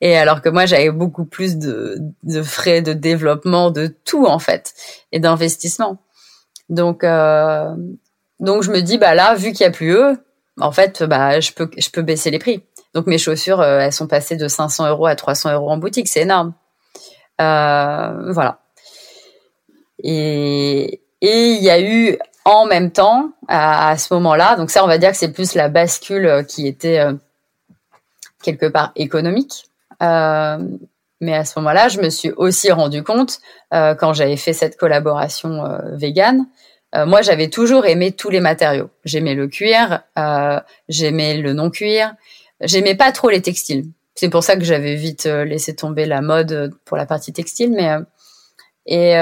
Et 0.01 0.17
alors 0.17 0.41
que 0.41 0.49
moi, 0.49 0.65
j'avais 0.65 0.91
beaucoup 0.91 1.25
plus 1.25 1.57
de, 1.57 1.97
de, 2.23 2.43
frais 2.43 2.81
de 2.81 2.93
développement, 2.93 3.71
de 3.71 3.87
tout 3.87 4.25
en 4.25 4.39
fait, 4.39 4.73
et 5.11 5.19
d'investissement. 5.19 5.97
Donc, 6.69 7.03
euh, 7.03 7.75
donc 8.39 8.63
je 8.63 8.71
me 8.71 8.81
dis, 8.81 8.97
bah 8.97 9.15
là, 9.15 9.35
vu 9.35 9.51
qu'il 9.51 9.61
y 9.61 9.67
a 9.67 9.71
plus 9.71 9.91
eux, 9.91 10.17
en 10.59 10.71
fait, 10.71 11.03
bah 11.03 11.39
je 11.39 11.51
peux, 11.51 11.69
je 11.77 11.89
peux 11.89 12.01
baisser 12.01 12.31
les 12.31 12.39
prix. 12.39 12.63
Donc 12.93 13.07
mes 13.07 13.17
chaussures, 13.17 13.61
euh, 13.61 13.79
elles 13.79 13.93
sont 13.93 14.07
passées 14.07 14.37
de 14.37 14.47
500 14.47 14.87
euros 14.89 15.05
à 15.05 15.15
300 15.15 15.53
euros 15.53 15.69
en 15.69 15.77
boutique, 15.77 16.07
c'est 16.07 16.21
énorme. 16.21 16.53
Euh, 17.41 18.31
voilà. 18.31 18.59
Et, 20.03 21.01
et 21.25 21.53
il 21.53 21.63
y 21.63 21.71
a 21.71 21.81
eu 21.81 22.17
en 22.45 22.65
même 22.67 22.91
temps, 22.91 23.31
à, 23.47 23.97
ce 23.97 24.13
moment-là, 24.13 24.55
donc 24.55 24.69
ça, 24.69 24.83
on 24.83 24.87
va 24.87 24.99
dire 24.99 25.09
que 25.09 25.17
c'est 25.17 25.31
plus 25.31 25.55
la 25.55 25.67
bascule 25.67 26.27
euh, 26.27 26.43
qui 26.43 26.67
était 26.67 26.99
euh, 26.99 27.13
quelque 28.43 28.67
part 28.67 28.91
économique. 28.95 29.65
Euh, 30.03 30.59
mais 31.19 31.33
à 31.33 31.43
ce 31.43 31.57
moment-là, 31.57 31.87
je 31.87 31.99
me 31.99 32.09
suis 32.09 32.29
aussi 32.31 32.71
rendu 32.71 33.01
compte, 33.01 33.39
quand 33.71 34.13
j'avais 34.13 34.35
fait 34.35 34.53
cette 34.53 34.77
collaboration 34.77 35.63
vegan, 35.93 36.45
moi, 36.93 37.21
j'avais 37.21 37.49
toujours 37.49 37.85
aimé 37.85 38.11
tous 38.11 38.29
les 38.29 38.41
matériaux. 38.41 38.89
J'aimais 39.05 39.33
le 39.33 39.47
cuir, 39.47 40.01
j'aimais 40.89 41.37
le 41.37 41.53
non-cuir, 41.53 42.13
j'aimais 42.59 42.95
pas 42.95 43.13
trop 43.13 43.29
les 43.29 43.41
textiles. 43.41 43.85
C'est 44.13 44.29
pour 44.29 44.43
ça 44.43 44.57
que 44.57 44.65
j'avais 44.65 44.95
vite 44.95 45.23
laissé 45.25 45.73
tomber 45.73 46.05
la 46.05 46.21
mode 46.21 46.75
pour 46.83 46.97
la 46.97 47.05
partie 47.05 47.31
textile, 47.31 47.71
mais 47.71 47.95
et 48.85 49.15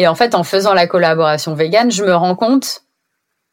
et 0.00 0.08
en 0.08 0.14
fait, 0.14 0.34
en 0.34 0.44
faisant 0.44 0.72
la 0.72 0.86
collaboration 0.86 1.52
vegan, 1.52 1.90
je 1.90 2.02
me 2.02 2.14
rends 2.14 2.34
compte 2.34 2.84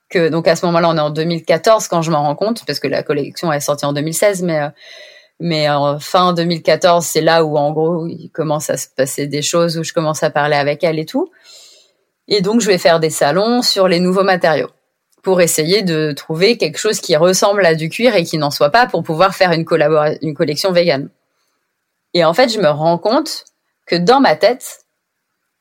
que, 0.10 0.30
donc 0.30 0.48
à 0.48 0.56
ce 0.56 0.66
moment-là, 0.68 0.88
on 0.88 0.96
est 0.96 1.02
en 1.02 1.10
2014 1.10 1.90
quand 1.90 2.02
je 2.02 2.10
m'en 2.10 2.24
rends 2.24 2.38
compte, 2.38 2.64
parce 2.66 2.80
que 2.80 2.88
la 2.88 3.04
collection 3.04 3.52
est 3.52 3.60
sortie 3.60 3.84
en 3.84 3.92
2016, 3.92 4.44
mais, 4.44 4.62
euh, 4.62 4.70
mais 5.42 5.70
en 5.70 6.00
fin 6.00 6.32
2014, 6.32 7.06
c'est 7.06 7.20
là 7.20 7.44
où, 7.44 7.58
en 7.58 7.74
gros, 7.74 8.08
il 8.08 8.30
commence 8.30 8.70
à 8.70 8.78
se 8.78 8.88
passer 8.88 9.28
des 9.28 9.42
choses, 9.42 9.78
où 9.78 9.84
je 9.84 9.92
commence 9.92 10.24
à 10.24 10.30
parler 10.30 10.56
avec 10.56 10.86
elle 10.86 11.00
et 11.00 11.06
tout. 11.06 11.30
Et 12.30 12.40
donc, 12.40 12.62
je 12.62 12.68
vais 12.68 12.78
faire 12.78 13.02
des 13.02 13.10
salons 13.10 13.62
sur 13.62 13.90
les 13.90 14.00
nouveaux 14.00 14.24
matériaux 14.24 14.70
pour 15.24 15.42
essayer 15.42 15.84
de 15.84 16.14
trouver 16.14 16.58
quelque 16.58 16.78
chose 16.78 17.02
qui 17.02 17.18
ressemble 17.18 17.66
à 17.66 17.76
du 17.76 17.90
cuir 17.90 18.16
et 18.16 18.24
qui 18.24 18.38
n'en 18.38 18.52
soit 18.52 18.70
pas 18.70 18.88
pour 18.88 19.04
pouvoir 19.04 19.36
faire 19.36 19.52
une, 19.52 19.66
collection 19.66 20.72
vegan. 20.72 21.10
Et 22.14 22.24
en 22.24 22.34
fait, 22.34 22.48
je 22.48 22.62
me 22.62 22.70
rends 22.70 22.98
compte 22.98 23.44
que 23.86 23.98
dans 23.98 24.22
ma 24.22 24.38
tête, 24.38 24.87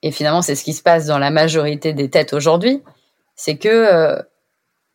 et 0.03 0.11
finalement 0.11 0.43
c'est 0.43 0.55
ce 0.55 0.65
qui 0.65 0.73
se 0.73 0.83
passe 0.83 1.07
dans 1.07 1.19
la 1.19 1.31
majorité 1.31 1.93
des 1.93 2.11
têtes 2.11 2.33
aujourd'hui, 2.33 2.83
c'est 3.35 3.57
que 3.57 3.69
euh, 3.69 4.21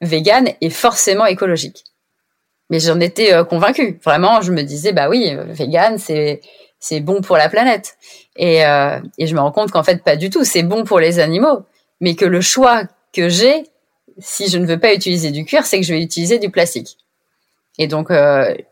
vegan 0.01 0.49
est 0.59 0.69
forcément 0.69 1.25
écologique. 1.25 1.85
Mais 2.69 2.79
j'en 2.79 2.99
étais 2.99 3.33
euh, 3.33 3.43
convaincue. 3.43 3.99
Vraiment, 4.03 4.41
je 4.41 4.51
me 4.51 4.63
disais 4.63 4.93
bah 4.93 5.09
oui, 5.09 5.35
vegan 5.47 5.97
c'est 5.97 6.99
bon 7.01 7.21
pour 7.21 7.37
la 7.37 7.49
planète. 7.49 7.97
Et, 8.35 8.65
euh, 8.65 8.99
et 9.17 9.27
je 9.27 9.35
me 9.35 9.39
rends 9.39 9.51
compte 9.51 9.71
qu'en 9.71 9.83
fait 9.83 10.03
pas 10.03 10.15
du 10.15 10.29
tout. 10.29 10.43
C'est 10.43 10.63
bon 10.63 10.83
pour 10.83 10.99
les 10.99 11.19
animaux, 11.19 11.63
mais 11.99 12.15
que 12.15 12.25
le 12.25 12.41
choix 12.41 12.83
que 13.13 13.29
j'ai, 13.29 13.65
si 14.17 14.49
je 14.49 14.57
ne 14.57 14.65
veux 14.65 14.79
pas 14.79 14.93
utiliser 14.93 15.31
du 15.31 15.45
cuir, 15.45 15.65
c'est 15.65 15.79
que 15.79 15.85
je 15.85 15.93
vais 15.93 16.01
utiliser 16.01 16.39
du 16.39 16.49
plastique. 16.49 16.97
Et 17.77 17.87
donc 17.87 18.11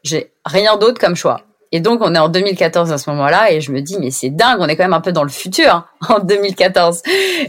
j'ai 0.03 0.31
rien 0.45 0.77
d'autre 0.77 0.99
comme 0.99 1.15
choix. 1.15 1.43
Et 1.71 1.79
donc, 1.79 2.01
on 2.01 2.15
est 2.15 2.19
en 2.19 2.29
2014 2.29 2.91
à 2.91 2.97
ce 2.97 3.09
moment-là, 3.11 3.51
et 3.51 3.61
je 3.61 3.71
me 3.71 3.81
dis, 3.81 3.97
mais 3.99 4.09
c'est 4.09 4.31
dingue, 4.31 4.57
on 4.59 4.67
est 4.67 4.75
quand 4.75 4.83
même 4.83 4.93
un 4.93 5.01
peu 5.01 5.11
dans 5.11 5.23
le 5.23 5.29
futur 5.29 5.73
hein, 5.75 5.85
en 6.09 6.19
2014. 6.19 7.03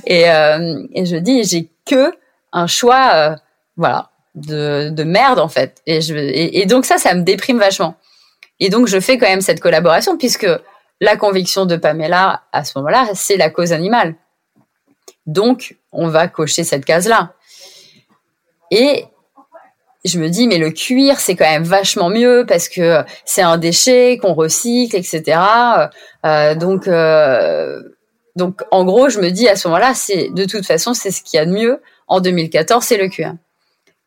Et, 0.07 0.31
euh, 0.31 0.83
et 0.93 1.07
je 1.07 1.17
dis, 1.17 1.45
j'ai 1.45 1.71
que 1.87 2.13
un 2.53 2.67
choix, 2.67 3.11
euh, 3.15 3.37
voilà, 3.77 4.11
de, 4.35 4.91
de 4.91 5.05
merde 5.05 5.39
en 5.39 5.49
fait. 5.49 5.81
Et, 5.87 6.01
je, 6.01 6.15
et, 6.15 6.67
donc 6.67 6.85
ça, 6.85 6.99
ça 6.99 7.15
me 7.15 7.23
déprime 7.23 7.59
vachement. 7.59 7.95
Et 8.59 8.69
donc, 8.69 8.89
je 8.89 9.01
fais 9.01 9.17
quand 9.17 9.27
même 9.27 9.41
cette 9.41 9.61
collaboration, 9.61 10.19
puisque 10.19 10.47
la 11.01 11.17
conviction 11.17 11.65
de 11.65 11.77
Pamela 11.77 12.43
à 12.53 12.65
ce 12.65 12.79
moment-là, 12.79 13.09
c'est 13.15 13.37
la 13.37 13.49
cause 13.49 13.73
animale. 13.73 14.17
Donc, 15.27 15.77
on 15.93 16.09
va 16.09 16.29
cocher 16.29 16.65
cette 16.65 16.85
case-là. 16.85 17.33
Et 18.71 19.07
je 20.05 20.19
me 20.19 20.29
dis 20.29 20.49
mais 20.49 20.59
le 20.59 20.71
cuir 20.71 21.21
c'est 21.21 21.37
quand 21.37 21.51
même 21.51 21.65
vachement 21.65 22.09
mieux 22.09 22.45
parce 22.49 22.69
que 22.69 23.03
c'est 23.25 23.43
un 23.43 23.59
déchet 23.59 24.19
qu'on 24.19 24.35
recycle 24.35 24.97
etc 24.97 25.39
euh, 26.25 26.55
donc 26.55 26.89
euh, 26.89 27.83
donc 28.37 28.63
en 28.71 28.85
gros 28.85 29.09
je 29.09 29.21
me 29.21 29.31
dis 29.31 29.49
à 29.49 29.57
ce 29.57 29.69
moment-là 29.69 29.95
c'est 29.95 30.31
de 30.31 30.45
toute 30.45 30.67
façon 30.67 30.95
c'est 30.95 31.11
ce 31.11 31.23
qu'il 31.23 31.37
y 31.37 31.41
a 31.41 31.47
de 31.47 31.53
mieux. 31.53 31.81
En 32.07 32.21
2014 32.21 32.85
c'est 32.85 32.97
le 32.97 33.09
cuir. 33.09 33.35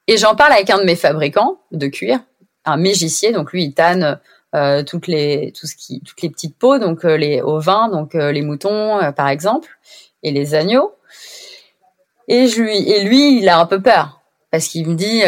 Et 0.08 0.18
j'en 0.18 0.36
parle 0.36 0.54
avec 0.54 0.70
un 0.70 0.80
de 0.80 0.84
mes 0.84 0.96
fabricants 0.96 1.60
de 1.72 1.88
cuir 1.88 2.20
un 2.66 2.78
mégicier 2.78 3.32
donc 3.32 3.52
lui 3.52 3.66
il 3.66 3.74
tanne 3.74 4.20
euh, 4.56 4.84
toutes 4.84 5.08
les 5.08 5.52
tout 5.52 5.68
ce 5.68 5.76
qui 5.76 6.02
toutes 6.02 6.22
les 6.22 6.30
petites 6.30 6.58
peaux. 6.58 6.80
Donc 6.80 7.06
euh, 7.06 7.18
les 7.18 7.42
ovins 7.42 7.90
donc 7.90 8.16
euh, 8.16 8.32
les 8.32 8.42
moutons 8.42 9.00
euh, 9.00 9.12
par 9.12 9.30
exemple 9.30 9.70
et 10.24 10.32
les 10.32 10.56
agneaux. 10.56 10.94
Et 12.28 12.48
je 12.48 12.62
lui 12.62 12.78
et 12.90 13.04
lui 13.04 13.40
il 13.40 13.50
a 13.50 13.60
un 13.60 13.66
peu 13.66 13.82
peur 13.82 14.22
parce 14.52 14.68
qu'il 14.68 14.88
me 14.88 14.96
dit 14.96 15.24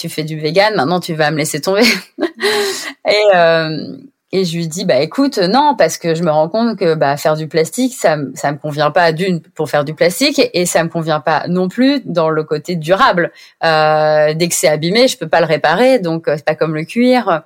tu 0.00 0.08
fais 0.08 0.24
du 0.24 0.38
vegan, 0.38 0.74
maintenant 0.74 1.00
tu 1.00 1.14
vas 1.14 1.30
me 1.30 1.36
laisser 1.36 1.60
tomber. 1.60 1.82
et, 3.06 3.22
euh, 3.34 3.96
et 4.32 4.44
je 4.44 4.56
lui 4.56 4.68
dis, 4.68 4.84
bah 4.84 5.00
écoute, 5.00 5.38
non, 5.38 5.74
parce 5.76 5.98
que 5.98 6.14
je 6.14 6.22
me 6.22 6.30
rends 6.30 6.48
compte 6.48 6.78
que 6.78 6.94
bah, 6.94 7.16
faire 7.16 7.36
du 7.36 7.48
plastique, 7.48 7.94
ça, 7.94 8.16
ça 8.34 8.52
me 8.52 8.58
convient 8.58 8.90
pas 8.90 9.12
d'une 9.12 9.40
pour 9.40 9.68
faire 9.68 9.84
du 9.84 9.94
plastique 9.94 10.40
et 10.54 10.66
ça 10.66 10.82
me 10.84 10.88
convient 10.88 11.20
pas 11.20 11.46
non 11.48 11.68
plus 11.68 12.00
dans 12.04 12.30
le 12.30 12.44
côté 12.44 12.76
durable. 12.76 13.32
Euh, 13.64 14.32
dès 14.34 14.48
que 14.48 14.54
c'est 14.54 14.68
abîmé, 14.68 15.08
je 15.08 15.18
peux 15.18 15.28
pas 15.28 15.40
le 15.40 15.46
réparer, 15.46 15.98
donc 15.98 16.28
euh, 16.28 16.34
c'est 16.36 16.44
pas 16.44 16.54
comme 16.54 16.74
le 16.74 16.84
cuir. 16.84 17.42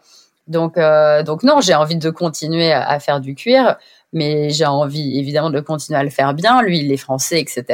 Donc, 0.47 0.77
donc 1.25 1.43
non, 1.43 1.63
j'ai 1.63 1.75
envie 1.75 1.97
de 1.97 2.11
continuer 2.11 2.71
à, 2.71 3.01
faire 3.01 3.21
du 3.21 3.35
cuir, 3.35 3.77
mais 4.13 4.51
j'ai 4.51 4.67
envie 4.67 5.19
évidemment 5.19 5.49
de 5.49 5.61
continuer 5.61 5.99
à 5.99 6.05
le 6.05 6.11
faire 6.11 6.35
bien. 6.35 6.61
Lui, 6.61 6.81
il 6.81 6.93
est 6.93 6.99
français, 6.99 7.41
etc. 7.41 7.65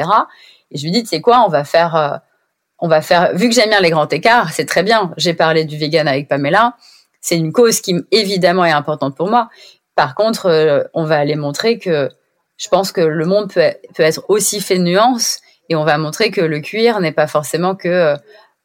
Et 0.71 0.77
je 0.77 0.85
lui 0.85 0.91
dis, 0.91 1.01
tu 1.03 1.09
sais 1.09 1.19
quoi, 1.19 1.43
on 1.45 1.49
va 1.49 1.65
faire, 1.65 2.21
on 2.81 2.87
va 2.87 3.01
faire. 3.01 3.33
Vu 3.35 3.47
que 3.47 3.55
j'aime 3.55 3.69
bien 3.69 3.79
les 3.79 3.91
grands 3.91 4.07
écarts, 4.07 4.51
c'est 4.51 4.65
très 4.65 4.83
bien. 4.83 5.13
J'ai 5.17 5.33
parlé 5.33 5.65
du 5.65 5.77
vegan 5.77 6.07
avec 6.07 6.27
Pamela. 6.27 6.75
C'est 7.21 7.37
une 7.37 7.53
cause 7.53 7.79
qui 7.79 7.95
évidemment 8.11 8.65
est 8.65 8.71
importante 8.71 9.15
pour 9.15 9.29
moi. 9.29 9.49
Par 9.95 10.15
contre, 10.15 10.47
euh, 10.47 10.83
on 10.93 11.05
va 11.05 11.19
aller 11.19 11.35
montrer 11.35 11.77
que 11.77 12.09
je 12.57 12.67
pense 12.67 12.91
que 12.91 13.01
le 13.01 13.25
monde 13.25 13.53
peut, 13.53 13.71
peut 13.95 14.03
être 14.03 14.25
aussi 14.27 14.59
fait 14.59 14.77
de 14.77 14.83
nuances 14.83 15.39
et 15.69 15.75
on 15.75 15.83
va 15.83 15.97
montrer 15.97 16.31
que 16.31 16.41
le 16.41 16.59
cuir 16.59 16.99
n'est 16.99 17.11
pas 17.11 17.27
forcément 17.27 17.75
que 17.75 18.15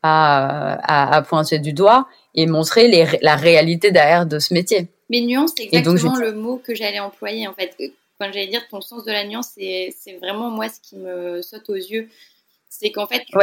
à, 0.02 1.16
à, 1.16 1.22
pointer 1.22 1.58
du 1.58 1.72
doigt 1.72 2.06
et 2.34 2.46
montrer 2.46 2.88
les, 2.88 3.06
la 3.22 3.36
réalité 3.36 3.90
derrière 3.90 4.26
de 4.26 4.38
ce 4.38 4.54
métier. 4.54 4.88
Mais 5.10 5.20
nuance, 5.20 5.52
c'est 5.56 5.64
exactement 5.64 6.16
le 6.16 6.32
mot 6.32 6.60
que 6.64 6.74
j'allais 6.74 7.00
employer 7.00 7.46
en 7.48 7.54
fait. 7.54 7.76
Quand 8.20 8.26
j'allais 8.32 8.46
dire 8.46 8.66
ton 8.70 8.80
sens 8.80 9.04
de 9.04 9.12
la 9.12 9.26
nuance, 9.26 9.50
c'est 9.54 10.18
vraiment 10.20 10.50
moi 10.50 10.68
ce 10.68 10.80
qui 10.80 10.96
me 10.96 11.42
saute 11.42 11.68
aux 11.68 11.74
yeux. 11.74 12.08
C'est 12.78 12.90
qu'en 12.90 13.06
fait, 13.06 13.24
tu, 13.24 13.36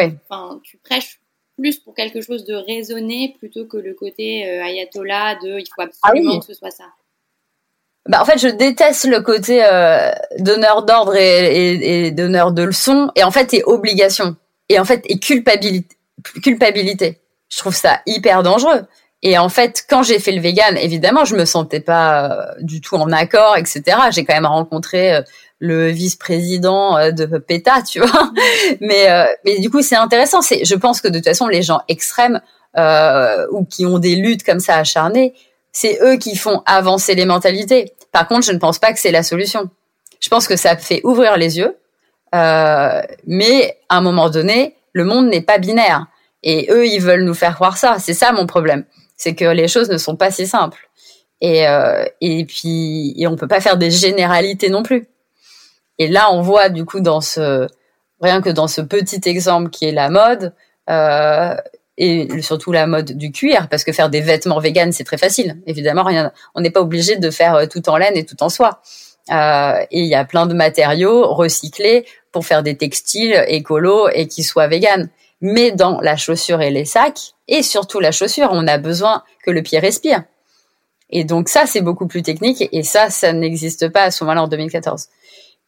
tu 0.64 0.78
prêches 0.78 1.20
plus 1.58 1.78
pour 1.80 1.94
quelque 1.94 2.22
chose 2.22 2.46
de 2.46 2.56
raisonné 2.56 3.36
plutôt 3.40 3.66
que 3.66 3.78
le 3.78 3.94
côté 3.94 4.48
euh, 4.48 4.64
ayatollah 4.64 5.36
de 5.36 5.60
il 5.60 5.66
faut 5.68 5.82
ah 5.82 5.90
absolument 6.08 6.40
que 6.40 6.46
ce 6.46 6.54
soit 6.54 6.72
ça. 6.72 6.86
Bah, 8.10 8.22
en 8.22 8.26
fait, 8.26 8.38
je 8.38 8.50
déteste 8.50 9.06
le 9.06 9.22
côté 9.22 9.64
euh, 9.64 10.12
donneur 10.40 10.84
d'ordre 10.84 11.16
et, 11.16 12.06
et, 12.06 12.12
donneur 12.12 12.52
de 12.52 12.64
leçons, 12.64 13.10
et 13.16 13.24
en 13.24 13.32
fait, 13.32 13.54
et 13.54 13.64
obligation, 13.64 14.36
et 14.68 14.78
en 14.78 14.84
fait, 14.84 15.02
et 15.06 15.20
culpabilité 15.20 15.96
culpabilité. 16.42 17.22
Je 17.50 17.60
trouve 17.60 17.76
ça 17.76 18.02
hyper 18.06 18.44
dangereux. 18.44 18.86
Et 19.22 19.38
en 19.38 19.48
fait, 19.48 19.86
quand 19.90 20.04
j'ai 20.04 20.20
fait 20.20 20.34
le 20.34 20.42
vegan, 20.42 20.78
évidemment, 20.78 21.24
je 21.24 21.36
me 21.36 21.46
sentais 21.46 21.80
pas 21.80 22.30
euh, 22.30 22.54
du 22.60 22.82
tout 22.82 22.96
en 22.96 23.12
accord, 23.12 23.56
etc. 23.56 23.84
J'ai 24.12 24.26
quand 24.26 24.34
même 24.34 24.46
rencontré 24.46 25.16
euh, 25.16 25.22
le 25.64 25.90
vice-président 25.90 26.98
euh, 26.98 27.12
de 27.12 27.26
PETA, 27.38 27.82
tu 27.84 28.00
vois. 28.00 28.32
mais 28.82 29.08
mais 29.46 29.60
du 29.60 29.70
coup, 29.70 29.82
c'est 29.82 29.96
intéressant. 29.96 30.42
C'est, 30.42 30.66
je 30.66 30.76
pense 30.76 31.02
que 31.02 31.08
de 31.08 31.20
toute 31.20 31.28
façon, 31.28 31.48
les 31.48 31.62
gens 31.62 31.82
extrêmes 31.88 32.42
ou 33.52 33.66
qui 33.66 33.86
ont 33.86 34.00
des 34.00 34.16
luttes 34.16 34.44
comme 34.44 34.60
ça 34.60 34.78
acharnées, 34.78 35.34
c'est 35.72 36.00
eux 36.02 36.18
qui 36.18 36.36
font 36.36 36.64
avancer 36.66 37.14
les 37.14 37.26
mentalités. 37.26 37.94
Par 38.12 38.28
contre, 38.28 38.46
je 38.46 38.52
ne 38.52 38.58
pense 38.58 38.80
pas 38.80 38.94
que 38.94 39.00
c'est 39.00 39.12
la 39.12 39.24
solution. 39.24 39.70
Je 40.20 40.30
pense 40.30 40.48
que 40.48 40.56
ça 40.56 40.76
fait 40.76 41.02
ouvrir 41.04 41.38
les 41.38 41.60
yeux, 41.60 41.78
mais 42.34 43.78
à 43.90 43.98
un 43.98 44.02
moment 44.02 44.30
donné, 44.30 44.76
le 44.92 45.06
monde 45.06 45.28
n'est 45.28 45.42
pas 45.42 45.60
binaire. 45.60 46.08
Et 46.44 46.68
eux, 46.72 46.86
ils 46.86 47.02
veulent 47.02 47.24
nous 47.24 47.34
faire 47.34 47.56
croire 47.56 47.78
ça. 47.78 47.98
C'est 48.00 48.14
ça 48.14 48.32
mon 48.32 48.46
problème. 48.46 48.86
C'est 49.18 49.36
que 49.36 49.46
les 49.46 49.68
choses 49.68 49.90
ne 49.90 49.98
sont 49.98 50.16
pas 50.16 50.32
si 50.32 50.46
simples. 50.46 50.90
Et, 51.42 51.68
euh, 51.68 52.06
et 52.22 52.46
puis, 52.46 53.14
et 53.18 53.28
on 53.28 53.36
peut 53.36 53.48
pas 53.48 53.62
faire 53.62 53.78
des 53.78 53.92
généralités 53.92 54.70
non 54.70 54.84
plus. 54.84 55.08
Et 56.00 56.08
là, 56.08 56.32
on 56.32 56.42
voit 56.42 56.70
du 56.70 56.86
coup 56.86 57.00
dans 57.00 57.22
ce, 57.22 57.68
rien 58.22 58.42
que 58.42 58.50
dans 58.50 58.68
ce 58.68 58.82
petit 58.82 59.22
exemple 59.26 59.70
qui 59.70 59.86
est 59.86 59.92
la 59.92 60.10
mode, 60.10 60.54
euh, 60.90 61.56
et 61.98 62.42
surtout 62.42 62.72
la 62.72 62.88
mode 62.88 63.12
du 63.12 63.32
cuir, 63.32 63.68
parce 63.70 63.84
que 63.84 63.92
faire 63.92 64.10
des 64.10 64.22
vêtements 64.22 64.60
véganes, 64.60 64.92
c'est 64.92 65.04
très 65.04 65.18
facile. 65.18 65.62
Évidemment, 65.68 66.04
rien, 66.04 66.32
on 66.56 66.62
n'est 66.62 66.72
pas 66.72 66.82
obligé 66.82 67.18
de 67.18 67.30
faire 67.30 67.56
euh, 67.56 67.66
tout 67.68 67.88
en 67.90 67.98
laine 67.98 68.18
et 68.18 68.26
tout 68.26 68.42
en 68.42 68.50
soie. 68.50 68.82
Euh, 69.32 69.80
et 69.92 70.02
il 70.02 70.08
y 70.08 70.16
a 70.16 70.26
plein 70.26 70.48
de 70.48 70.54
matériaux 70.54 71.32
recyclés 71.34 72.06
pour 72.32 72.46
faire 72.46 72.64
des 72.64 72.76
textiles 72.76 73.46
écolos 73.48 74.10
et 74.10 74.28
qui 74.28 74.44
soient 74.44 74.68
véganes. 74.68 75.10
Mais 75.40 75.72
dans 75.72 76.02
la 76.02 76.18
chaussure 76.18 76.62
et 76.62 76.72
les 76.72 76.86
sacs, 76.86 77.34
et 77.48 77.62
surtout 77.62 78.00
la 78.00 78.12
chaussure, 78.12 78.50
on 78.52 78.68
a 78.68 78.78
besoin 78.78 79.24
que 79.46 79.52
le 79.52 79.62
pied 79.62 79.78
respire. 79.78 80.24
Et 81.10 81.26
donc 81.26 81.48
ça, 81.48 81.66
c'est 81.68 81.82
beaucoup 81.82 82.08
plus 82.08 82.24
technique, 82.24 82.68
et 82.72 82.82
ça, 82.82 83.10
ça 83.10 83.34
n'existe 83.34 83.90
pas 83.90 84.04
à 84.04 84.12
ce 84.12 84.24
moment-là 84.24 84.44
en 84.44 84.48
2014. 84.48 85.10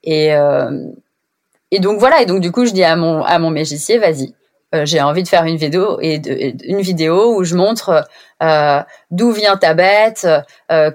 Et, 0.06 0.34
euh, 0.34 0.72
et 1.72 1.80
donc 1.80 1.99
voilà, 1.99 2.22
et 2.22 2.26
donc 2.26 2.39
du 2.39 2.51
coup, 2.51 2.66
je 2.66 2.72
dis 2.72 2.84
à 2.84 2.95
mon, 2.95 3.24
à 3.24 3.38
magicien, 3.39 3.99
vas-y, 3.99 4.34
euh, 4.74 4.86
j'ai 4.86 5.01
envie 5.01 5.24
de 5.24 5.28
faire 5.28 5.43
une 5.45 5.58
vidéo 5.58 5.99
et 6.01 6.22
où 6.70 7.43
je 7.43 7.56
montre 7.56 8.06
euh, 8.41 8.80
d'où 9.12 9.32
vient 9.32 9.58
ta 9.58 9.74
bête, 9.74 10.28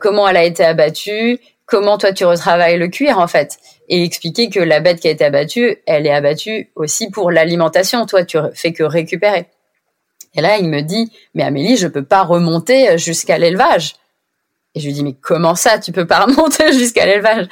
comment 0.01 0.29
elle 0.29 0.37
a 0.37 0.45
été 0.45 0.65
abattue, 0.65 1.39
comment 1.67 1.99
toi 1.99 2.13
tu 2.13 2.25
retravailles 2.25 2.79
le 2.79 2.89
cuir 2.89 3.19
en 3.19 3.27
fait 3.27 3.59
et 3.89 4.05
expliquer 4.05 4.51
que 4.51 4.61
la 4.61 4.79
bête 4.79 5.01
qui 5.01 5.09
a 5.09 5.11
été 5.11 5.25
abattue, 5.25 5.79
elle 5.85 6.07
est 6.07 6.13
abattue 6.13 6.71
aussi 6.77 7.11
pour 7.11 7.33
l'alimentation. 7.33 8.07
Toi, 8.07 8.25
tu 8.25 8.39
fais 8.55 8.73
que 8.73 8.85
récupérer. 8.85 9.47
Et 10.35 10.41
là, 10.41 10.59
il 10.59 10.69
me 10.69 10.81
dit, 10.81 11.11
mais 11.35 11.43
Amélie, 11.43 11.77
je 11.77 11.89
peux 11.89 12.05
pas 12.05 12.23
remonter 12.23 12.97
jusqu'à 12.99 13.37
l'élevage. 13.37 13.97
Et 14.75 14.81
je 14.81 14.87
lui 14.87 14.93
dis, 14.93 15.03
mais 15.03 15.15
comment 15.15 15.55
ça, 15.55 15.79
tu 15.79 15.93
peux 15.93 16.07
pas 16.07 16.21
remonter 16.25 16.73
jusqu'à 16.73 17.07
l'élevage? 17.07 17.47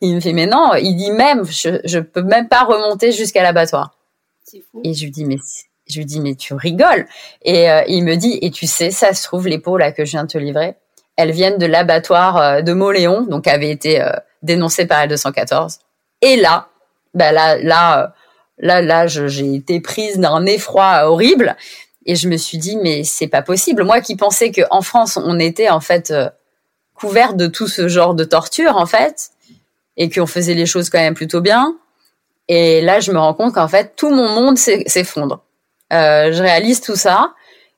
Il 0.00 0.16
me 0.16 0.20
fait, 0.20 0.32
mais 0.32 0.46
non, 0.46 0.74
il 0.74 0.96
dit 0.96 1.10
même, 1.10 1.44
je, 1.44 1.80
je 1.84 1.98
peux 1.98 2.22
même 2.22 2.48
pas 2.48 2.64
remonter 2.64 3.12
jusqu'à 3.12 3.42
l'abattoir. 3.42 3.96
Et 4.84 4.92
je 4.92 5.04
lui 5.04 5.10
dis, 5.10 5.24
mais 5.24 5.36
je 5.88 5.98
lui 5.98 6.04
dis, 6.04 6.20
mais 6.20 6.34
tu 6.34 6.54
rigoles. 6.54 7.06
Et 7.42 7.70
euh, 7.70 7.82
il 7.88 8.04
me 8.04 8.16
dit, 8.16 8.38
et 8.42 8.50
tu 8.50 8.66
sais, 8.66 8.90
ça 8.90 9.14
se 9.14 9.24
trouve, 9.24 9.48
les 9.48 9.58
peaux 9.58 9.78
là 9.78 9.92
que 9.92 10.04
je 10.04 10.12
viens 10.12 10.24
de 10.24 10.28
te 10.28 10.38
livrer, 10.38 10.76
elles 11.16 11.32
viennent 11.32 11.58
de 11.58 11.66
l'abattoir 11.66 12.36
euh, 12.36 12.60
de 12.62 12.72
Moléon, 12.72 13.22
donc 13.22 13.46
avait 13.46 13.70
été 13.70 14.00
euh, 14.00 14.10
dénoncé 14.42 14.86
par 14.86 15.06
L214. 15.06 15.78
Et 16.20 16.36
là, 16.36 16.68
bah 17.14 17.32
là, 17.32 17.56
là, 17.56 18.02
euh, 18.02 18.06
là, 18.58 18.82
là, 18.82 19.06
j'ai 19.06 19.54
été 19.54 19.80
prise 19.80 20.18
d'un 20.18 20.46
effroi 20.46 21.06
horrible 21.06 21.56
et 22.04 22.16
je 22.16 22.28
me 22.28 22.36
suis 22.36 22.58
dit 22.58 22.76
mais 22.76 23.04
c'est 23.04 23.28
pas 23.28 23.42
possible. 23.42 23.84
Moi 23.84 24.00
qui 24.00 24.16
pensais 24.16 24.50
que 24.50 24.62
en 24.70 24.82
France 24.82 25.16
on 25.22 25.38
était 25.38 25.68
en 25.68 25.80
fait 25.80 26.12
couvert 27.02 27.34
de 27.34 27.48
tout 27.48 27.68
ce 27.68 27.88
genre 27.88 28.14
de 28.14 28.24
torture 28.24 28.76
en 28.76 28.86
fait 28.86 29.30
et 29.96 30.08
qu'on 30.08 30.26
faisait 30.26 30.54
les 30.54 30.66
choses 30.66 30.88
quand 30.88 31.00
même 31.00 31.14
plutôt 31.14 31.40
bien. 31.40 31.76
Et 32.48 32.80
là, 32.80 33.00
je 33.00 33.12
me 33.12 33.18
rends 33.18 33.34
compte 33.34 33.54
qu'en 33.54 33.68
fait 33.68 33.94
tout 33.96 34.10
mon 34.10 34.28
monde 34.28 34.56
s'effondre. 34.56 35.42
Euh, 35.92 36.32
je 36.32 36.42
réalise 36.42 36.80
tout 36.80 36.96
ça 36.96 37.34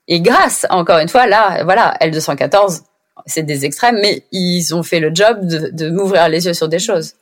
et 0.09 0.21
grâce 0.21 0.67
encore 0.69 0.99
une 0.99 1.09
fois 1.09 1.27
là, 1.27 1.65
voilà, 1.65 1.97
L214 2.01 2.83
c'est 3.27 3.43
des 3.43 3.65
extrêmes, 3.65 3.99
mais 4.03 4.25
ils 4.33 4.75
ont 4.75 4.83
fait 4.83 5.01
le 5.01 5.11
job 5.15 5.47
de, 5.47 5.71
de 5.73 5.89
m'ouvrir 5.89 6.29
les 6.29 6.47
yeux 6.47 6.55
sur 6.55 6.69
des 6.69 6.79
choses. 6.79 7.15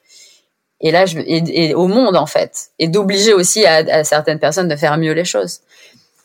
Et 0.82 0.90
là, 0.90 1.06
je, 1.06 1.18
et, 1.18 1.74
au 1.74 1.86
monde 1.86 2.16
en 2.16 2.26
fait, 2.26 2.70
et 2.80 2.88
d'obliger 2.88 3.32
aussi 3.32 3.64
à, 3.64 4.02
certaines 4.02 4.40
personnes 4.40 4.68
de 4.68 4.76
faire 4.76 4.98
mieux 4.98 5.12
les 5.12 5.24
choses. 5.24 5.60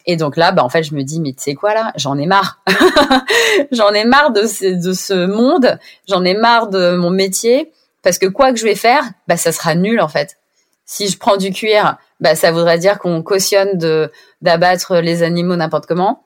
Et 0.07 0.15
donc 0.15 0.37
là, 0.37 0.53
bah 0.53 0.63
en 0.63 0.69
fait, 0.69 0.83
je 0.83 0.95
me 0.95 1.03
dis, 1.03 1.19
mais 1.19 1.33
tu 1.33 1.43
sais 1.43 1.53
quoi 1.53 1.73
là, 1.73 1.91
j'en 1.97 2.17
ai 2.17 2.25
marre. 2.25 2.61
j'en 3.71 3.91
ai 3.91 4.05
marre 4.05 4.31
de 4.31 4.47
ce, 4.47 4.65
de 4.65 4.93
ce 4.93 5.25
monde, 5.25 5.77
j'en 6.07 6.23
ai 6.23 6.33
marre 6.33 6.69
de 6.69 6.95
mon 6.95 7.09
métier, 7.09 7.73
parce 8.03 8.17
que 8.17 8.25
quoi 8.25 8.53
que 8.53 8.57
je 8.57 8.63
vais 8.63 8.75
faire, 8.75 9.03
bah 9.27 9.35
ça 9.35 9.51
sera 9.51 9.75
nul 9.75 9.99
en 9.99 10.07
fait. 10.07 10.37
Si 10.85 11.09
je 11.09 11.17
prends 11.17 11.35
du 11.35 11.51
cuir, 11.51 11.97
bah 12.21 12.35
ça 12.35 12.51
voudrait 12.51 12.79
dire 12.79 12.99
qu'on 12.99 13.21
cautionne 13.21 13.77
de 13.77 14.09
d'abattre 14.41 14.95
les 14.97 15.23
animaux 15.23 15.57
n'importe 15.57 15.87
comment, 15.87 16.23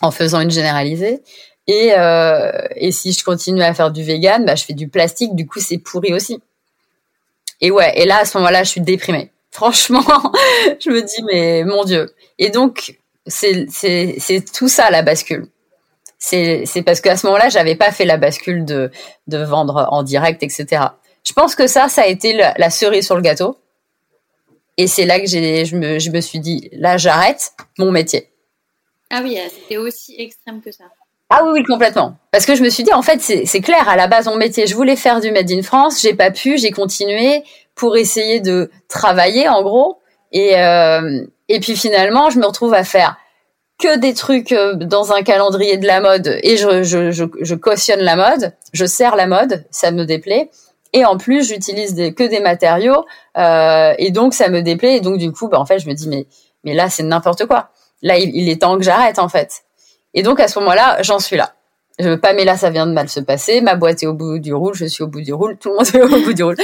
en 0.00 0.10
faisant 0.10 0.40
une 0.40 0.50
généralisée. 0.50 1.22
Et, 1.68 1.92
euh, 1.96 2.50
et 2.74 2.90
si 2.90 3.12
je 3.12 3.22
continue 3.22 3.62
à 3.62 3.72
faire 3.72 3.92
du 3.92 4.02
vegan, 4.02 4.44
bah, 4.44 4.56
je 4.56 4.64
fais 4.64 4.72
du 4.72 4.88
plastique, 4.88 5.36
du 5.36 5.46
coup 5.46 5.60
c'est 5.60 5.78
pourri 5.78 6.12
aussi. 6.12 6.42
Et 7.60 7.70
ouais, 7.70 7.92
et 7.96 8.04
là 8.04 8.18
à 8.18 8.24
ce 8.24 8.36
moment-là, 8.38 8.64
je 8.64 8.70
suis 8.70 8.80
déprimée. 8.80 9.30
Franchement, 9.52 10.02
je 10.80 10.90
me 10.90 11.02
dis 11.02 11.22
mais 11.22 11.62
mon 11.62 11.84
dieu. 11.84 12.12
Et 12.40 12.50
donc 12.50 12.98
c'est 13.26 14.44
tout 14.52 14.68
ça 14.68 14.90
la 14.90 15.02
bascule. 15.02 15.46
C'est 16.18 16.82
parce 16.84 17.00
qu'à 17.00 17.16
ce 17.16 17.26
moment-là, 17.26 17.48
j'avais 17.48 17.74
pas 17.74 17.90
fait 17.90 18.04
la 18.04 18.16
bascule 18.16 18.64
de 18.64 18.90
de 19.26 19.38
vendre 19.38 19.88
en 19.90 20.02
direct, 20.02 20.42
etc. 20.42 20.84
Je 21.24 21.32
pense 21.32 21.54
que 21.54 21.66
ça, 21.66 21.88
ça 21.88 22.02
a 22.02 22.06
été 22.06 22.32
la, 22.32 22.54
la 22.58 22.70
cerise 22.70 23.06
sur 23.06 23.16
le 23.16 23.22
gâteau. 23.22 23.56
Et 24.76 24.86
c'est 24.86 25.04
là 25.04 25.20
que 25.20 25.26
j'ai 25.26 25.64
je 25.64 25.76
me 25.76 25.98
je 25.98 26.10
me 26.10 26.20
suis 26.20 26.40
dit 26.40 26.68
là 26.72 26.96
j'arrête 26.96 27.52
mon 27.78 27.90
métier. 27.90 28.28
Ah 29.10 29.20
oui, 29.22 29.38
c'était 29.50 29.76
aussi 29.76 30.14
extrême 30.18 30.62
que 30.62 30.72
ça. 30.72 30.84
Ah 31.34 31.42
oui, 31.44 31.50
oui, 31.54 31.64
complètement. 31.64 32.16
Parce 32.30 32.44
que 32.44 32.54
je 32.54 32.62
me 32.62 32.68
suis 32.68 32.82
dit, 32.82 32.92
en 32.92 33.00
fait, 33.00 33.20
c'est 33.20 33.60
clair, 33.62 33.88
à 33.88 33.96
la 33.96 34.06
base, 34.06 34.26
mon 34.26 34.36
métier, 34.36 34.66
je 34.66 34.74
voulais 34.74 34.96
faire 34.96 35.18
du 35.18 35.30
Made 35.30 35.50
in 35.50 35.62
France, 35.62 36.02
j'ai 36.02 36.12
pas 36.12 36.30
pu, 36.30 36.58
j'ai 36.58 36.72
continué 36.72 37.42
pour 37.74 37.96
essayer 37.96 38.40
de 38.40 38.70
travailler, 38.88 39.48
en 39.48 39.62
gros. 39.62 39.98
Et, 40.32 40.58
euh, 40.58 41.24
et 41.52 41.60
puis 41.60 41.76
finalement, 41.76 42.30
je 42.30 42.38
me 42.38 42.46
retrouve 42.46 42.72
à 42.72 42.82
faire 42.82 43.18
que 43.78 43.98
des 43.98 44.14
trucs 44.14 44.52
euh, 44.52 44.72
dans 44.74 45.12
un 45.12 45.22
calendrier 45.22 45.76
de 45.76 45.86
la 45.86 46.00
mode 46.00 46.38
et 46.42 46.56
je, 46.56 47.54
cautionne 47.56 48.00
la 48.00 48.16
mode, 48.16 48.54
je 48.72 48.86
sers 48.86 49.16
la 49.16 49.26
mode, 49.26 49.66
ça 49.70 49.90
me 49.90 50.04
déplaît. 50.04 50.50
Et 50.94 51.04
en 51.04 51.18
plus, 51.18 51.46
j'utilise 51.46 51.94
que 52.14 52.26
des 52.26 52.40
matériaux 52.40 53.04
euh, 53.36 53.92
et 53.98 54.10
donc 54.12 54.32
ça 54.32 54.48
me 54.48 54.62
déplaît. 54.62 54.96
Et 54.96 55.00
donc 55.02 55.18
du 55.18 55.30
coup, 55.30 55.48
bah, 55.48 55.60
en 55.60 55.66
fait, 55.66 55.78
je 55.78 55.86
me 55.88 55.92
dis 55.92 56.08
mais 56.08 56.26
mais 56.64 56.72
là 56.72 56.88
c'est 56.88 57.02
n'importe 57.02 57.44
quoi. 57.44 57.68
Là, 58.00 58.16
il, 58.16 58.34
il, 58.34 58.48
est 58.48 58.62
temps 58.62 58.78
que 58.78 58.82
j'arrête 58.82 59.18
en 59.18 59.28
fait. 59.28 59.64
Et 60.14 60.22
donc 60.22 60.40
à 60.40 60.48
ce 60.48 60.58
moment-là, 60.60 61.02
j'en 61.02 61.18
suis 61.18 61.36
là. 61.36 61.52
Je, 61.98 62.14
Pamela, 62.14 62.56
ça 62.56 62.70
vient 62.70 62.86
de 62.86 62.92
mal 62.92 63.10
se 63.10 63.20
passer. 63.20 63.60
Ma 63.60 63.74
boîte 63.74 64.02
est 64.02 64.06
au 64.06 64.14
bout 64.14 64.38
du 64.38 64.54
roule, 64.54 64.74
je 64.74 64.86
suis 64.86 65.04
au 65.04 65.06
bout 65.06 65.20
du 65.20 65.34
roule, 65.34 65.58
tout 65.58 65.68
le 65.68 65.74
monde 65.74 65.86
est 65.94 66.00
au 66.00 66.24
bout 66.24 66.32
du 66.32 66.44
roule. 66.44 66.56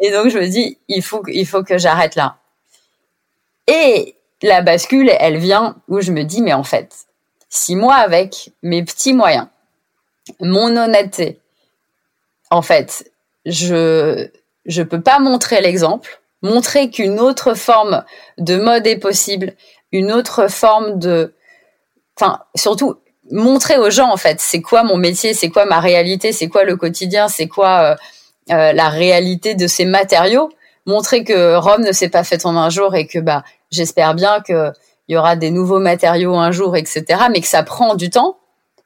Et 0.00 0.10
donc 0.10 0.28
je 0.28 0.38
me 0.38 0.46
dis, 0.46 0.78
il 0.88 1.02
faut, 1.02 1.22
il 1.28 1.46
faut 1.46 1.62
que 1.62 1.76
j'arrête 1.76 2.14
là. 2.14 2.38
Et 3.66 4.16
la 4.42 4.62
bascule, 4.62 5.10
elle 5.20 5.38
vient 5.38 5.76
où 5.88 6.00
je 6.00 6.12
me 6.12 6.24
dis, 6.24 6.42
mais 6.42 6.52
en 6.52 6.64
fait, 6.64 7.06
si 7.48 7.76
moi 7.76 7.96
avec 7.96 8.50
mes 8.62 8.82
petits 8.82 9.12
moyens, 9.12 9.46
mon 10.40 10.76
honnêteté. 10.76 11.38
En 12.50 12.62
fait, 12.62 13.10
je 13.46 14.28
je 14.64 14.82
peux 14.82 15.00
pas 15.00 15.18
montrer 15.18 15.60
l'exemple, 15.60 16.20
montrer 16.42 16.90
qu'une 16.90 17.18
autre 17.18 17.54
forme 17.54 18.04
de 18.38 18.56
mode 18.56 18.86
est 18.86 18.98
possible, 18.98 19.54
une 19.90 20.12
autre 20.12 20.48
forme 20.48 20.98
de 20.98 21.34
enfin 22.16 22.40
surtout 22.54 22.96
montrer 23.30 23.78
aux 23.78 23.90
gens 23.90 24.10
en 24.10 24.16
fait 24.16 24.40
c'est 24.40 24.62
quoi 24.62 24.82
mon 24.82 24.96
métier, 24.96 25.34
c'est 25.34 25.48
quoi 25.48 25.64
ma 25.64 25.80
réalité, 25.80 26.32
c'est 26.32 26.48
quoi 26.48 26.64
le 26.64 26.76
quotidien, 26.76 27.28
c'est 27.28 27.48
quoi 27.48 27.82
euh, 27.82 27.96
euh, 28.50 28.72
la 28.72 28.88
réalité 28.88 29.54
de 29.54 29.66
ces 29.66 29.84
matériaux, 29.84 30.50
montrer 30.86 31.24
que 31.24 31.56
Rome 31.56 31.82
ne 31.82 31.92
s'est 31.92 32.08
pas 32.08 32.24
faite 32.24 32.46
en 32.46 32.56
un 32.56 32.70
jour 32.70 32.94
et 32.94 33.06
que 33.06 33.18
bah 33.18 33.44
j'espère 33.72 34.14
bien 34.14 34.40
que 34.40 34.72
il 35.08 35.14
y 35.14 35.18
aura 35.18 35.34
des 35.34 35.50
nouveaux 35.50 35.80
matériaux 35.80 36.36
un 36.36 36.52
jour, 36.52 36.76
etc. 36.76 37.04
Mais 37.30 37.40
que 37.40 37.48
ça 37.48 37.62
prend 37.62 37.96
du 37.96 38.08
temps. 38.08 38.38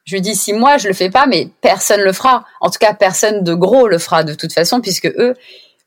Je 0.05 0.14
lui 0.14 0.22
dis 0.22 0.34
si 0.34 0.53
moi 0.53 0.78
je 0.78 0.89
le 0.89 0.95
fais 0.95 1.11
pas, 1.11 1.26
mais 1.26 1.49
personne 1.61 2.01
le 2.01 2.12
fera. 2.12 2.45
En 2.61 2.70
tout 2.70 2.78
cas, 2.78 2.95
personne 2.95 3.45
de 3.45 3.55
gros 3.55 3.87
le 3.87 3.99
fera 3.99 4.24
de 4.24 4.34
toute 4.34 4.53
façon, 4.53 4.80
puisque 4.80 5.07
eux, 5.07 5.37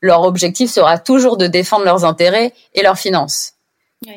leur 0.00 0.22
objectif 0.22 0.70
sera 0.70 0.98
toujours 0.98 1.36
de 1.36 1.46
défendre 1.46 1.84
leurs 1.84 2.04
intérêts 2.04 2.52
et 2.74 2.82
leurs 2.82 2.98
finances. 2.98 3.54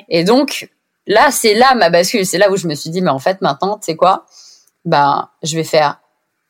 Et 0.09 0.23
donc 0.23 0.69
là, 1.07 1.31
c'est 1.31 1.55
là 1.55 1.73
ma 1.75 1.89
bascule. 1.89 2.25
C'est 2.25 2.37
là 2.37 2.51
où 2.51 2.57
je 2.57 2.67
me 2.67 2.75
suis 2.75 2.89
dit, 2.89 3.01
mais 3.01 3.09
en 3.09 3.19
fait, 3.19 3.41
maintenant, 3.41 3.77
tu 3.77 3.85
sais 3.85 3.95
quoi? 3.95 4.25
Ben, 4.85 5.29
je 5.41 5.55
vais 5.55 5.63
faire 5.63 5.99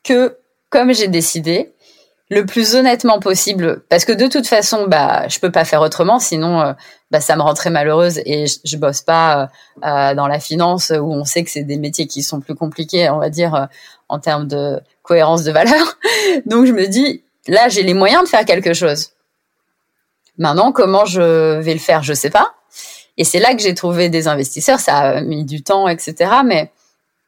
que 0.02 0.36
comme 0.70 0.92
j'ai 0.92 1.08
décidé, 1.08 1.72
le 2.30 2.46
plus 2.46 2.74
honnêtement 2.74 3.20
possible, 3.20 3.82
parce 3.88 4.04
que 4.04 4.12
de 4.12 4.26
toute 4.26 4.46
façon, 4.46 4.86
bah, 4.86 5.28
je 5.28 5.38
peux 5.38 5.50
pas 5.50 5.64
faire 5.64 5.82
autrement, 5.82 6.18
sinon, 6.18 6.60
euh, 6.60 6.72
bah, 7.10 7.20
ça 7.20 7.36
me 7.36 7.42
rend 7.42 7.52
très 7.52 7.70
malheureuse 7.70 8.20
et 8.24 8.46
je, 8.46 8.58
je 8.64 8.76
bosse 8.76 9.02
pas 9.02 9.42
euh, 9.42 9.46
euh, 9.84 10.14
dans 10.14 10.26
la 10.26 10.40
finance 10.40 10.90
où 10.90 11.12
on 11.12 11.24
sait 11.24 11.44
que 11.44 11.50
c'est 11.50 11.64
des 11.64 11.76
métiers 11.76 12.06
qui 12.06 12.22
sont 12.22 12.40
plus 12.40 12.54
compliqués, 12.54 13.10
on 13.10 13.18
va 13.18 13.28
dire, 13.28 13.68
en 14.08 14.18
termes 14.18 14.48
de 14.48 14.80
cohérence 15.02 15.44
de 15.44 15.52
valeur. 15.52 15.98
Donc, 16.46 16.64
je 16.64 16.72
me 16.72 16.86
dis, 16.86 17.22
là, 17.46 17.68
j'ai 17.68 17.82
les 17.82 17.94
moyens 17.94 18.24
de 18.24 18.28
faire 18.28 18.46
quelque 18.46 18.72
chose. 18.72 19.10
Maintenant, 20.38 20.72
comment 20.72 21.04
je 21.04 21.60
vais 21.60 21.74
le 21.74 21.80
faire, 21.80 22.02
je 22.02 22.14
sais 22.14 22.30
pas. 22.30 22.54
Et 23.16 23.24
c'est 23.24 23.38
là 23.38 23.54
que 23.54 23.62
j'ai 23.62 23.74
trouvé 23.74 24.08
des 24.08 24.26
investisseurs. 24.26 24.80
Ça 24.80 24.96
a 24.96 25.20
mis 25.20 25.44
du 25.44 25.62
temps, 25.62 25.86
etc. 25.88 26.30
Mais 26.44 26.72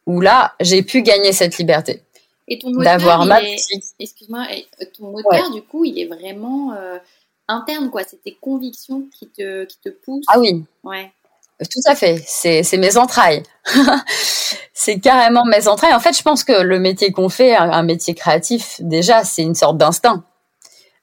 où 0.07 0.21
là, 0.21 0.55
j'ai 0.61 0.83
pu 0.83 1.03
gagner 1.03 1.33
cette 1.33 1.59
liberté. 1.59 2.03
Et 2.49 2.59
ton 2.59 2.71
moteur, 2.71 3.27
excuse-moi, 3.99 4.47
ton 4.97 5.11
moteur, 5.11 5.51
du 5.51 5.63
coup, 5.63 5.85
il 5.85 5.99
est 5.99 6.07
vraiment 6.07 6.73
euh, 6.75 6.99
interne, 7.49 7.91
quoi. 7.91 8.03
C'est 8.05 8.23
tes 8.23 8.37
convictions 8.41 9.05
qui 9.19 9.29
te, 9.29 9.65
qui 9.65 9.79
te 9.79 9.89
poussent. 9.89 10.25
Ah 10.29 10.39
oui. 10.39 10.65
Ouais. 10.85 11.11
Tout 11.59 11.81
à 11.87 11.95
fait. 11.95 12.23
C'est, 12.27 12.63
c'est 12.63 12.77
mes 12.77 12.97
entrailles. 12.99 13.43
c'est 14.75 15.01
carrément 15.01 15.45
mes 15.45 15.69
entrailles. 15.69 15.95
En 15.95 16.01
fait, 16.01 16.17
je 16.17 16.23
pense 16.23 16.45
que 16.45 16.53
le 16.53 16.79
métier 16.79 17.13
qu'on 17.13 17.29
fait, 17.29 17.57
un, 17.57 17.83
métier 17.83 18.15
créatif, 18.15 18.77
déjà, 18.81 19.25
c'est 19.25 19.43
une 19.43 19.55
sorte 19.55 19.79
d'instinct. 19.79 20.23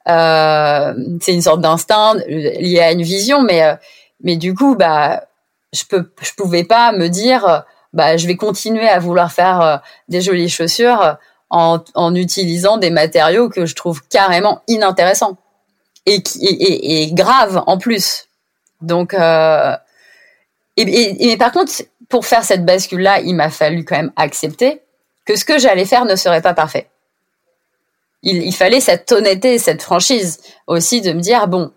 Euh, 0.07 0.93
c'est 1.21 1.33
une 1.33 1.41
sorte 1.41 1.61
d'instinct 1.61 2.15
lié 2.27 2.79
à 2.79 2.91
une 2.91 3.01
vision, 3.01 3.41
mais 3.41 3.63
euh, 3.63 3.75
mais 4.21 4.37
du 4.37 4.53
coup, 4.53 4.75
bah, 4.75 5.25
je 5.73 5.83
peux, 5.85 6.11
je 6.21 6.31
pouvais 6.33 6.63
pas 6.63 6.91
me 6.91 7.07
dire, 7.07 7.63
bah, 7.93 8.17
je 8.17 8.27
vais 8.27 8.35
continuer 8.35 8.87
à 8.87 8.99
vouloir 8.99 9.31
faire 9.31 9.61
euh, 9.61 9.77
des 10.09 10.21
jolies 10.21 10.49
chaussures 10.49 11.17
en, 11.53 12.15
utilisant 12.15 12.77
des 12.77 12.89
matériaux 12.89 13.47
que 13.47 13.65
je 13.65 13.75
trouve 13.75 14.01
carrément 14.09 14.61
inintéressants 14.67 15.37
et 16.05 16.23
qui 16.23 16.39
et, 16.45 17.11
graves 17.13 17.63
en 17.67 17.77
plus. 17.77 18.27
Donc, 18.81 19.13
euh, 19.13 19.75
et, 20.75 21.37
par 21.37 21.51
contre, 21.51 21.71
pour 22.09 22.25
faire 22.25 22.43
cette 22.43 22.65
bascule-là, 22.65 23.21
il 23.21 23.35
m'a 23.35 23.49
fallu 23.49 23.85
quand 23.85 23.95
même 23.95 24.11
accepter 24.15 24.81
que 25.25 25.35
ce 25.35 25.45
que 25.45 25.59
j'allais 25.59 25.85
faire 25.85 26.05
ne 26.05 26.15
serait 26.15 26.41
pas 26.41 26.53
parfait. 26.53 26.89
Il 28.23 28.55
fallait 28.55 28.79
cette 28.79 29.11
honnêteté, 29.11 29.59
cette 29.59 29.81
franchise 29.81 30.39
aussi 30.65 31.01
de 31.01 31.11
me 31.11 31.19
dire 31.19 31.47
bon, 31.47 31.71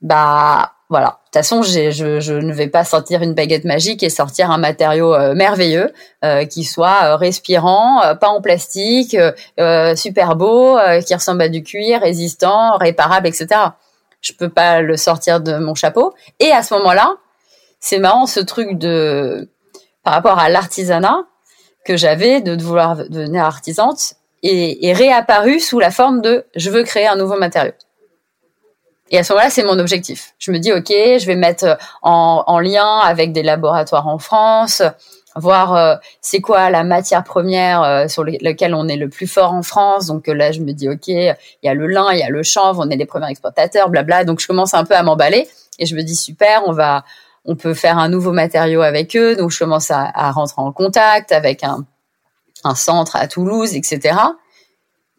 bah 0.00 0.72
voilà. 0.92 1.06
De 1.06 1.12
toute 1.12 1.34
façon, 1.36 1.62
je, 1.62 2.32
ne 2.38 2.52
vais 2.52 2.68
pas 2.68 2.84
sortir 2.84 3.22
une 3.22 3.32
baguette 3.32 3.64
magique 3.64 4.02
et 4.02 4.10
sortir 4.10 4.50
un 4.50 4.58
matériau 4.58 5.14
euh, 5.14 5.34
merveilleux 5.34 5.90
euh, 6.22 6.44
qui 6.44 6.64
soit 6.64 7.04
euh, 7.04 7.16
respirant, 7.16 8.02
pas 8.20 8.28
en 8.28 8.42
plastique, 8.42 9.16
super 9.96 10.36
beau, 10.36 10.76
qui 11.06 11.14
ressemble 11.14 11.40
à 11.40 11.48
du 11.48 11.62
cuir, 11.62 12.02
résistant, 12.02 12.76
réparable, 12.76 13.26
etc. 13.26 13.48
Je 14.20 14.34
peux 14.34 14.50
pas 14.50 14.82
le 14.82 14.98
sortir 14.98 15.40
de 15.40 15.56
mon 15.56 15.74
chapeau. 15.74 16.12
Et 16.40 16.52
à 16.52 16.62
ce 16.62 16.74
moment-là, 16.74 17.14
c'est 17.80 17.98
marrant 17.98 18.26
ce 18.26 18.40
truc 18.40 18.76
de 18.76 19.48
par 20.04 20.12
rapport 20.12 20.38
à 20.38 20.50
l'artisanat 20.50 21.24
que 21.86 21.96
j'avais 21.96 22.42
de 22.42 22.62
vouloir 22.62 22.96
devenir 23.08 23.44
artisante 23.44 24.12
et, 24.42 24.88
et 24.88 24.92
réapparu 24.92 25.58
sous 25.58 25.80
la 25.80 25.90
forme 25.90 26.20
de 26.20 26.44
je 26.54 26.68
veux 26.68 26.82
créer 26.82 27.06
un 27.06 27.16
nouveau 27.16 27.38
matériau. 27.38 27.72
Et 29.12 29.18
à 29.18 29.24
ce 29.24 29.34
moment-là, 29.34 29.50
c'est 29.50 29.62
mon 29.62 29.78
objectif. 29.78 30.34
Je 30.38 30.50
me 30.50 30.58
dis, 30.58 30.72
OK, 30.72 30.88
je 30.88 31.26
vais 31.26 31.36
mettre 31.36 31.64
euh, 31.64 31.74
en, 32.00 32.44
en 32.46 32.58
lien 32.58 32.98
avec 32.98 33.32
des 33.32 33.42
laboratoires 33.42 34.08
en 34.08 34.18
France, 34.18 34.82
voir 35.36 35.76
euh, 35.76 35.96
c'est 36.22 36.40
quoi 36.40 36.70
la 36.70 36.82
matière 36.82 37.22
première 37.22 37.82
euh, 37.82 38.08
sur 38.08 38.24
laquelle 38.24 38.74
on 38.74 38.88
est 38.88 38.96
le 38.96 39.10
plus 39.10 39.26
fort 39.26 39.52
en 39.52 39.62
France. 39.62 40.06
Donc 40.06 40.26
là, 40.28 40.50
je 40.50 40.60
me 40.60 40.72
dis, 40.72 40.88
OK, 40.88 41.08
il 41.08 41.36
y 41.62 41.68
a 41.68 41.74
le 41.74 41.86
lin, 41.86 42.08
il 42.12 42.20
y 42.20 42.22
a 42.22 42.30
le 42.30 42.42
chanvre, 42.42 42.82
on 42.84 42.88
est 42.88 42.96
les 42.96 43.04
premiers 43.04 43.30
exportateurs, 43.30 43.90
blabla. 43.90 44.24
Donc 44.24 44.40
je 44.40 44.46
commence 44.46 44.72
un 44.72 44.84
peu 44.84 44.94
à 44.94 45.02
m'emballer 45.02 45.46
et 45.78 45.84
je 45.84 45.94
me 45.94 46.02
dis, 46.02 46.16
super, 46.16 46.62
on 46.66 46.72
va, 46.72 47.04
on 47.44 47.54
peut 47.54 47.74
faire 47.74 47.98
un 47.98 48.08
nouveau 48.08 48.32
matériau 48.32 48.80
avec 48.80 49.14
eux. 49.14 49.36
Donc 49.36 49.50
je 49.50 49.58
commence 49.58 49.90
à, 49.90 50.10
rentrer 50.30 50.62
en 50.62 50.72
contact 50.72 51.32
avec 51.32 51.64
un 51.64 52.74
centre 52.74 53.16
à 53.16 53.28
Toulouse, 53.28 53.74
etc. 53.74 54.14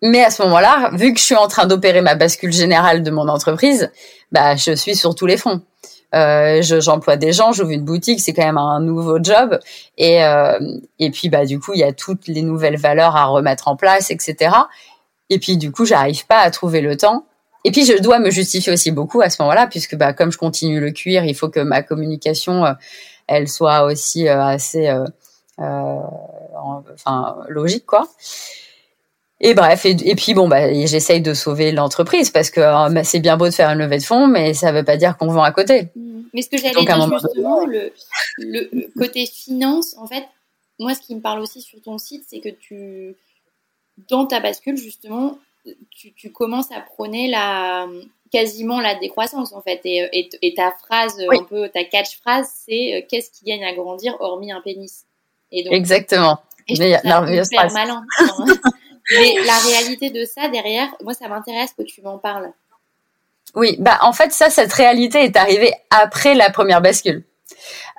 Mais 0.05 0.21
à 0.21 0.29
ce 0.29 0.43
moment-là, 0.43 0.91
vu 0.93 1.13
que 1.13 1.19
je 1.19 1.23
suis 1.23 1.35
en 1.35 1.47
train 1.47 1.65
d'opérer 1.65 2.01
ma 2.01 2.15
bascule 2.15 2.51
générale 2.51 3.03
de 3.03 3.09
mon 3.09 3.29
entreprise, 3.29 3.89
bah, 4.33 4.57
je 4.57 4.73
suis 4.75 4.95
sur 4.97 5.15
tous 5.15 5.25
les 5.25 5.37
fronts. 5.37 5.61
Euh, 6.13 6.61
j'emploie 6.61 7.15
des 7.15 7.31
gens, 7.31 7.53
j'ouvre 7.53 7.71
une 7.71 7.85
boutique, 7.85 8.19
c'est 8.19 8.33
quand 8.33 8.43
même 8.43 8.57
un 8.57 8.81
nouveau 8.81 9.23
job. 9.23 9.57
Et, 9.97 10.21
euh, 10.23 10.59
et 10.99 11.09
puis, 11.09 11.29
bah, 11.29 11.45
du 11.45 11.57
coup, 11.57 11.71
il 11.73 11.79
y 11.79 11.85
a 11.85 11.93
toutes 11.93 12.27
les 12.27 12.41
nouvelles 12.41 12.77
valeurs 12.77 13.15
à 13.15 13.25
remettre 13.25 13.69
en 13.69 13.77
place, 13.77 14.11
etc. 14.11 14.51
Et 15.29 15.39
puis, 15.39 15.55
du 15.55 15.71
coup, 15.71 15.85
j'arrive 15.85 16.27
pas 16.27 16.39
à 16.39 16.51
trouver 16.51 16.81
le 16.81 16.97
temps. 16.97 17.25
Et 17.63 17.71
puis, 17.71 17.85
je 17.85 17.97
dois 18.01 18.19
me 18.19 18.29
justifier 18.29 18.73
aussi 18.73 18.91
beaucoup 18.91 19.21
à 19.21 19.29
ce 19.29 19.41
moment-là, 19.41 19.67
puisque 19.67 19.95
bah, 19.95 20.11
comme 20.11 20.33
je 20.33 20.37
continue 20.37 20.81
le 20.81 20.91
cuir, 20.91 21.23
il 21.23 21.33
faut 21.33 21.47
que 21.47 21.61
ma 21.61 21.81
communication, 21.81 22.65
euh, 22.65 22.73
elle 23.27 23.47
soit 23.47 23.83
aussi 23.85 24.27
euh, 24.27 24.43
assez, 24.43 24.89
euh, 24.89 25.05
enfin, 25.57 27.37
logique, 27.47 27.85
quoi. 27.85 28.07
Et 29.45 29.53
bref, 29.53 29.85
et, 29.85 30.15
puis 30.15 30.33
bon, 30.33 30.47
bah, 30.47 30.73
j'essaye 30.85 31.19
de 31.19 31.33
sauver 31.33 31.73
l'entreprise 31.73 32.31
parce 32.31 32.49
que 32.49 32.61
euh, 32.61 32.89
bah, 32.89 33.03
c'est 33.03 33.19
bien 33.19 33.35
beau 33.35 33.45
de 33.45 33.51
faire 33.51 33.69
une 33.71 33.79
levée 33.79 33.97
de 33.97 34.03
fonds, 34.03 34.25
mais 34.25 34.53
ça 34.53 34.71
ne 34.71 34.77
veut 34.77 34.85
pas 34.85 34.95
dire 34.95 35.17
qu'on 35.17 35.27
vend 35.27 35.43
à 35.43 35.51
côté. 35.51 35.89
Mmh. 35.97 36.21
Mais 36.33 36.41
ce 36.41 36.49
que 36.49 36.57
j'allais 36.57 36.73
dire 36.73 37.19
justement, 37.19 37.65
le, 37.65 37.91
le, 38.37 38.89
côté 38.97 39.25
finance, 39.25 39.97
en 39.97 40.07
fait, 40.07 40.23
moi, 40.79 40.95
ce 40.95 41.01
qui 41.01 41.13
me 41.13 41.19
parle 41.19 41.41
aussi 41.41 41.61
sur 41.61 41.81
ton 41.81 41.97
site, 41.97 42.23
c'est 42.25 42.39
que 42.39 42.47
tu, 42.47 43.15
dans 44.09 44.25
ta 44.25 44.39
bascule, 44.39 44.77
justement, 44.77 45.37
tu, 45.91 46.13
tu, 46.13 46.31
commences 46.31 46.71
à 46.71 46.79
prôner 46.79 47.29
la, 47.29 47.85
quasiment 48.31 48.79
la 48.79 48.95
décroissance, 48.95 49.51
en 49.51 49.61
fait. 49.61 49.81
Et, 49.83 50.29
et, 50.41 50.53
ta 50.53 50.71
phrase, 50.71 51.19
un 51.19 51.43
peu, 51.43 51.67
ta 51.67 51.83
catch-phrase, 51.83 52.49
c'est 52.65 52.95
euh, 52.95 53.01
qu'est-ce 53.09 53.29
qui 53.29 53.43
gagne 53.43 53.65
à 53.65 53.73
grandir 53.73 54.15
hormis 54.21 54.53
un 54.53 54.61
pénis? 54.61 55.03
Et 55.51 55.65
donc, 55.65 55.73
Exactement. 55.73 56.39
Et 56.69 56.75
je 56.75 57.43
super 57.43 57.73
malin. 57.73 58.05
Mais 59.11 59.35
la 59.45 59.57
réalité 59.57 60.09
de 60.09 60.25
ça 60.25 60.47
derrière, 60.49 60.87
moi, 61.03 61.13
ça 61.13 61.27
m'intéresse 61.27 61.73
que 61.77 61.83
tu 61.83 62.01
m'en 62.01 62.17
parles. 62.17 62.51
Oui, 63.55 63.75
bah 63.79 63.99
en 64.01 64.13
fait, 64.13 64.31
ça, 64.31 64.49
cette 64.49 64.73
réalité 64.73 65.23
est 65.23 65.35
arrivée 65.35 65.73
après 65.89 66.33
la 66.33 66.49
première 66.49 66.81
bascule, 66.81 67.23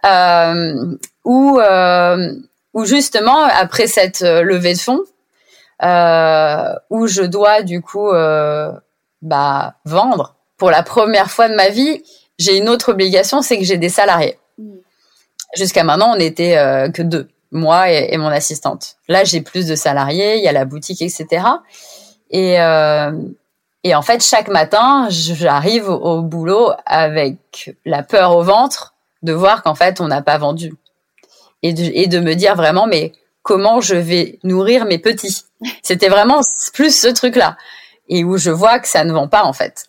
euh, 0.05 0.96
où, 1.24 1.61
euh, 1.61 2.32
où 2.72 2.84
justement 2.84 3.44
après 3.44 3.86
cette 3.86 4.22
euh, 4.22 4.42
levée 4.42 4.74
de 4.74 4.80
fonds, 4.80 5.02
euh, 5.82 6.74
où 6.90 7.07
je 7.07 7.22
dois 7.22 7.62
du 7.62 7.82
coup 7.82 8.11
bah, 9.22 9.74
vendre 9.84 10.34
pour 10.57 10.70
la 10.70 10.82
première 10.82 11.30
fois 11.30 11.48
de 11.48 11.55
ma 11.55 11.68
vie, 11.68 12.02
j'ai 12.38 12.57
une 12.57 12.68
autre 12.68 12.90
obligation, 12.90 13.42
c'est 13.42 13.59
que 13.59 13.64
j'ai 13.64 13.76
des 13.76 13.88
salariés. 13.88 14.38
Mm. 14.59 14.76
Jusqu'à 15.57 15.84
maintenant, 15.84 16.12
on 16.14 16.16
n'était 16.16 16.57
que 16.92 17.02
deux 17.02 17.28
moi 17.55 17.90
et, 17.90 18.16
mon 18.18 18.26
assistante. 18.26 18.96
Là, 19.09 19.24
j'ai 19.24 19.40
plus 19.40 19.66
de 19.66 19.74
salariés, 19.74 20.36
il 20.36 20.44
y 20.44 20.48
a 20.48 20.52
la 20.52 20.66
boutique, 20.66 21.00
etc. 21.00 21.46
Et, 22.30 22.61
euh, 22.61 23.12
et 23.84 23.94
en 23.94 24.02
fait, 24.02 24.22
chaque 24.22 24.48
matin, 24.48 25.07
j'arrive 25.09 25.88
au, 25.88 26.20
boulot 26.20 26.72
avec 26.84 27.74
la 27.86 28.02
peur 28.02 28.36
au 28.36 28.42
ventre 28.42 28.94
de 29.22 29.32
voir 29.32 29.62
qu'en 29.62 29.74
fait, 29.74 30.00
on 30.00 30.09
n'a 30.09 30.20
pas 30.20 30.36
vendu. 30.36 30.74
Et 31.62 31.72
de, 31.72 31.84
et 31.94 32.09
de 32.09 32.20
me 32.20 32.34
dire 32.34 32.57
vraiment, 32.57 32.86
mais 32.86 33.12
comment 33.42 33.80
je 33.80 33.94
vais 33.94 34.38
nourrir 34.42 34.84
mes 34.84 34.98
petits? 34.98 35.44
C'était 35.82 36.09
vraiment 36.09 36.40
plus 36.74 36.98
ce 36.98 37.09
truc-là. 37.09 37.57
Et 38.09 38.24
où 38.24 38.36
je 38.36 38.50
vois 38.50 38.80
que 38.80 38.88
ça 38.88 39.05
ne 39.05 39.12
vend 39.12 39.28
pas, 39.28 39.44
en 39.44 39.52
fait. 39.52 39.86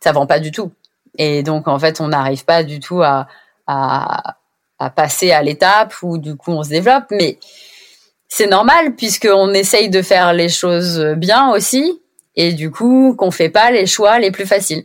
Ça 0.00 0.12
vend 0.12 0.26
pas 0.26 0.40
du 0.40 0.50
tout. 0.50 0.72
Et 1.18 1.42
donc, 1.42 1.68
en 1.68 1.78
fait, 1.78 2.00
on 2.00 2.08
n'arrive 2.08 2.44
pas 2.44 2.64
du 2.64 2.80
tout 2.80 3.02
à, 3.02 3.28
à, 3.66 4.38
à 4.82 4.90
passer 4.90 5.32
à 5.32 5.42
l'étape 5.42 5.94
où 6.02 6.18
du 6.18 6.36
coup 6.36 6.52
on 6.52 6.62
se 6.62 6.70
développe. 6.70 7.04
Mais 7.10 7.38
c'est 8.28 8.46
normal 8.46 8.94
puisqu'on 8.96 9.52
essaye 9.54 9.90
de 9.90 10.02
faire 10.02 10.32
les 10.32 10.48
choses 10.48 11.00
bien 11.16 11.52
aussi 11.52 12.00
et 12.36 12.52
du 12.52 12.70
coup 12.70 13.14
qu'on 13.16 13.30
fait 13.30 13.50
pas 13.50 13.70
les 13.70 13.86
choix 13.86 14.18
les 14.18 14.30
plus 14.30 14.46
faciles. 14.46 14.84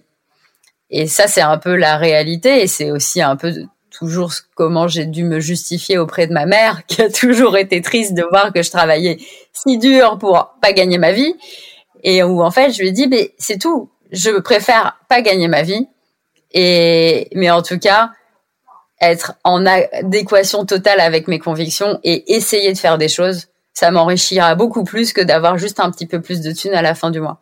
Et 0.89 1.07
ça, 1.07 1.27
c'est 1.27 1.41
un 1.41 1.57
peu 1.57 1.75
la 1.75 1.97
réalité 1.97 2.61
et 2.61 2.67
c'est 2.67 2.91
aussi 2.91 3.21
un 3.21 3.35
peu 3.35 3.53
toujours 3.91 4.31
comment 4.55 4.87
j'ai 4.87 5.05
dû 5.05 5.23
me 5.23 5.39
justifier 5.39 5.97
auprès 5.97 6.27
de 6.27 6.33
ma 6.33 6.45
mère 6.45 6.85
qui 6.87 7.01
a 7.01 7.09
toujours 7.09 7.57
été 7.57 7.81
triste 7.81 8.13
de 8.13 8.23
voir 8.23 8.53
que 8.53 8.61
je 8.61 8.69
travaillais 8.71 9.17
si 9.53 9.77
dur 9.77 10.17
pour 10.19 10.55
pas 10.61 10.71
gagner 10.73 10.97
ma 10.97 11.11
vie 11.11 11.33
et 12.03 12.21
où 12.23 12.43
en 12.43 12.51
fait 12.51 12.71
je 12.71 12.79
lui 12.79 12.89
ai 12.89 12.91
dit 12.91 13.07
mais 13.07 13.33
c'est 13.39 13.57
tout 13.57 13.89
je 14.11 14.29
préfère 14.39 14.99
pas 15.09 15.21
gagner 15.21 15.47
ma 15.47 15.63
vie 15.63 15.87
et 16.51 17.27
mais 17.33 17.49
en 17.49 17.63
tout 17.63 17.79
cas 17.79 18.11
être 19.01 19.33
en 19.43 19.65
adéquation 19.65 20.65
totale 20.65 20.99
avec 20.99 21.27
mes 21.27 21.39
convictions 21.39 21.99
et 22.03 22.35
essayer 22.35 22.73
de 22.73 22.77
faire 22.77 22.97
des 22.97 23.09
choses 23.09 23.47
ça 23.73 23.91
m'enrichira 23.91 24.55
beaucoup 24.55 24.83
plus 24.83 25.13
que 25.13 25.21
d'avoir 25.21 25.57
juste 25.57 25.79
un 25.79 25.91
petit 25.91 26.07
peu 26.07 26.21
plus 26.21 26.41
de 26.41 26.51
thunes 26.51 26.73
à 26.73 26.81
la 26.81 26.95
fin 26.95 27.11
du 27.11 27.19
mois 27.19 27.41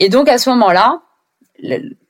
et 0.00 0.08
donc 0.08 0.28
à 0.28 0.38
ce 0.38 0.50
moment-là 0.50 1.02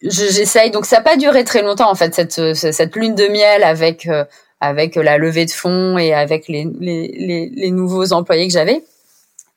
j'essaye. 0.02 0.70
Donc 0.70 0.86
ça 0.86 0.96
n'a 0.96 1.02
pas 1.02 1.16
duré 1.16 1.44
très 1.44 1.62
longtemps 1.62 1.90
en 1.90 1.94
fait 1.94 2.14
cette 2.14 2.54
cette 2.54 2.96
lune 2.96 3.14
de 3.14 3.26
miel 3.28 3.62
avec 3.62 4.06
euh, 4.06 4.24
avec 4.60 4.96
la 4.96 5.18
levée 5.18 5.46
de 5.46 5.50
fonds 5.50 5.98
et 5.98 6.14
avec 6.14 6.48
les 6.48 6.66
les, 6.80 7.50
les, 7.54 7.70
nouveaux 7.70 8.12
employés 8.12 8.46
que 8.46 8.52
j'avais, 8.52 8.82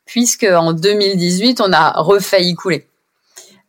puisque 0.05 0.43
en 0.43 0.73
2018 0.73 1.61
on 1.61 1.71
a 1.71 1.91
refailli 2.01 2.55
couler. 2.55 2.87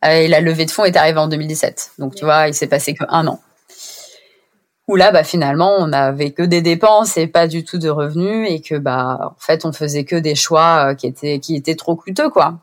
Et 0.09 0.29
la 0.29 0.41
levée 0.41 0.65
de 0.65 0.71
fonds 0.71 0.85
est 0.85 0.97
arrivée 0.97 1.19
en 1.19 1.27
2017. 1.27 1.93
Donc 1.99 2.15
tu 2.15 2.25
vois, 2.25 2.49
il 2.49 2.55
s'est 2.55 2.69
passé 2.69 2.95
que 2.95 3.05
un 3.09 3.27
an. 3.27 3.41
Où 4.89 4.97
là, 4.97 5.11
bah 5.11 5.23
finalement, 5.23 5.77
on 5.79 5.89
n'avait 5.89 6.33
que 6.33 6.43
des 6.43 6.63
dépenses 6.63 7.19
et 7.19 7.27
pas 7.27 7.47
du 7.47 7.63
tout 7.63 7.79
de 7.79 7.91
revenus 7.91 8.51
et 8.51 8.61
que 8.63 8.75
bah 8.75 9.35
en 9.37 9.39
fait, 9.39 9.67
on 9.67 9.73
faisait 9.73 10.05
que 10.05 10.17
des 10.17 10.35
choix 10.35 10.91
euh, 10.91 10.95
qui 10.95 11.07
étaient 11.07 11.39
qui 11.41 11.55
étaient 11.55 11.77
trop 11.77 11.95
coûteux 11.95 12.31
quoi. 12.31 12.55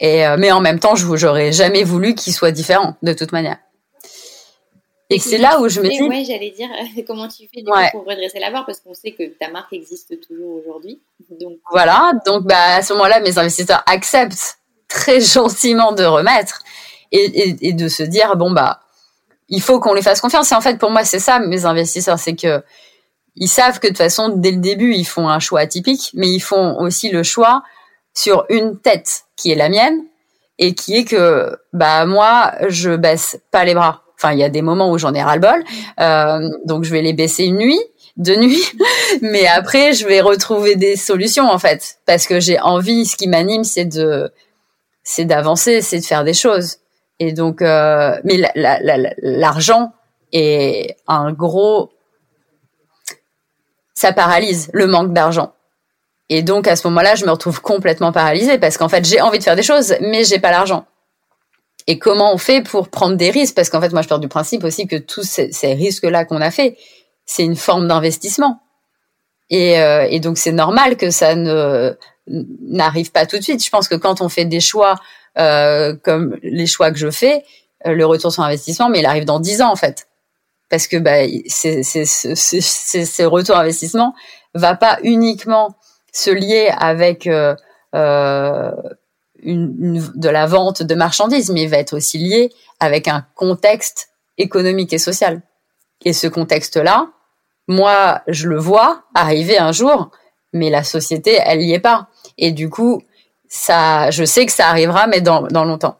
Et 0.00 0.26
euh, 0.26 0.36
mais 0.38 0.50
en 0.50 0.60
même 0.60 0.80
temps, 0.80 0.94
je 0.94 1.06
j'aurais 1.16 1.52
jamais 1.52 1.84
voulu 1.84 2.14
qu'il 2.14 2.32
soit 2.32 2.52
différent 2.52 2.96
de 3.02 3.12
toute 3.12 3.32
manière. 3.32 3.58
Et, 5.10 5.18
c'est 5.18 5.38
là 5.38 5.60
où 5.60 5.68
je 5.68 5.80
me 5.80 5.88
dis. 5.88 6.02
Ouais, 6.02 6.24
j'allais 6.24 6.50
dire 6.50 6.68
comment 7.06 7.28
tu 7.28 7.48
fais 7.54 7.62
pour 7.92 8.04
redresser 8.04 8.38
la 8.38 8.50
barre? 8.50 8.66
Parce 8.66 8.80
qu'on 8.80 8.94
sait 8.94 9.12
que 9.12 9.24
ta 9.38 9.50
marque 9.50 9.72
existe 9.72 10.20
toujours 10.26 10.60
aujourd'hui. 10.60 11.00
Donc 11.40 11.58
voilà, 11.70 12.12
donc 12.26 12.44
bah 12.44 12.76
à 12.76 12.82
ce 12.82 12.94
moment-là, 12.94 13.20
mes 13.20 13.38
investisseurs 13.38 13.82
acceptent 13.86 14.58
très 14.86 15.20
gentiment 15.20 15.92
de 15.92 16.04
remettre 16.04 16.62
et, 17.12 17.18
et, 17.18 17.68
et 17.68 17.72
de 17.74 17.88
se 17.88 18.02
dire 18.02 18.36
bon 18.36 18.50
bah 18.50 18.80
il 19.48 19.62
faut 19.62 19.80
qu'on 19.80 19.94
les 19.94 20.02
fasse 20.02 20.20
confiance. 20.20 20.52
Et 20.52 20.54
en 20.54 20.60
fait, 20.60 20.78
pour 20.78 20.90
moi, 20.90 21.04
c'est 21.04 21.18
ça 21.18 21.38
mes 21.38 21.64
investisseurs, 21.64 22.18
c'est 22.18 22.36
que 22.36 22.62
ils 23.36 23.48
savent 23.48 23.78
que 23.78 23.86
de 23.86 23.92
toute 23.92 23.98
façon, 23.98 24.30
dès 24.30 24.50
le 24.50 24.58
début, 24.58 24.94
ils 24.94 25.04
font 25.04 25.28
un 25.28 25.38
choix 25.38 25.60
atypique, 25.60 26.10
mais 26.14 26.28
ils 26.28 26.40
font 26.40 26.76
aussi 26.80 27.10
le 27.10 27.22
choix 27.22 27.62
sur 28.14 28.44
une 28.48 28.78
tête 28.78 29.22
qui 29.36 29.52
est 29.52 29.54
la 29.54 29.68
mienne 29.68 30.02
et 30.58 30.74
qui 30.74 30.96
est 30.96 31.04
que 31.04 31.56
bah 31.72 32.04
moi 32.04 32.52
je 32.68 32.96
baisse 32.96 33.40
pas 33.52 33.64
les 33.64 33.74
bras. 33.74 34.02
Enfin, 34.16 34.32
il 34.32 34.40
y 34.40 34.44
a 34.44 34.48
des 34.48 34.62
moments 34.62 34.90
où 34.90 34.98
j'en 34.98 35.14
ai 35.14 35.22
ras-le-bol, 35.22 35.62
euh, 36.00 36.50
donc 36.64 36.82
je 36.82 36.90
vais 36.90 37.02
les 37.02 37.12
baisser 37.12 37.44
une 37.44 37.58
nuit, 37.58 37.78
deux 38.16 38.34
nuits, 38.34 38.64
mais 39.22 39.46
après 39.46 39.92
je 39.92 40.04
vais 40.04 40.20
retrouver 40.20 40.74
des 40.74 40.96
solutions 40.96 41.48
en 41.48 41.60
fait, 41.60 41.98
parce 42.06 42.26
que 42.26 42.40
j'ai 42.40 42.58
envie. 42.58 43.06
Ce 43.06 43.16
qui 43.16 43.28
m'anime, 43.28 43.62
c'est 43.62 43.84
de, 43.84 44.32
c'est 45.04 45.24
d'avancer, 45.24 45.80
c'est 45.80 46.00
de 46.00 46.04
faire 46.04 46.24
des 46.24 46.34
choses. 46.34 46.78
Et 47.18 47.32
donc, 47.32 47.62
euh, 47.62 48.16
mais 48.24 48.40
l'argent 48.54 49.92
est 50.32 50.96
un 51.06 51.32
gros, 51.32 51.90
ça 53.94 54.12
paralyse 54.12 54.70
le 54.72 54.86
manque 54.86 55.12
d'argent. 55.12 55.52
Et 56.28 56.42
donc 56.42 56.68
à 56.68 56.76
ce 56.76 56.86
moment-là, 56.88 57.14
je 57.14 57.24
me 57.24 57.30
retrouve 57.30 57.60
complètement 57.60 58.12
paralysée 58.12 58.58
parce 58.58 58.76
qu'en 58.76 58.88
fait, 58.88 59.04
j'ai 59.04 59.20
envie 59.20 59.38
de 59.38 59.44
faire 59.44 59.56
des 59.56 59.62
choses, 59.62 59.94
mais 60.00 60.24
j'ai 60.24 60.38
pas 60.38 60.50
l'argent. 60.50 60.84
Et 61.86 61.98
comment 61.98 62.34
on 62.34 62.38
fait 62.38 62.62
pour 62.62 62.88
prendre 62.88 63.16
des 63.16 63.30
risques? 63.30 63.54
Parce 63.54 63.70
qu'en 63.70 63.80
fait, 63.80 63.92
moi, 63.92 64.02
je 64.02 64.08
pars 64.08 64.18
du 64.18 64.28
principe 64.28 64.62
aussi 64.62 64.86
que 64.86 64.96
tous 64.96 65.22
ces, 65.22 65.72
risques-là 65.72 66.26
qu'on 66.26 66.42
a 66.42 66.50
fait, 66.50 66.76
c'est 67.24 67.44
une 67.44 67.56
forme 67.56 67.88
d'investissement. 67.88 68.60
Et, 69.48 69.80
euh, 69.80 70.06
et, 70.10 70.20
donc 70.20 70.36
c'est 70.36 70.52
normal 70.52 70.98
que 70.98 71.10
ça 71.10 71.34
ne 71.34 71.96
n'arrive 72.26 73.10
pas 73.10 73.24
tout 73.24 73.38
de 73.38 73.42
suite. 73.42 73.64
Je 73.64 73.70
pense 73.70 73.88
que 73.88 73.94
quand 73.94 74.20
on 74.20 74.28
fait 74.28 74.44
des 74.44 74.60
choix 74.60 74.96
euh, 75.38 75.94
comme 76.02 76.36
les 76.42 76.66
choix 76.66 76.90
que 76.90 76.98
je 76.98 77.10
fais, 77.10 77.44
euh, 77.86 77.92
le 77.92 78.06
retour 78.06 78.32
sur 78.32 78.42
investissement, 78.42 78.88
mais 78.88 79.00
il 79.00 79.06
arrive 79.06 79.24
dans 79.24 79.40
dix 79.40 79.62
ans 79.62 79.70
en 79.70 79.76
fait, 79.76 80.08
parce 80.68 80.86
que 80.86 80.96
bah, 80.96 81.26
c'est 81.46 81.82
ce 81.82 83.22
retour 83.22 83.56
investissement 83.56 84.14
va 84.54 84.74
pas 84.74 84.98
uniquement 85.02 85.74
se 86.12 86.30
lier 86.30 86.72
avec 86.76 87.26
euh, 87.26 87.54
euh, 87.94 88.72
une, 89.42 90.10
de 90.14 90.28
la 90.28 90.46
vente 90.46 90.82
de 90.82 90.94
marchandises, 90.94 91.50
mais 91.50 91.62
il 91.62 91.68
va 91.68 91.78
être 91.78 91.96
aussi 91.96 92.18
lié 92.18 92.50
avec 92.80 93.08
un 93.08 93.26
contexte 93.34 94.08
économique 94.36 94.92
et 94.92 94.98
social. 94.98 95.42
Et 96.04 96.12
ce 96.12 96.26
contexte-là, 96.26 97.10
moi, 97.66 98.22
je 98.28 98.48
le 98.48 98.58
vois 98.58 99.04
arriver 99.14 99.58
un 99.58 99.72
jour, 99.72 100.10
mais 100.52 100.70
la 100.70 100.84
société, 100.84 101.38
elle 101.44 101.58
n'y 101.58 101.74
est 101.74 101.80
pas. 101.80 102.08
Et 102.38 102.52
du 102.52 102.70
coup, 102.70 103.02
ça, 103.48 104.10
je 104.10 104.24
sais 104.24 104.46
que 104.46 104.52
ça 104.52 104.68
arrivera, 104.68 105.06
mais 105.06 105.20
dans, 105.20 105.42
dans 105.42 105.64
longtemps. 105.64 105.98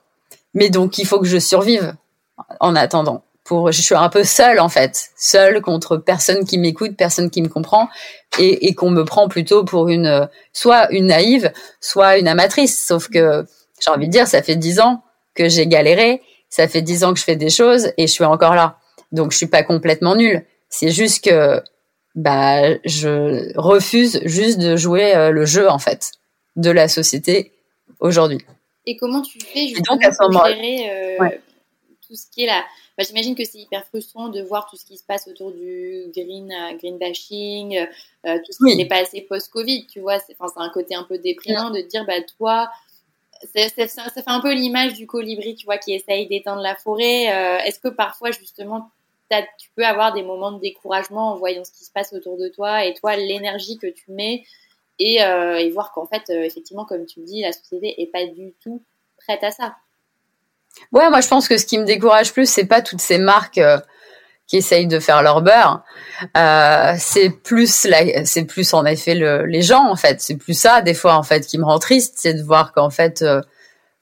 Mais 0.55 0.71
donc, 0.71 0.99
il 0.99 1.07
faut 1.07 1.21
que 1.21 1.27
je 1.27 1.39
survive 1.39 1.95
en 2.61 2.77
attendant 2.77 3.23
je 3.71 3.83
suis 3.83 3.95
un 3.95 4.09
peu 4.09 4.25
seule 4.25 4.61
en 4.61 4.69
fait, 4.69 5.11
seule 5.17 5.61
contre 5.61 5.97
personne 5.97 6.45
qui 6.45 6.59
m'écoute, 6.59 6.97
personne 6.97 7.31
qui 7.31 7.43
me 7.43 7.49
comprend, 7.49 7.89
et, 8.39 8.75
qu'on 8.75 8.91
me 8.91 9.05
prend 9.05 9.29
plutôt 9.29 9.65
pour 9.65 9.89
une 9.89 10.29
soit 10.53 10.91
une 10.93 11.07
naïve, 11.07 11.53
soit 11.81 12.19
une 12.19 12.29
amatrice. 12.29 12.85
Sauf 12.85 13.09
que 13.09 13.45
j'ai 13.81 13.91
envie 13.91 14.07
de 14.07 14.13
dire, 14.13 14.27
ça 14.27 14.43
fait 14.43 14.57
dix 14.57 14.81
ans 14.81 15.03
que 15.35 15.49
j'ai 15.49 15.67
galéré, 15.67 16.23
ça 16.51 16.69
fait 16.69 16.83
dix 16.83 17.05
ans 17.05 17.13
que 17.13 17.19
je 17.19 17.25
fais 17.25 17.37
des 17.37 17.51
choses 17.51 17.93
et 17.97 18.07
je 18.07 18.13
suis 18.13 18.25
encore 18.25 18.55
là. 18.55 18.77
Donc 19.13 19.33
je 19.33 19.37
suis 19.37 19.47
pas 19.47 19.63
complètement 19.63 20.15
nulle. 20.15 20.45
C'est 20.69 20.91
juste 20.91 21.25
que 21.25 21.63
bah 22.15 22.75
je 22.85 23.57
refuse 23.57 24.21
juste 24.25 24.59
de 24.59 24.77
jouer 24.77 25.15
euh, 25.15 25.31
le 25.31 25.47
jeu 25.47 25.71
en 25.71 25.79
fait 25.79 26.13
de 26.59 26.71
la 26.71 26.89
société 26.89 27.53
aujourd'hui. 28.01 28.45
Et 28.87 28.97
comment 28.97 29.23
tu 29.23 29.41
fais 29.41 29.69
justement 29.69 29.99
pour 29.99 30.47
gérer 30.47 30.91
euh, 30.91 31.29
tout 32.07 32.15
ce 32.15 32.27
qui 32.31 32.45
est 32.45 32.47
là 32.47 32.65
bah, 32.99 33.05
j'imagine 33.07 33.37
que 33.37 33.45
c'est 33.45 33.59
hyper 33.59 33.87
frustrant 33.87 34.29
de 34.29 34.43
voir 34.43 34.69
tout 34.69 34.77
ce 34.77 34.85
qui 34.85 34.99
se 34.99 35.05
passe 35.05 35.29
autour 35.29 35.53
du 35.53 36.07
green, 36.13 36.51
euh, 36.51 36.77
green 36.77 36.99
bashing, 36.99 37.79
euh, 38.27 38.39
tout 38.45 38.51
ce 38.51 38.59
qui 38.69 38.77
n'est 38.77 38.89
pas 38.89 39.03
assez 39.03 39.21
post-Covid, 39.21 39.87
tu 39.87 40.01
vois. 40.01 40.19
C'est 40.19 40.37
un 40.57 40.71
côté 40.71 40.97
un 40.97 41.05
peu 41.05 41.17
déprimant 41.17 41.71
de 41.71 41.81
dire, 41.81 42.05
bah, 42.05 42.21
toi, 42.37 42.69
ça, 43.55 43.69
fait 43.69 44.23
un 44.27 44.41
peu 44.41 44.53
l'image 44.53 44.95
du 44.95 45.07
colibri, 45.07 45.55
tu 45.55 45.65
vois, 45.65 45.79
qui 45.79 45.95
essaye 45.95 46.27
d'éteindre 46.27 46.61
la 46.61 46.75
forêt. 46.75 47.33
Euh, 47.33 47.59
est-ce 47.59 47.79
que 47.79 47.87
parfois, 47.87 48.33
justement, 48.33 48.91
tu 49.31 49.71
peux 49.77 49.87
avoir 49.87 50.13
des 50.13 50.25
moments 50.25 50.51
de 50.51 50.61
découragement 50.61 51.35
en 51.35 51.37
voyant 51.37 51.63
ce 51.63 51.71
qui 51.71 51.85
se 51.85 51.93
passe 51.93 52.13
autour 52.13 52.37
de 52.37 52.49
toi 52.49 52.85
et 52.85 52.95
toi, 52.95 53.15
l'énergie 53.15 53.79
que 53.79 53.87
tu 53.87 54.11
mets 54.11 54.43
et, 54.99 55.17
et 55.17 55.71
voir 55.71 55.93
qu'en 55.93 56.07
fait, 56.07 56.29
effectivement, 56.31 56.85
comme 56.85 57.07
tu 57.07 57.21
le 57.21 57.27
dis, 57.27 57.43
la 57.43 57.53
société 57.53 58.01
est 58.03 58.11
pas 58.11 58.27
du 58.27 58.55
tout 58.63 58.83
prête 59.19 59.45
à 59.45 59.51
ça. 59.51 59.77
Ouais, 60.93 61.09
moi 61.11 61.21
je 61.21 61.29
pense 61.29 61.49
que 61.49 61.57
ce 61.57 61.67
qui 61.67 61.79
me 61.79 61.85
décourage 61.85 62.33
plus, 62.33 62.49
c'est 62.49 62.67
pas 62.67 62.83
toutes 62.83 63.01
ces 63.01 63.19
marques 63.19 63.59
euh, 63.59 63.79
qui 64.47 64.57
essayent 64.57 64.87
de 64.87 65.01
faire 65.01 65.23
leur 65.23 65.43
beurre. 65.43 65.83
Euh, 66.37 66.95
c'est 66.99 67.31
plus 67.31 67.87
c'est 68.25 68.45
plus 68.45 68.75
en 68.75 68.85
effet 68.85 69.15
le, 69.15 69.45
les 69.45 69.63
gens 69.63 69.87
en 69.89 69.97
fait. 69.97 70.21
C'est 70.21 70.37
plus 70.37 70.59
ça 70.59 70.81
des 70.81 70.95
fois 70.95 71.15
en 71.15 71.23
fait 71.23 71.47
qui 71.47 71.59
me 71.59 71.65
rend 71.65 71.79
triste, 71.79 72.15
c'est 72.17 72.35
de 72.35 72.43
voir 72.43 72.73
qu'en 72.73 72.91
fait, 72.91 73.23
euh, 73.23 73.43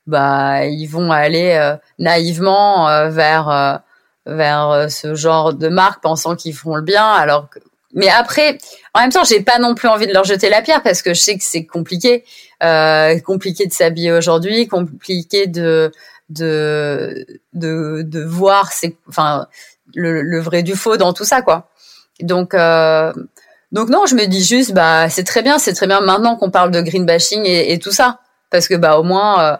bah 0.07 0.66
ils 0.66 0.86
vont 0.86 1.11
aller 1.11 1.53
euh, 1.53 1.76
naïvement 1.99 3.09
vers 3.11 3.82
vers 4.26 4.90
ce 4.90 5.14
genre 5.14 5.55
de 5.55 5.68
marque 5.68 6.03
pensant 6.03 6.36
qu'ils 6.36 6.55
font 6.55 6.76
le 6.76 6.82
bien 6.82 7.07
alors 7.07 7.49
que 7.49 7.61
mais 7.97 8.09
après, 8.09 8.59
en 8.94 9.01
même 9.01 9.11
temps, 9.11 9.24
j'ai 9.24 9.40
pas 9.40 9.59
non 9.59 9.74
plus 9.74 9.88
envie 9.88 10.07
de 10.07 10.12
leur 10.12 10.24
jeter 10.24 10.51
la 10.51 10.61
pierre 10.61 10.82
parce 10.82 11.01
que 11.03 11.14
je 11.14 11.20
sais 11.20 11.36
que 11.36 11.42
c'est 11.42 11.64
compliqué, 11.64 12.24
euh, 12.62 13.18
compliqué 13.20 13.66
de 13.66 13.72
s'habiller 13.72 14.12
aujourd'hui, 14.12 14.68
compliqué 14.68 15.47
de 15.47 15.90
de 16.28 17.26
de, 17.55 18.03
de 18.03 18.22
voir 18.22 18.72
c'est 18.72 18.97
enfin 19.09 19.47
le, 19.94 20.20
le, 20.22 20.40
vrai 20.40 20.62
du 20.62 20.74
faux 20.74 20.97
dans 20.97 21.12
tout 21.12 21.24
ça 21.24 21.40
quoi. 21.40 21.70
Donc 22.20 22.53
euh, 22.53 23.12
donc 23.72 23.88
non 23.88 24.05
je 24.07 24.14
me 24.14 24.26
dis 24.26 24.44
juste 24.44 24.72
bah 24.72 25.09
c'est 25.09 25.24
très 25.24 25.42
bien 25.42 25.59
c'est 25.59 25.72
très 25.72 25.86
bien 25.86 26.01
maintenant 26.01 26.36
qu'on 26.36 26.51
parle 26.51 26.70
de 26.70 26.82
green 26.82 27.07
bashing 27.07 27.44
et, 27.47 27.78
tout 27.78 27.92
ça. 27.92 28.20
Parce 28.51 28.68
que 28.68 28.74
bah 28.74 28.99
au 28.99 29.03
moins 29.05 29.40
euh, 29.40 29.57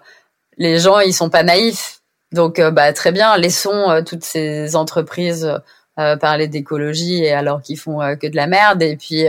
les 0.59 0.79
gens 0.79 1.01
ils 1.01 1.15
sont 1.15 1.31
pas 1.31 1.43
naïfs. 1.43 2.01
Donc 2.33 2.59
euh, 2.59 2.71
bah 2.71 2.93
très 2.93 3.13
bien 3.13 3.37
laissons 3.39 3.91
euh, 3.91 4.03
toutes 4.03 4.25
ces 4.25 4.77
entreprises 4.77 5.51
parler 5.97 6.47
d'écologie 6.47 7.25
et 7.25 7.33
alors 7.33 7.63
qu'ils 7.63 7.79
font 7.79 7.99
que 8.21 8.27
de 8.27 8.37
la 8.37 8.47
merde 8.47 8.83
et 8.83 8.97
puis 8.97 9.25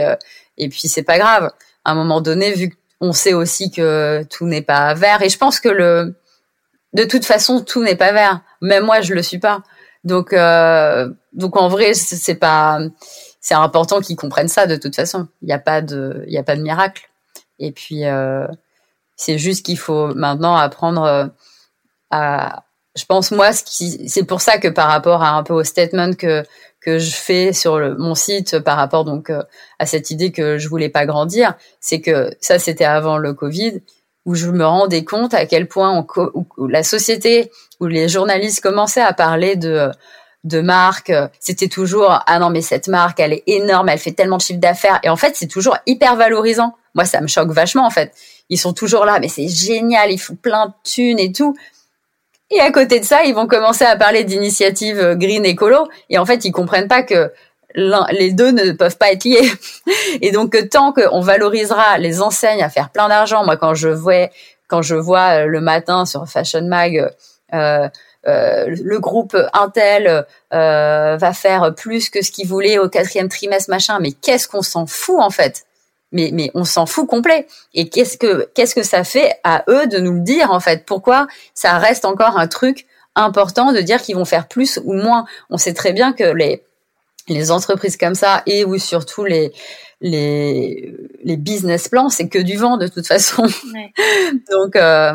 et 0.58 0.68
puis 0.68 0.88
c'est 0.88 1.02
pas 1.02 1.18
grave 1.18 1.50
à 1.84 1.92
un 1.92 1.94
moment 1.94 2.20
donné 2.20 2.52
vu 2.52 2.76
qu'on 3.00 3.12
sait 3.12 3.32
aussi 3.32 3.70
que 3.70 4.22
tout 4.24 4.46
n'est 4.46 4.62
pas 4.62 4.92
vert 4.94 5.22
et 5.22 5.30
je 5.30 5.38
pense 5.38 5.60
que 5.60 5.70
le 5.70 6.14
de 6.92 7.04
toute 7.04 7.24
façon, 7.24 7.62
tout 7.62 7.82
n'est 7.82 7.96
pas 7.96 8.12
vert. 8.12 8.40
Même 8.60 8.84
moi, 8.84 9.00
je 9.00 9.14
le 9.14 9.22
suis 9.22 9.38
pas. 9.38 9.62
Donc, 10.04 10.32
euh, 10.32 11.10
donc 11.32 11.56
en 11.56 11.68
vrai, 11.68 11.94
c'est 11.94 12.34
pas, 12.34 12.80
c'est 13.40 13.54
important 13.54 14.00
qu'ils 14.00 14.16
comprennent 14.16 14.48
ça 14.48 14.66
de 14.66 14.76
toute 14.76 14.96
façon. 14.96 15.28
Il 15.42 15.46
n'y 15.46 15.52
a 15.52 15.58
pas 15.58 15.82
de, 15.82 16.24
il 16.26 16.32
y 16.32 16.38
a 16.38 16.42
pas 16.42 16.56
de 16.56 16.62
miracle. 16.62 17.10
Et 17.58 17.72
puis, 17.72 18.02
c'est 19.16 19.38
juste 19.38 19.66
qu'il 19.66 19.78
faut 19.78 20.14
maintenant 20.14 20.56
apprendre 20.56 21.32
à, 22.10 22.64
je 22.96 23.04
pense 23.04 23.30
moi, 23.30 23.52
ce 23.52 23.62
qui, 23.64 24.08
c'est 24.08 24.24
pour 24.24 24.40
ça 24.40 24.58
que 24.58 24.68
par 24.68 24.88
rapport 24.88 25.22
à 25.22 25.30
un 25.30 25.42
peu 25.42 25.54
au 25.54 25.64
statement 25.64 26.14
que 26.14 26.44
que 26.80 26.98
je 26.98 27.10
fais 27.10 27.52
sur 27.52 27.78
le, 27.78 27.96
mon 27.96 28.14
site 28.14 28.60
par 28.60 28.76
rapport 28.76 29.04
donc 29.04 29.32
à 29.78 29.86
cette 29.86 30.10
idée 30.10 30.30
que 30.30 30.58
je 30.58 30.68
voulais 30.68 30.88
pas 30.88 31.06
grandir, 31.06 31.54
c'est 31.80 32.00
que 32.00 32.30
ça 32.40 32.58
c'était 32.58 32.84
avant 32.84 33.18
le 33.18 33.34
Covid 33.34 33.80
où 34.28 34.34
je 34.34 34.50
me 34.50 34.66
rendais 34.66 35.04
compte 35.04 35.32
à 35.32 35.46
quel 35.46 35.68
point 35.68 36.06
la 36.68 36.82
société, 36.82 37.50
où 37.80 37.86
les 37.86 38.08
journalistes 38.08 38.60
commençaient 38.60 39.00
à 39.00 39.14
parler 39.14 39.56
de 39.56 39.90
de 40.44 40.60
marques, 40.60 41.12
c'était 41.40 41.68
toujours 41.68 42.22
ah 42.26 42.38
non 42.38 42.50
mais 42.50 42.60
cette 42.60 42.88
marque 42.88 43.18
elle 43.20 43.32
est 43.32 43.42
énorme, 43.46 43.88
elle 43.88 43.98
fait 43.98 44.12
tellement 44.12 44.36
de 44.36 44.42
chiffre 44.42 44.60
d'affaires 44.60 45.00
et 45.02 45.08
en 45.08 45.16
fait 45.16 45.34
c'est 45.34 45.48
toujours 45.48 45.76
hyper 45.86 46.14
valorisant. 46.14 46.74
Moi 46.94 47.06
ça 47.06 47.20
me 47.20 47.26
choque 47.26 47.50
vachement 47.50 47.86
en 47.86 47.90
fait. 47.90 48.14
Ils 48.48 48.58
sont 48.58 48.72
toujours 48.72 49.04
là 49.04 49.18
mais 49.18 49.28
c'est 49.28 49.48
génial, 49.48 50.12
ils 50.12 50.18
font 50.18 50.36
plein 50.36 50.66
de 50.66 50.72
thunes 50.84 51.18
et 51.18 51.32
tout. 51.32 51.56
Et 52.50 52.60
à 52.60 52.70
côté 52.70 53.00
de 53.00 53.04
ça, 53.04 53.24
ils 53.24 53.34
vont 53.34 53.46
commencer 53.46 53.84
à 53.84 53.96
parler 53.96 54.24
d'initiatives 54.24 55.16
green 55.16 55.44
écolo 55.44 55.86
et 56.08 56.18
en 56.18 56.24
fait 56.24 56.44
ils 56.44 56.52
comprennent 56.52 56.88
pas 56.88 57.02
que 57.02 57.30
les 57.74 58.32
deux 58.32 58.50
ne 58.50 58.72
peuvent 58.72 58.96
pas 58.96 59.12
être 59.12 59.24
liés. 59.24 59.48
Et 60.22 60.32
donc, 60.32 60.56
tant 60.70 60.92
qu'on 60.92 61.20
valorisera 61.20 61.98
les 61.98 62.22
enseignes 62.22 62.62
à 62.62 62.70
faire 62.70 62.90
plein 62.90 63.08
d'argent, 63.08 63.44
moi, 63.44 63.56
quand 63.56 63.74
je 63.74 63.88
vois, 63.88 64.28
quand 64.68 64.82
je 64.82 64.96
vois 64.96 65.42
euh, 65.42 65.46
le 65.46 65.60
matin 65.60 66.06
sur 66.06 66.26
Fashion 66.26 66.62
Mag, 66.62 67.08
euh, 67.54 67.88
euh, 68.26 68.76
le 68.82 68.98
groupe 68.98 69.36
Intel 69.52 70.26
euh, 70.52 71.16
va 71.16 71.32
faire 71.32 71.74
plus 71.74 72.10
que 72.10 72.22
ce 72.22 72.30
qu'il 72.30 72.48
voulait 72.48 72.78
au 72.78 72.88
quatrième 72.88 73.28
trimestre, 73.28 73.70
machin. 73.70 73.98
Mais 74.00 74.12
qu'est-ce 74.12 74.48
qu'on 74.48 74.62
s'en 74.62 74.86
fout 74.86 75.20
en 75.20 75.30
fait? 75.30 75.64
Mais, 76.12 76.30
mais 76.32 76.50
on 76.54 76.64
s'en 76.64 76.86
fout 76.86 77.06
complet. 77.06 77.46
Et 77.74 77.88
qu'est-ce 77.88 78.16
que 78.16 78.48
qu'est-ce 78.54 78.74
que 78.74 78.82
ça 78.82 79.04
fait 79.04 79.34
à 79.44 79.64
eux 79.68 79.86
de 79.86 79.98
nous 79.98 80.14
le 80.14 80.20
dire 80.20 80.50
en 80.50 80.60
fait? 80.60 80.84
Pourquoi 80.86 81.26
ça 81.54 81.78
reste 81.78 82.04
encore 82.04 82.38
un 82.38 82.46
truc 82.46 82.86
important 83.14 83.72
de 83.72 83.80
dire 83.80 84.00
qu'ils 84.00 84.16
vont 84.16 84.24
faire 84.24 84.48
plus 84.48 84.80
ou 84.84 84.94
moins? 84.94 85.24
On 85.50 85.58
sait 85.58 85.74
très 85.74 85.92
bien 85.92 86.12
que 86.12 86.24
les 86.24 86.64
les 87.28 87.50
entreprises 87.50 87.96
comme 87.96 88.14
ça 88.14 88.42
et 88.46 88.64
ou 88.64 88.78
surtout 88.78 89.24
les 89.24 89.52
les 90.00 90.94
les 91.24 91.36
business 91.36 91.88
plans, 91.88 92.08
c'est 92.08 92.28
que 92.28 92.38
du 92.38 92.56
vent 92.56 92.76
de 92.76 92.88
toute 92.88 93.06
façon. 93.06 93.42
Donc 94.50 94.76
euh, 94.76 95.12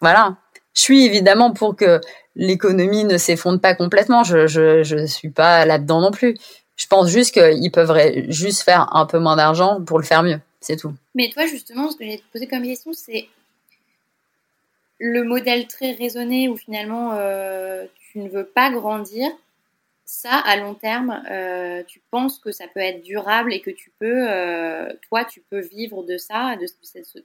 voilà. 0.00 0.36
Je 0.74 0.82
suis 0.82 1.06
évidemment 1.06 1.52
pour 1.52 1.74
que 1.74 2.00
l'économie 2.34 3.04
ne 3.04 3.16
s'effondre 3.16 3.60
pas 3.60 3.74
complètement. 3.74 4.22
Je 4.24 4.46
je 4.46 4.82
je 4.82 5.06
suis 5.06 5.30
pas 5.30 5.64
là-dedans 5.64 6.00
non 6.00 6.10
plus. 6.10 6.36
Je 6.76 6.86
pense 6.86 7.08
juste 7.08 7.32
qu'ils 7.32 7.70
peuvent 7.72 7.98
juste 8.28 8.62
faire 8.62 8.94
un 8.94 9.06
peu 9.06 9.18
moins 9.18 9.36
d'argent 9.36 9.82
pour 9.82 9.98
le 9.98 10.04
faire 10.04 10.22
mieux. 10.22 10.40
C'est 10.60 10.76
tout. 10.76 10.94
Mais 11.14 11.30
toi 11.30 11.46
justement, 11.46 11.90
ce 11.90 11.96
que 11.96 12.04
j'ai 12.04 12.22
posé 12.32 12.46
comme 12.46 12.62
question, 12.62 12.92
c'est 12.92 13.28
le 14.98 15.24
modèle 15.24 15.66
très 15.66 15.92
raisonné 15.92 16.48
où 16.48 16.56
finalement 16.56 17.12
euh, 17.14 17.84
tu 18.10 18.18
ne 18.18 18.28
veux 18.28 18.44
pas 18.44 18.70
grandir 18.70 19.30
ça, 20.08 20.36
à 20.36 20.56
long 20.56 20.74
terme, 20.74 21.20
euh, 21.28 21.82
tu 21.88 22.00
penses 22.12 22.38
que 22.38 22.52
ça 22.52 22.66
peut 22.72 22.78
être 22.78 23.02
durable 23.02 23.52
et 23.52 23.60
que 23.60 23.72
tu 23.72 23.90
peux, 23.98 24.30
euh, 24.30 24.88
toi, 25.08 25.24
tu 25.24 25.42
peux 25.50 25.58
vivre 25.58 26.04
de 26.04 26.16
ça, 26.16 26.54
de, 26.54 26.66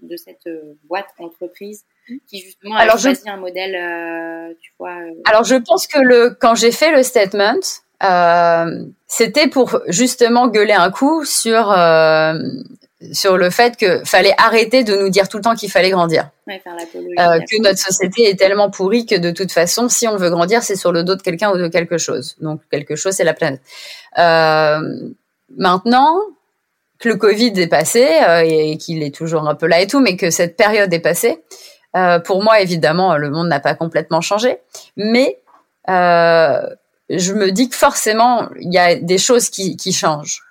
de 0.02 0.18
cette, 0.18 0.50
boîte 0.86 1.10
entreprise 1.20 1.86
qui 2.28 2.40
justement 2.40 2.76
a 2.78 2.98
choisi 2.98 3.30
un 3.30 3.38
modèle, 3.38 4.56
tu 4.60 4.74
vois. 4.80 4.98
Alors, 5.26 5.44
je 5.44 5.58
pense 5.58 5.86
que 5.86 6.00
le, 6.00 6.32
quand 6.32 6.56
j'ai 6.56 6.72
fait 6.72 6.92
le 6.92 7.04
statement, 7.04 7.60
c'était 9.08 9.48
pour 9.48 9.80
justement 9.88 10.48
gueuler 10.48 10.74
un 10.74 10.92
coup 10.92 11.26
sur 11.26 11.72
sur 13.12 13.38
le 13.38 13.50
fait 13.50 13.78
que 13.78 14.04
fallait 14.06 14.34
arrêter 14.38 14.84
de 14.84 14.96
nous 14.96 15.10
dire 15.10 15.28
tout 15.28 15.38
le 15.38 15.44
temps 15.44 15.56
qu'il 15.56 15.72
fallait 15.72 15.90
grandir. 15.90 16.30
euh, 17.20 17.40
que 17.40 17.62
notre 17.62 17.80
société 17.80 18.30
est 18.30 18.38
tellement 18.38 18.70
pourrie 18.70 19.06
que 19.06 19.16
de 19.16 19.32
toute 19.32 19.52
façon, 19.52 19.90
si 19.90 20.08
on 20.08 20.18
veut 20.18 20.30
grandir, 20.30 20.62
c'est 20.64 20.76
sur 20.76 20.92
le 20.92 21.04
dos 21.04 21.16
de 21.16 21.22
quelqu'un 21.22 21.52
ou 21.52 21.58
de 21.58 21.68
quelque 21.68 21.98
chose. 21.98 22.36
Donc 22.42 22.62
quelque 22.70 22.96
chose, 22.96 23.14
c'est 23.14 23.24
la 23.24 23.34
planète. 23.34 23.62
Euh, 24.20 24.80
maintenant 25.58 26.20
que 27.00 27.10
le 27.10 27.16
Covid 27.16 27.60
est 27.60 27.68
passé 27.68 28.08
euh, 28.28 28.44
et 28.46 28.78
qu'il 28.78 29.02
est 29.02 29.14
toujours 29.14 29.48
un 29.48 29.56
peu 29.56 29.66
là 29.66 29.82
et 29.82 29.88
tout, 29.88 30.00
mais 30.00 30.16
que 30.16 30.30
cette 30.30 30.56
période 30.56 30.94
est 30.94 31.00
passée, 31.00 31.44
euh, 31.96 32.20
pour 32.20 32.44
moi, 32.44 32.62
évidemment, 32.62 33.18
le 33.18 33.32
monde 33.32 33.48
n'a 33.48 33.60
pas 33.60 33.74
complètement 33.74 34.22
changé, 34.22 34.60
mais 34.96 35.40
euh, 35.90 36.62
je 37.18 37.34
me 37.34 37.52
dis 37.52 37.70
que 37.70 37.76
forcément, 37.76 38.50
il 38.60 38.74
y 38.74 38.78
a 38.78 38.96
des 38.96 39.18
choses 39.18 39.50
qui, 39.50 39.92
changent. 39.92 40.42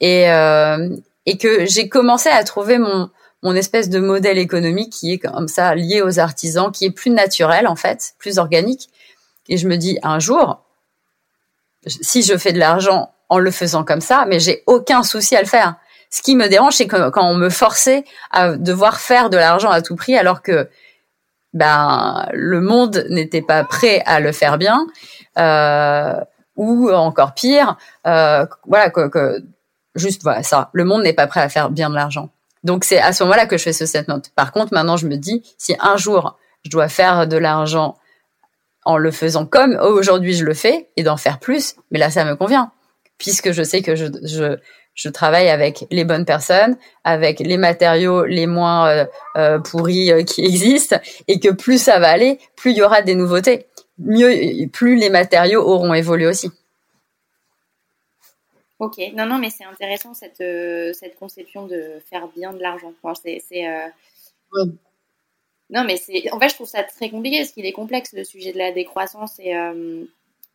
Et, 0.00 0.30
euh, 0.30 0.90
et 1.24 1.38
que 1.38 1.64
j'ai 1.64 1.88
commencé 1.88 2.28
à 2.28 2.44
trouver 2.44 2.78
mon 2.78 3.10
mon 3.42 3.54
espèce 3.54 3.88
de 3.88 4.00
modèle 4.00 4.38
économique 4.38 4.92
qui 4.92 5.12
est 5.12 5.18
comme 5.18 5.46
ça 5.46 5.74
lié 5.74 6.02
aux 6.02 6.18
artisans, 6.18 6.72
qui 6.72 6.86
est 6.86 6.90
plus 6.90 7.10
naturel 7.10 7.68
en 7.68 7.76
fait, 7.76 8.14
plus 8.18 8.38
organique. 8.38 8.88
Et 9.48 9.56
je 9.56 9.68
me 9.68 9.76
dis 9.76 9.98
un 10.02 10.18
jour, 10.18 10.64
si 11.86 12.22
je 12.22 12.36
fais 12.36 12.52
de 12.52 12.58
l'argent 12.58 13.12
en 13.28 13.38
le 13.38 13.50
faisant 13.50 13.84
comme 13.84 14.00
ça, 14.00 14.24
mais 14.26 14.40
j'ai 14.40 14.64
aucun 14.66 15.02
souci 15.02 15.36
à 15.36 15.40
le 15.40 15.46
faire. 15.46 15.76
Ce 16.10 16.22
qui 16.22 16.34
me 16.34 16.48
dérange, 16.48 16.74
c'est 16.74 16.86
quand 16.86 17.12
on 17.16 17.34
me 17.34 17.50
forçait 17.50 18.04
à 18.30 18.56
devoir 18.56 19.00
faire 19.00 19.30
de 19.30 19.36
l'argent 19.36 19.70
à 19.70 19.82
tout 19.82 19.96
prix, 19.96 20.16
alors 20.16 20.42
que 20.42 20.68
ben 21.52 22.28
le 22.32 22.60
monde 22.60 23.06
n'était 23.10 23.42
pas 23.42 23.64
prêt 23.64 24.02
à 24.06 24.20
le 24.20 24.32
faire 24.32 24.58
bien, 24.58 24.86
ou 25.36 26.90
encore 26.90 27.34
pire, 27.34 27.76
euh, 28.06 28.46
voilà 28.66 28.90
que, 28.90 29.08
que 29.08 29.42
Juste 29.96 30.22
voilà 30.22 30.42
ça. 30.42 30.68
Le 30.74 30.84
monde 30.84 31.02
n'est 31.02 31.14
pas 31.14 31.26
prêt 31.26 31.40
à 31.40 31.48
faire 31.48 31.70
bien 31.70 31.88
de 31.88 31.94
l'argent. 31.94 32.28
Donc 32.64 32.84
c'est 32.84 32.98
à 32.98 33.12
ce 33.12 33.24
moment-là 33.24 33.46
que 33.46 33.56
je 33.56 33.62
fais 33.64 33.72
ce 33.72 33.86
set 33.86 34.08
note. 34.08 34.30
Par 34.36 34.52
contre, 34.52 34.72
maintenant 34.74 34.96
je 34.96 35.06
me 35.06 35.16
dis 35.16 35.42
si 35.58 35.74
un 35.80 35.96
jour 35.96 36.38
je 36.64 36.70
dois 36.70 36.88
faire 36.88 37.26
de 37.26 37.36
l'argent 37.36 37.96
en 38.84 38.98
le 38.98 39.10
faisant 39.10 39.46
comme 39.46 39.76
aujourd'hui 39.80 40.34
je 40.34 40.44
le 40.44 40.54
fais 40.54 40.88
et 40.96 41.02
d'en 41.02 41.16
faire 41.16 41.38
plus, 41.38 41.76
mais 41.90 41.98
là 41.98 42.10
ça 42.10 42.24
me 42.24 42.36
convient 42.36 42.70
puisque 43.18 43.52
je 43.52 43.62
sais 43.62 43.80
que 43.80 43.96
je, 43.96 44.06
je, 44.24 44.58
je 44.94 45.08
travaille 45.08 45.48
avec 45.48 45.86
les 45.90 46.04
bonnes 46.04 46.26
personnes, 46.26 46.76
avec 47.04 47.40
les 47.40 47.56
matériaux 47.56 48.26
les 48.26 48.46
moins 48.46 48.88
euh, 48.88 49.04
euh, 49.38 49.58
pourris 49.58 50.12
euh, 50.12 50.22
qui 50.22 50.44
existent 50.44 50.98
et 51.28 51.40
que 51.40 51.48
plus 51.48 51.82
ça 51.82 51.98
va 51.98 52.10
aller, 52.10 52.38
plus 52.56 52.72
il 52.72 52.76
y 52.76 52.82
aura 52.82 53.00
des 53.00 53.14
nouveautés. 53.14 53.66
Mieux, 53.98 54.66
plus 54.68 54.96
les 54.96 55.10
matériaux 55.10 55.62
auront 55.62 55.94
évolué 55.94 56.26
aussi. 56.26 56.50
Ok, 58.78 58.98
non, 59.14 59.24
non, 59.24 59.38
mais 59.38 59.48
c'est 59.48 59.64
intéressant 59.64 60.12
cette, 60.12 60.42
euh, 60.42 60.92
cette 60.92 61.18
conception 61.18 61.66
de 61.66 61.94
faire 62.10 62.28
bien 62.28 62.52
de 62.52 62.60
l'argent. 62.60 62.92
c'est, 63.22 63.66
euh, 63.66 64.66
Non, 65.70 65.84
mais 65.84 65.96
c'est. 65.96 66.30
En 66.30 66.38
fait, 66.38 66.50
je 66.50 66.54
trouve 66.56 66.68
ça 66.68 66.82
très 66.82 67.08
compliqué 67.08 67.38
parce 67.38 67.52
qu'il 67.52 67.64
est 67.64 67.72
complexe 67.72 68.12
le 68.12 68.22
sujet 68.22 68.52
de 68.52 68.58
la 68.58 68.72
décroissance 68.72 69.38
et, 69.38 69.56
euh, 69.56 70.04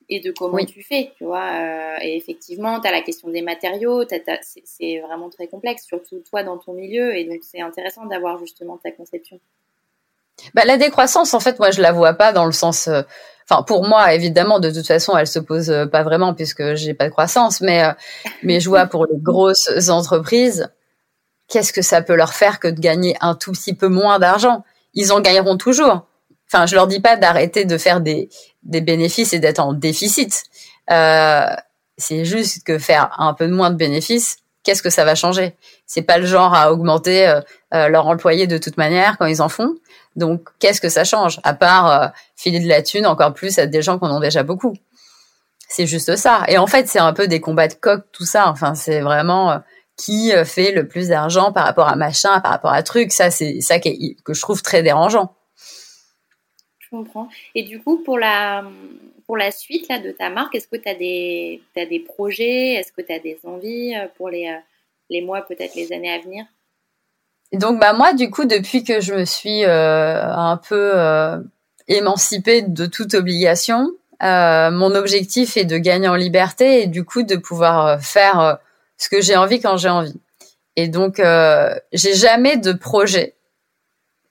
et 0.08 0.20
de 0.20 0.32
comment 0.32 0.64
tu 0.64 0.84
fais, 0.84 1.12
tu 1.18 1.24
vois. 1.24 2.04
et 2.04 2.16
effectivement, 2.16 2.80
tu 2.80 2.88
as 2.88 2.92
la 2.92 3.02
question 3.02 3.30
des 3.30 3.42
matériaux, 3.42 4.04
c'est 4.66 5.00
vraiment 5.00 5.30
très 5.30 5.48
complexe, 5.48 5.86
surtout 5.86 6.22
toi 6.30 6.44
dans 6.44 6.60
ton 6.60 6.74
milieu. 6.74 7.16
Et 7.16 7.24
donc, 7.24 7.40
c'est 7.42 7.62
intéressant 7.62 8.06
d'avoir 8.06 8.38
justement 8.38 8.78
ta 8.78 8.92
conception. 8.92 9.40
Bah, 10.54 10.64
la 10.66 10.78
décroissance, 10.78 11.34
en 11.34 11.40
fait, 11.40 11.58
moi, 11.60 11.72
je 11.72 11.82
la 11.82 11.92
vois 11.92 12.14
pas 12.14 12.34
dans 12.34 12.46
le 12.46 12.52
sens. 12.52 12.88
Enfin, 13.50 13.64
pour 13.64 13.86
moi, 13.86 14.14
évidemment, 14.14 14.60
de 14.60 14.72
toute 14.72 14.88
façon, 14.88 15.18
elle 15.18 15.28
se 15.28 15.40
pose 15.40 15.70
euh, 15.70 15.86
pas 15.86 16.04
vraiment 16.04 16.34
puisque 16.34 16.76
j'ai 16.76 16.94
pas 16.94 17.06
de 17.06 17.12
croissance, 17.12 17.62
mais 17.62 17.84
euh, 17.84 17.92
mais 18.44 18.60
je 18.60 18.70
vois 18.70 18.86
pour 18.86 19.06
les 19.06 19.18
grosses 19.18 19.90
entreprises, 19.90 20.70
qu'est-ce 21.48 21.74
que 21.74 21.82
ça 21.82 22.02
peut 22.02 22.16
leur 22.16 22.34
faire 22.34 22.60
que 22.60 22.68
de 22.68 22.80
gagner 22.80 23.18
un 23.22 23.36
tout 23.36 23.52
petit 23.52 23.74
peu 23.74 23.88
moins 23.88 24.20
d'argent? 24.20 24.64
Ils 24.94 25.12
en 25.12 25.22
gagneront 25.22 25.58
toujours. 25.58 26.08
Enfin, 26.48 26.66
je 26.66 26.76
leur 26.76 26.88
dis 26.88 27.00
pas 27.00 27.16
d'arrêter 27.16 27.66
de 27.66 27.78
faire 27.78 28.02
des 28.02 28.30
des 28.64 28.82
bénéfices 28.82 29.34
et 29.34 29.40
d'être 29.40 29.60
en 29.60 29.74
déficit. 29.74 30.44
Euh, 30.92 31.46
c'est 31.98 32.26
juste 32.26 32.64
que 32.66 32.80
faire 32.80 33.14
un 33.18 33.34
peu 33.34 33.48
moins 33.48 33.70
de 33.70 33.76
bénéfices, 33.76 34.38
qu'est-ce 34.64 34.84
que 34.84 34.90
ça 34.90 35.06
va 35.06 35.16
changer? 35.16 35.56
C'est 35.86 36.02
pas 36.02 36.18
le 36.18 36.26
genre 36.26 36.54
à 36.54 36.72
augmenter 36.72 37.28
euh, 37.74 37.88
leur 37.88 38.08
employé 38.08 38.48
de 38.48 38.58
toute 38.58 38.78
manière 38.78 39.18
quand 39.18 39.26
ils 39.26 39.42
en 39.42 39.50
font. 39.50 39.76
Donc, 40.16 40.50
qu'est-ce 40.60 40.82
que 40.82 40.90
ça 40.90 41.04
change? 41.04 41.40
À 41.44 41.54
part 41.54 41.92
euh, 41.92 42.08
filer 42.36 42.60
de 42.60 42.68
la 42.68 42.82
thune 42.82 43.06
encore 43.06 43.34
plus 43.34 43.58
à 43.60 43.66
des 43.66 43.82
gens 43.82 43.98
qu'on 43.98 44.10
en 44.10 44.18
a 44.18 44.22
déjà 44.22 44.44
beaucoup. 44.44 44.74
C'est 45.70 45.88
juste 45.88 46.16
ça. 46.18 46.44
Et 46.50 46.58
en 46.58 46.68
fait, 46.68 46.88
c'est 46.88 47.00
un 47.00 47.14
peu 47.14 47.28
des 47.28 47.40
combats 47.40 47.70
de 47.70 47.76
coq, 47.76 48.04
tout 48.12 48.26
ça. 48.26 48.50
Enfin, 48.50 48.76
c'est 48.76 49.00
vraiment 49.00 49.52
euh, 49.52 49.58
qui 49.96 50.34
euh, 50.34 50.44
fait 50.44 50.74
le 50.74 50.88
plus 50.88 51.08
d'argent 51.08 51.54
par 51.54 51.66
rapport 51.66 51.88
à 51.88 51.96
machin, 51.96 52.42
par 52.42 52.52
rapport 52.52 52.74
à 52.74 52.84
truc. 52.84 53.14
Ça, 53.14 53.32
c'est 53.32 53.62
ça 53.62 53.80
que 53.80 53.90
je 53.90 54.42
trouve 54.42 54.62
très 54.62 54.84
dérangeant. 54.84 55.34
Je 56.80 56.90
comprends. 56.90 57.30
Et 57.56 57.64
du 57.64 57.82
coup, 57.82 58.04
pour 58.04 58.18
la, 58.18 58.64
suite 59.52 59.88
là, 59.88 60.00
de 60.00 60.12
ta 60.12 60.30
marque, 60.30 60.56
est-ce 60.56 60.68
que 60.68 60.76
tu 60.76 60.90
as 60.90 60.96
des, 60.96 61.62
des 61.74 62.00
projets? 62.00 62.74
Est-ce 62.74 62.92
que 62.92 63.02
tu 63.02 63.14
as 63.14 63.20
des 63.20 63.40
envies 63.46 63.94
pour 64.18 64.28
les, 64.28 64.54
les 65.10 65.22
mois, 65.22 65.42
peut-être 65.44 65.76
les 65.76 65.94
années 65.94 66.12
à 66.12 66.20
venir? 66.20 66.44
Donc 67.58 67.80
bah 67.80 67.94
moi 67.94 68.14
du 68.14 68.30
coup 68.30 68.46
depuis 68.46 68.84
que 68.84 69.02
je 69.02 69.14
me 69.14 69.26
suis 69.26 69.66
euh, 69.66 70.24
un 70.24 70.58
peu 70.58 70.92
euh, 70.96 71.38
émancipée 71.88 72.62
de 72.62 72.86
toute 72.86 73.14
obligation, 73.14 73.92
euh, 74.24 74.72
mon 74.72 74.96
objectif 74.96 75.58
est 75.58 75.66
de 75.66 75.78
gagner 75.78 76.08
en 76.08 76.16
liberté 76.16 76.84
et 76.84 76.88
du 76.88 77.04
coup 77.04 77.24
de 77.24 77.36
pouvoir 77.36 78.02
faire 78.02 78.58
ce 78.98 79.10
que 79.10 79.20
j'ai 79.22 79.36
envie 79.36 79.60
quand 79.60 79.78
j'ai 79.78 79.90
envie. 79.90 80.20
Et 80.78 80.88
donc, 80.88 81.22
j'ai 81.92 82.14
jamais 82.14 82.56
de 82.56 82.72
projet. 82.72 83.36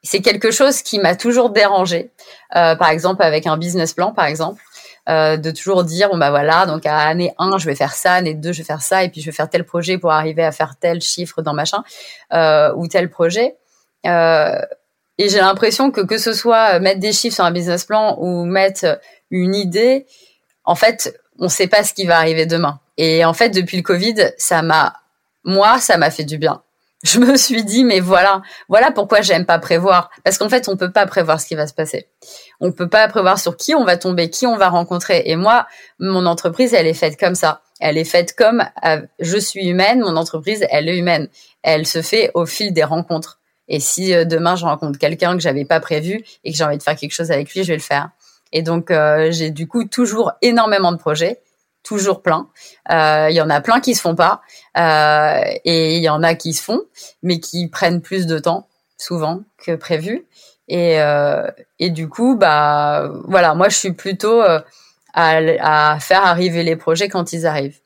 C'est 0.02 0.22
quelque 0.22 0.50
chose 0.50 0.80
qui 0.80 0.98
m'a 0.98 1.14
toujours 1.16 1.50
dérangé. 1.50 2.12
Par 2.50 2.88
exemple, 2.88 3.22
avec 3.22 3.46
un 3.46 3.58
business 3.58 3.92
plan, 3.92 4.12
par 4.12 4.24
exemple, 4.24 4.62
euh, 5.08 5.36
de 5.36 5.50
toujours 5.50 5.84
dire 5.84 6.10
bon 6.10 6.18
bah 6.18 6.30
voilà, 6.30 6.66
donc 6.66 6.86
à 6.86 6.98
année 6.98 7.32
1, 7.38 7.58
je 7.58 7.66
vais 7.66 7.74
faire 7.74 7.94
ça, 7.94 8.14
année 8.14 8.34
2, 8.34 8.52
je 8.52 8.58
vais 8.58 8.64
faire 8.64 8.82
ça, 8.82 9.02
et 9.04 9.08
puis 9.08 9.20
je 9.20 9.26
vais 9.26 9.32
faire 9.32 9.48
tel 9.48 9.64
projet 9.64 9.98
pour 9.98 10.12
arriver 10.12 10.44
à 10.44 10.52
faire 10.52 10.74
tel 10.78 11.00
chiffre 11.00 11.42
dans 11.42 11.54
machin 11.54 11.82
euh, 12.32 12.72
ou 12.76 12.86
tel 12.86 13.10
projet. 13.10 13.56
Euh, 14.06 14.60
et 15.18 15.28
j'ai 15.28 15.38
l'impression 15.38 15.90
que 15.90 16.00
que 16.00 16.18
ce 16.18 16.32
soit 16.32 16.78
mettre 16.80 17.00
des 17.00 17.12
chiffres 17.12 17.34
sur 17.34 17.44
un 17.44 17.50
business 17.50 17.84
plan 17.84 18.16
ou 18.18 18.44
mettre 18.44 19.00
une 19.30 19.54
idée, 19.54 20.06
en 20.64 20.74
fait, 20.74 21.18
on 21.38 21.44
ne 21.44 21.48
sait 21.48 21.66
pas 21.66 21.84
ce 21.84 21.94
qui 21.94 22.06
va 22.06 22.18
arriver 22.18 22.46
demain. 22.46 22.80
Et 22.96 23.24
en 23.24 23.32
fait, 23.32 23.50
depuis 23.50 23.76
le 23.76 23.82
Covid, 23.82 24.32
ça 24.38 24.62
m'a 24.62 24.94
moi, 25.44 25.78
ça 25.78 25.96
m'a 25.96 26.10
fait 26.10 26.24
du 26.24 26.38
bien. 26.38 26.62
Je 27.02 27.18
me 27.18 27.36
suis 27.36 27.64
dit, 27.64 27.82
mais 27.82 28.00
voilà, 28.00 28.42
voilà 28.68 28.90
pourquoi 28.92 29.22
j'aime 29.22 29.46
pas 29.46 29.58
prévoir. 29.58 30.10
Parce 30.22 30.36
qu'en 30.36 30.50
fait, 30.50 30.68
on 30.68 30.76
peut 30.76 30.92
pas 30.92 31.06
prévoir 31.06 31.40
ce 31.40 31.46
qui 31.46 31.54
va 31.54 31.66
se 31.66 31.72
passer. 31.72 32.08
On 32.60 32.72
peut 32.72 32.90
pas 32.90 33.08
prévoir 33.08 33.38
sur 33.38 33.56
qui 33.56 33.74
on 33.74 33.84
va 33.84 33.96
tomber, 33.96 34.28
qui 34.28 34.46
on 34.46 34.58
va 34.58 34.68
rencontrer. 34.68 35.22
Et 35.24 35.36
moi, 35.36 35.66
mon 35.98 36.26
entreprise, 36.26 36.74
elle 36.74 36.86
est 36.86 36.94
faite 36.94 37.18
comme 37.18 37.34
ça. 37.34 37.62
Elle 37.80 37.96
est 37.96 38.04
faite 38.04 38.34
comme 38.36 38.62
euh, 38.84 39.00
je 39.18 39.38
suis 39.38 39.66
humaine, 39.66 40.00
mon 40.00 40.16
entreprise, 40.16 40.66
elle 40.70 40.88
est 40.88 40.98
humaine. 40.98 41.28
Elle 41.62 41.86
se 41.86 42.02
fait 42.02 42.30
au 42.34 42.44
fil 42.44 42.74
des 42.74 42.84
rencontres. 42.84 43.40
Et 43.68 43.80
si 43.80 44.14
euh, 44.14 44.26
demain 44.26 44.54
je 44.56 44.66
rencontre 44.66 44.98
quelqu'un 44.98 45.34
que 45.34 45.40
j'avais 45.40 45.64
pas 45.64 45.80
prévu 45.80 46.22
et 46.44 46.52
que 46.52 46.58
j'ai 46.58 46.64
envie 46.64 46.76
de 46.76 46.82
faire 46.82 46.96
quelque 46.96 47.12
chose 47.12 47.30
avec 47.30 47.52
lui, 47.54 47.62
je 47.62 47.68
vais 47.68 47.76
le 47.76 47.82
faire. 47.82 48.10
Et 48.52 48.62
donc 48.62 48.90
euh, 48.90 49.30
j'ai 49.30 49.50
du 49.50 49.66
coup 49.66 49.84
toujours 49.84 50.32
énormément 50.42 50.92
de 50.92 50.98
projets 50.98 51.40
toujours 51.82 52.22
plein. 52.22 52.48
Euh, 52.90 53.28
il 53.30 53.34
y 53.34 53.40
en 53.40 53.50
a 53.50 53.60
plein 53.60 53.80
qui 53.80 53.94
se 53.94 54.00
font 54.00 54.14
pas 54.14 54.42
euh, 54.76 55.40
et 55.64 55.96
il 55.96 56.02
y 56.02 56.08
en 56.08 56.22
a 56.22 56.34
qui 56.34 56.52
se 56.52 56.62
font, 56.62 56.82
mais 57.22 57.40
qui 57.40 57.68
prennent 57.68 58.00
plus 58.00 58.26
de 58.26 58.38
temps 58.38 58.68
souvent 58.96 59.42
que 59.58 59.74
prévu. 59.74 60.26
Et, 60.68 61.00
euh, 61.00 61.50
et 61.78 61.90
du 61.90 62.08
coup, 62.08 62.36
bah 62.36 63.10
voilà, 63.24 63.54
moi 63.54 63.68
je 63.68 63.76
suis 63.76 63.92
plutôt 63.92 64.40
à, 64.40 64.62
à, 65.14 65.98
faire 66.00 66.24
arriver 66.24 66.62
les 66.62 66.76
projets 66.76 67.08
quand 67.08 67.32
ils 67.32 67.46
arrivent. 67.46 67.80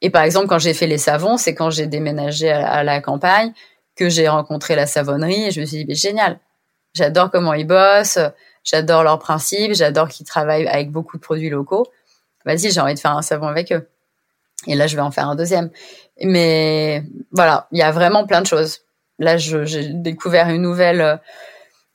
Et 0.00 0.10
par 0.10 0.22
exemple, 0.22 0.46
quand 0.46 0.60
j'ai 0.60 0.74
fait 0.74 0.86
les 0.86 0.98
savons, 0.98 1.36
c'est 1.36 1.54
quand 1.54 1.70
j'ai 1.70 1.86
déménagé 1.86 2.50
à, 2.50 2.84
la 2.84 3.00
campagne 3.00 3.52
que 3.96 4.08
j'ai 4.08 4.28
rencontré 4.28 4.76
la 4.76 4.86
savonnerie 4.86 5.46
et 5.46 5.50
je 5.50 5.60
me 5.60 5.66
suis 5.66 5.78
dit, 5.78 5.84
mais 5.88 5.96
génial, 5.96 6.38
j'adore 6.94 7.32
comment 7.32 7.52
ils 7.52 7.66
bossent, 7.66 8.20
j'adore 8.62 9.02
leurs 9.02 9.18
principes, 9.18 9.74
j'adore 9.74 10.08
qu'ils 10.08 10.26
travaillent 10.26 10.68
avec 10.68 10.92
beaucoup 10.92 11.16
de 11.16 11.22
produits 11.22 11.50
locaux 11.50 11.86
vas-y, 12.48 12.72
j'ai 12.72 12.80
envie 12.80 12.94
de 12.94 12.98
faire 12.98 13.16
un 13.16 13.22
savon 13.22 13.46
avec 13.46 13.72
eux. 13.72 13.86
Et 14.66 14.74
là, 14.74 14.86
je 14.86 14.96
vais 14.96 15.02
en 15.02 15.10
faire 15.10 15.28
un 15.28 15.36
deuxième. 15.36 15.70
Mais 16.22 17.04
voilà, 17.30 17.68
il 17.70 17.78
y 17.78 17.82
a 17.82 17.92
vraiment 17.92 18.26
plein 18.26 18.40
de 18.40 18.46
choses. 18.46 18.80
Là, 19.18 19.36
j'ai 19.36 19.88
découvert 19.90 20.48
une 20.48 20.62
nouvelle, 20.62 21.20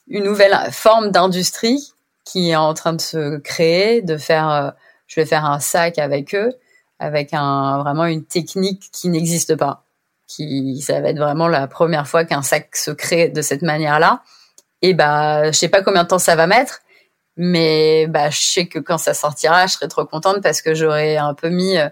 une 0.08 0.24
nouvelle 0.24 0.56
forme 0.72 1.12
d'industrie 1.12 1.94
qui 2.26 2.52
est 2.52 2.56
en 2.56 2.74
train 2.74 2.94
de 2.94 3.02
se 3.02 3.38
créer, 3.40 4.02
de 4.02 4.18
faire, 4.18 4.50
euh, 4.50 4.72
je 5.08 5.20
vais 5.20 5.26
faire 5.26 5.46
un 5.46 5.60
sac 5.60 6.00
avec 6.00 6.34
eux, 6.36 6.54
avec 7.00 7.34
un, 7.34 7.80
vraiment 7.80 8.06
une 8.06 8.24
technique 8.24 8.90
qui 8.92 9.10
n'existe 9.10 9.56
pas. 9.56 9.84
Qui, 10.28 10.82
ça 10.82 11.02
va 11.02 11.10
être 11.10 11.18
vraiment 11.18 11.50
la 11.50 11.68
première 11.68 12.08
fois 12.08 12.24
qu'un 12.24 12.42
sac 12.42 12.76
se 12.76 12.92
crée 12.92 13.28
de 13.28 13.42
cette 13.42 13.62
manière-là. 13.62 14.22
Et 14.82 14.94
bah, 14.94 15.52
je 15.52 15.58
sais 15.58 15.68
pas 15.68 15.82
combien 15.82 16.04
de 16.04 16.08
temps 16.08 16.20
ça 16.20 16.36
va 16.36 16.48
mettre, 16.48 16.82
mais 17.38 18.08
bah, 18.08 18.30
je 18.30 18.42
sais 18.42 18.66
que 18.68 18.80
quand 18.80 18.98
ça 18.98 19.14
sortira, 19.14 19.68
je 19.68 19.74
serai 19.74 19.88
trop 19.88 20.06
contente 20.06 20.42
parce 20.42 20.62
que 20.62 20.76
j'aurai 20.76 21.18
un 21.18 21.34
peu 21.34 21.50
mis 21.50 21.78
euh, 21.78 21.90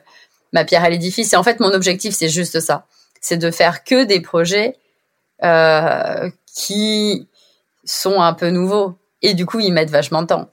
ma 0.54 0.66
pierre 0.66 0.84
à 0.84 0.90
l'édifice. 0.90 1.34
Et 1.34 1.36
en 1.36 1.44
fait, 1.44 1.60
mon 1.60 1.72
objectif, 1.74 2.14
c'est 2.14 2.30
juste 2.30 2.60
ça. 2.60 2.86
C'est 3.22 3.38
de 3.38 3.52
faire 3.52 3.84
que 3.84 4.04
des 4.04 4.22
projets 4.22 4.76
euh, 5.44 6.30
qui 6.54 7.28
sont 7.84 8.22
un 8.22 8.34
peu 8.34 8.50
nouveaux. 8.50 8.96
Et 9.22 9.34
du 9.34 9.46
coup, 9.46 9.60
ils 9.60 9.74
mettent 9.74 9.90
vachement 9.90 10.22
de 10.22 10.28
temps. 10.28 10.50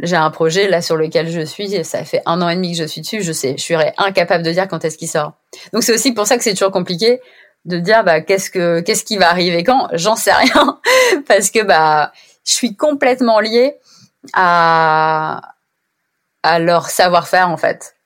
J'ai 0.00 0.16
un 0.16 0.30
projet 0.30 0.68
là 0.68 0.80
sur 0.80 0.96
lequel 0.96 1.30
je 1.30 1.42
suis, 1.42 1.84
ça 1.84 2.04
fait 2.04 2.22
un 2.24 2.40
an 2.40 2.48
et 2.48 2.54
demi 2.56 2.72
que 2.72 2.78
je 2.78 2.84
suis 2.84 3.02
dessus, 3.02 3.22
je 3.22 3.32
sais, 3.32 3.56
je 3.58 3.62
serais 3.62 3.92
incapable 3.98 4.42
de 4.42 4.50
dire 4.50 4.66
quand 4.66 4.82
est-ce 4.86 4.96
qu'il 4.96 5.08
sort. 5.08 5.34
Donc 5.74 5.82
c'est 5.82 5.92
aussi 5.92 6.12
pour 6.12 6.26
ça 6.26 6.38
que 6.38 6.44
c'est 6.44 6.54
toujours 6.54 6.70
compliqué 6.70 7.20
de 7.66 7.78
dire 7.78 8.02
bah 8.02 8.22
qu'est-ce 8.22 8.50
que 8.50 8.80
qu'est-ce 8.80 9.04
qui 9.04 9.18
va 9.18 9.28
arriver 9.28 9.64
quand, 9.64 9.88
j'en 9.92 10.16
sais 10.16 10.32
rien 10.32 10.80
parce 11.28 11.50
que 11.50 11.62
bah 11.62 12.10
je 12.44 12.52
suis 12.52 12.74
complètement 12.74 13.38
liée 13.38 13.76
à, 14.32 15.54
leur 16.58 16.90
savoir-faire 16.90 17.48
en 17.50 17.56
fait. 17.56 17.96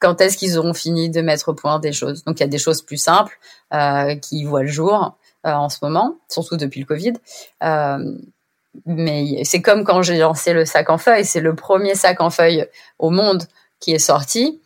Quand 0.00 0.20
est-ce 0.20 0.36
qu'ils 0.36 0.58
auront 0.58 0.74
fini 0.74 1.10
de 1.10 1.20
mettre 1.20 1.48
au 1.48 1.54
point 1.54 1.78
des 1.80 1.92
choses? 1.92 2.24
Donc 2.24 2.38
il 2.38 2.42
y 2.42 2.44
a 2.44 2.48
des 2.48 2.58
choses 2.58 2.82
plus 2.82 2.98
simples 2.98 3.38
euh, 3.74 4.14
qui 4.16 4.44
voient 4.44 4.62
le 4.62 4.68
jour 4.68 5.16
euh, 5.46 5.50
en 5.50 5.68
ce 5.68 5.78
moment, 5.82 6.16
surtout 6.28 6.56
depuis 6.56 6.80
le 6.80 6.86
Covid. 6.86 7.14
Euh, 7.64 8.14
mais 8.86 9.42
c'est 9.44 9.60
comme 9.60 9.84
quand 9.84 10.02
j'ai 10.02 10.18
lancé 10.18 10.52
le 10.52 10.64
sac 10.64 10.90
en 10.90 10.98
feuilles, 10.98 11.24
c'est 11.24 11.40
le 11.40 11.54
premier 11.54 11.94
sac 11.94 12.20
en 12.20 12.30
feuilles 12.30 12.66
au 12.98 13.10
monde 13.10 13.44
qui 13.80 13.92
est 13.92 13.98
sorti. 13.98 14.60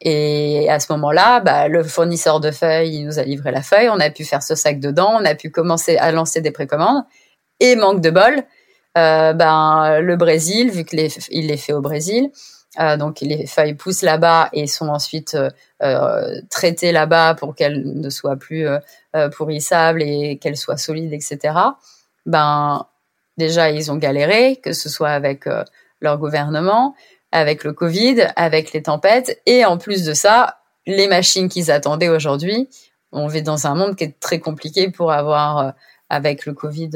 Et 0.00 0.68
à 0.70 0.78
ce 0.78 0.92
moment-là, 0.92 1.40
bah, 1.40 1.68
le 1.68 1.82
fournisseur 1.82 2.38
de 2.38 2.50
feuilles, 2.50 2.96
il 2.96 3.06
nous 3.06 3.18
a 3.18 3.22
livré 3.22 3.50
la 3.50 3.62
feuille, 3.62 3.88
on 3.88 3.98
a 3.98 4.10
pu 4.10 4.24
faire 4.24 4.42
ce 4.42 4.54
sac 4.54 4.78
dedans, 4.78 5.16
on 5.18 5.24
a 5.24 5.34
pu 5.34 5.50
commencer 5.50 5.96
à 5.96 6.12
lancer 6.12 6.40
des 6.40 6.50
précommandes. 6.50 7.04
Et 7.60 7.74
manque 7.74 8.02
de 8.02 8.10
bol, 8.10 8.42
euh, 8.96 9.32
ben 9.34 10.00
le 10.00 10.16
Brésil, 10.16 10.70
vu 10.70 10.84
qu'il 10.84 11.00
est 11.00 11.56
fait 11.56 11.72
au 11.72 11.82
Brésil, 11.82 12.30
euh, 12.80 12.96
donc 12.96 13.20
les 13.20 13.46
feuilles 13.46 13.74
poussent 13.74 14.02
là-bas 14.02 14.48
et 14.52 14.66
sont 14.66 14.88
ensuite 14.88 15.36
euh, 15.82 16.40
traitées 16.50 16.92
là-bas 16.92 17.34
pour 17.34 17.54
qu'elles 17.54 17.82
ne 17.84 18.10
soient 18.10 18.36
plus 18.36 18.66
pourrissables 19.36 20.02
et 20.02 20.38
qu'elles 20.38 20.56
soient 20.56 20.76
solides, 20.76 21.12
etc. 21.12 21.54
Ben 22.24 22.86
déjà 23.36 23.70
ils 23.70 23.92
ont 23.92 23.96
galéré, 23.96 24.56
que 24.56 24.72
ce 24.72 24.88
soit 24.88 25.10
avec 25.10 25.44
leur 26.00 26.18
gouvernement, 26.18 26.94
avec 27.32 27.64
le 27.64 27.72
Covid, 27.72 28.28
avec 28.36 28.72
les 28.72 28.82
tempêtes, 28.82 29.40
et 29.46 29.64
en 29.64 29.78
plus 29.78 30.04
de 30.04 30.14
ça, 30.14 30.58
les 30.86 31.08
machines 31.08 31.48
qu'ils 31.48 31.70
attendaient 31.70 32.08
aujourd'hui. 32.08 32.68
On 33.12 33.26
vit 33.26 33.42
dans 33.42 33.66
un 33.66 33.74
monde 33.74 33.96
qui 33.96 34.04
est 34.04 34.20
très 34.20 34.38
compliqué 34.38 34.90
pour 34.90 35.12
avoir, 35.12 35.74
avec 36.10 36.46
le 36.46 36.52
Covid, 36.52 36.90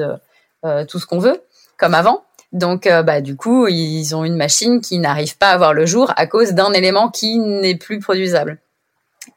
tout 0.88 0.98
ce 0.98 1.06
qu'on 1.06 1.18
veut 1.18 1.42
comme 1.80 1.94
avant. 1.94 2.22
Donc, 2.52 2.86
euh, 2.86 3.02
bah, 3.02 3.20
du 3.20 3.36
coup, 3.36 3.68
ils 3.68 4.14
ont 4.14 4.24
une 4.24 4.36
machine 4.36 4.80
qui 4.80 4.98
n'arrive 4.98 5.36
pas 5.38 5.50
à 5.50 5.56
voir 5.56 5.72
le 5.72 5.86
jour 5.86 6.12
à 6.16 6.26
cause 6.26 6.52
d'un 6.52 6.72
élément 6.72 7.08
qui 7.08 7.38
n'est 7.38 7.76
plus 7.76 8.00
produisable. 8.00 8.58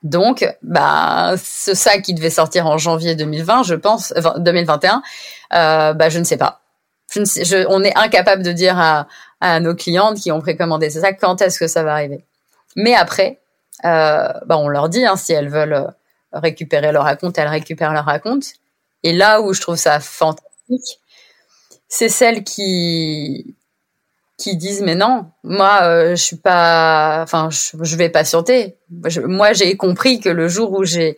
Donc, 0.02 0.46
bah, 0.62 1.36
ce 1.38 1.74
sac 1.74 2.02
qui 2.02 2.14
devait 2.14 2.30
sortir 2.30 2.68
en 2.68 2.78
janvier 2.78 3.16
2020, 3.16 3.64
je 3.64 3.76
pense, 3.76 4.14
2021, 4.38 5.02
euh, 5.54 5.94
bah, 5.94 6.10
je 6.10 6.20
ne 6.20 6.24
sais 6.24 6.38
pas. 6.38 6.62
On 7.70 7.84
est 7.84 7.96
incapable 7.96 8.44
de 8.44 8.52
dire 8.52 8.80
à, 8.80 9.08
nos 9.60 9.76
clientes 9.76 10.18
qui 10.18 10.32
ont 10.32 10.40
précommandé 10.40 10.90
ce 10.90 11.02
sac 11.02 11.18
quand 11.20 11.42
est-ce 11.42 11.60
que 11.60 11.68
ça 11.68 11.84
va 11.84 11.94
arriver. 11.94 12.26
Mais 12.76 12.96
après, 12.96 13.42
euh, 13.86 14.30
bah, 14.46 14.58
on 14.58 14.68
leur 14.68 14.90
dit 14.90 15.06
hein, 15.06 15.16
si 15.16 15.34
elles 15.34 15.50
veulent 15.50 15.94
récupérer 16.32 16.92
leur 16.92 17.04
raconte, 17.04 17.38
elles 17.38 17.48
récupèrent 17.48 17.94
leur 17.94 18.06
raconte. 18.06 18.46
Et 19.04 19.14
là 19.14 19.42
où 19.42 19.54
je 19.54 19.62
trouve 19.62 19.76
ça 19.76 20.00
fantastique, 20.00 21.00
c'est 21.94 22.10
celles 22.10 22.44
qui 22.44 23.56
qui 24.38 24.58
disent 24.58 24.82
mais 24.82 24.96
non, 24.96 25.28
moi 25.44 25.84
euh, 25.84 26.16
je 26.16 26.24
suis 26.24 26.38
pas, 26.38 27.22
enfin 27.22 27.50
je, 27.52 27.96
vais 27.96 28.10
patienter. 28.10 28.78
moi 29.26 29.54
j'ai 29.54 29.78
compris 29.78 30.20
que 30.20 30.30
le 30.30 30.48
jour 30.48 30.72
où 30.72 30.84
j'ai 30.86 31.18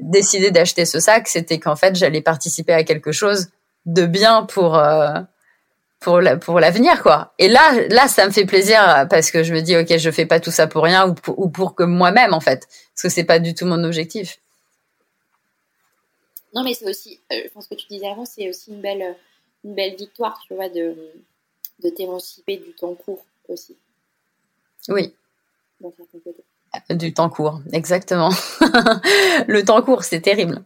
décidé 0.00 0.50
d'acheter 0.50 0.86
ce 0.86 0.98
sac, 0.98 1.28
c'était 1.28 1.60
qu'en 1.60 1.76
fait 1.76 1.94
j'allais 1.94 2.20
participer 2.20 2.72
à 2.72 2.82
quelque 2.82 3.12
chose 3.12 3.50
de 3.86 4.06
bien 4.06 4.42
pour 4.42 4.76
euh, 4.76 5.20
pour 6.00 6.20
la, 6.20 6.36
pour 6.36 6.58
l'avenir 6.58 7.00
quoi. 7.00 7.32
Et 7.38 7.46
là 7.46 8.08
ça 8.08 8.26
me 8.26 8.32
fait 8.32 8.44
plaisir 8.44 9.06
parce 9.08 9.30
que 9.30 9.44
je 9.44 9.54
me 9.54 9.60
dis 9.60 9.76
ok 9.76 9.98
je 9.98 10.10
fais 10.10 10.26
pas 10.26 10.40
tout 10.40 10.50
ça 10.50 10.66
pour 10.66 10.82
rien 10.82 11.08
ou 11.08 11.14
pour, 11.14 11.38
ou 11.38 11.48
pour 11.48 11.76
que 11.76 11.84
moi-même 11.84 12.34
en 12.34 12.40
fait 12.40 12.66
parce 12.92 13.02
que 13.02 13.08
c'est 13.08 13.24
pas 13.24 13.38
du 13.38 13.54
tout 13.54 13.66
mon 13.66 13.84
objectif. 13.84 14.40
Non 16.56 16.64
mais 16.64 16.74
c'est 16.74 16.90
aussi, 16.90 17.20
euh, 17.30 17.36
je 17.44 17.50
pense 17.50 17.68
que 17.68 17.76
tu 17.76 17.86
disais 17.88 18.08
avant 18.08 18.24
c'est 18.24 18.48
aussi 18.48 18.72
une 18.72 18.80
belle 18.80 19.14
une 19.64 19.74
belle 19.74 19.96
victoire, 19.96 20.40
tu 20.46 20.54
vois, 20.54 20.68
de, 20.68 20.94
de 21.82 21.88
t'émanciper 21.90 22.56
du 22.56 22.72
temps 22.72 22.94
court 22.94 23.24
aussi. 23.48 23.76
Oui. 24.88 25.14
Du 26.90 27.14
temps 27.14 27.30
court, 27.30 27.60
exactement. 27.72 28.30
le 29.46 29.62
temps 29.64 29.82
court, 29.82 30.04
c'est 30.04 30.20
terrible. 30.20 30.62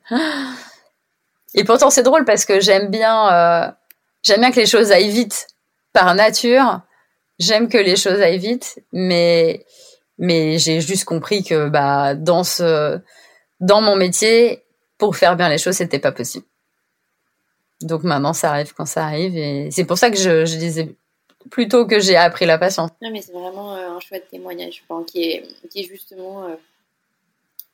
Et 1.54 1.64
pourtant, 1.64 1.90
c'est 1.90 2.02
drôle 2.02 2.24
parce 2.24 2.44
que 2.44 2.60
j'aime 2.60 2.88
bien, 2.90 3.32
euh, 3.32 3.70
j'aime 4.22 4.40
bien 4.40 4.50
que 4.50 4.60
les 4.60 4.66
choses 4.66 4.90
aillent 4.90 5.10
vite. 5.10 5.46
Par 5.92 6.14
nature, 6.14 6.80
j'aime 7.38 7.68
que 7.68 7.78
les 7.78 7.96
choses 7.96 8.20
aillent 8.20 8.38
vite, 8.38 8.80
mais 8.92 9.66
mais 10.18 10.58
j'ai 10.58 10.80
juste 10.80 11.04
compris 11.04 11.44
que 11.44 11.68
bah 11.68 12.14
dans 12.14 12.44
ce 12.44 12.98
dans 13.60 13.80
mon 13.80 13.96
métier, 13.96 14.64
pour 14.98 15.16
faire 15.16 15.36
bien 15.36 15.48
les 15.48 15.58
choses, 15.58 15.76
c'était 15.76 15.98
pas 15.98 16.12
possible. 16.12 16.46
Donc 17.84 18.02
maintenant, 18.04 18.32
ça 18.32 18.50
arrive 18.50 18.72
quand 18.74 18.86
ça 18.86 19.06
arrive. 19.06 19.36
Et 19.36 19.70
c'est 19.70 19.84
pour 19.84 19.98
ça 19.98 20.10
que 20.10 20.16
je, 20.16 20.56
disais 20.56 20.94
plutôt 21.50 21.86
que 21.86 22.00
j'ai 22.00 22.16
appris 22.16 22.46
la 22.46 22.58
patience. 22.58 22.90
Non, 23.00 23.10
mais 23.10 23.22
c'est 23.22 23.32
vraiment 23.32 23.74
euh, 23.74 23.90
un 23.90 24.00
chouette 24.00 24.28
témoignage 24.30 24.84
qui, 25.06 25.22
est, 25.22 25.68
qui 25.68 25.80
est 25.80 25.84
justement 25.84 26.44
euh, 26.44 26.54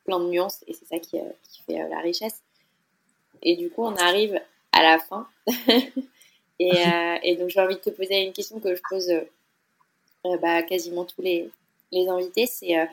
plein 0.04 0.20
de 0.20 0.26
nuances 0.26 0.64
et 0.66 0.74
c'est 0.74 0.86
ça 0.86 0.98
qui, 0.98 1.18
euh, 1.18 1.30
qui 1.50 1.62
fait 1.62 1.88
la 1.88 2.00
richesse. 2.00 2.42
et 3.42 3.56
du 3.56 3.70
coup, 3.70 3.84
on 3.84 3.96
arrive 3.96 4.40
à 4.72 4.82
la 4.82 4.98
fin. 4.98 5.26
et, 6.58 6.70
et, 7.22 7.36
donc, 7.36 7.50
j'ai 7.50 7.60
envie 7.60 7.76
de 7.76 7.80
te 7.80 7.90
poser 7.90 8.24
une 8.24 8.32
question 8.32 8.60
que 8.60 8.74
je 8.74 8.82
pose 8.88 9.12
bah, 10.42 10.62
quasiment 10.62 11.04
tous 11.04 11.22
les, 11.22 11.50
les 11.92 12.08
invités. 12.08 12.46
C'est 12.46 12.88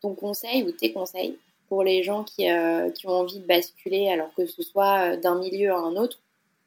ton 0.00 0.14
conseil 0.14 0.62
ou 0.62 0.72
tes 0.72 0.92
conseils 0.92 1.36
pour 1.68 1.84
les 1.84 2.02
gens 2.02 2.24
qui, 2.24 2.50
euh, 2.50 2.90
qui, 2.90 3.06
ont 3.06 3.20
envie 3.20 3.40
de 3.40 3.46
basculer, 3.46 4.10
alors 4.10 4.30
que 4.36 4.46
ce 4.46 4.62
soit 4.62 5.12
euh, 5.12 5.16
d'un 5.16 5.38
milieu 5.38 5.72
à 5.72 5.78
un 5.78 5.96
autre 5.96 6.18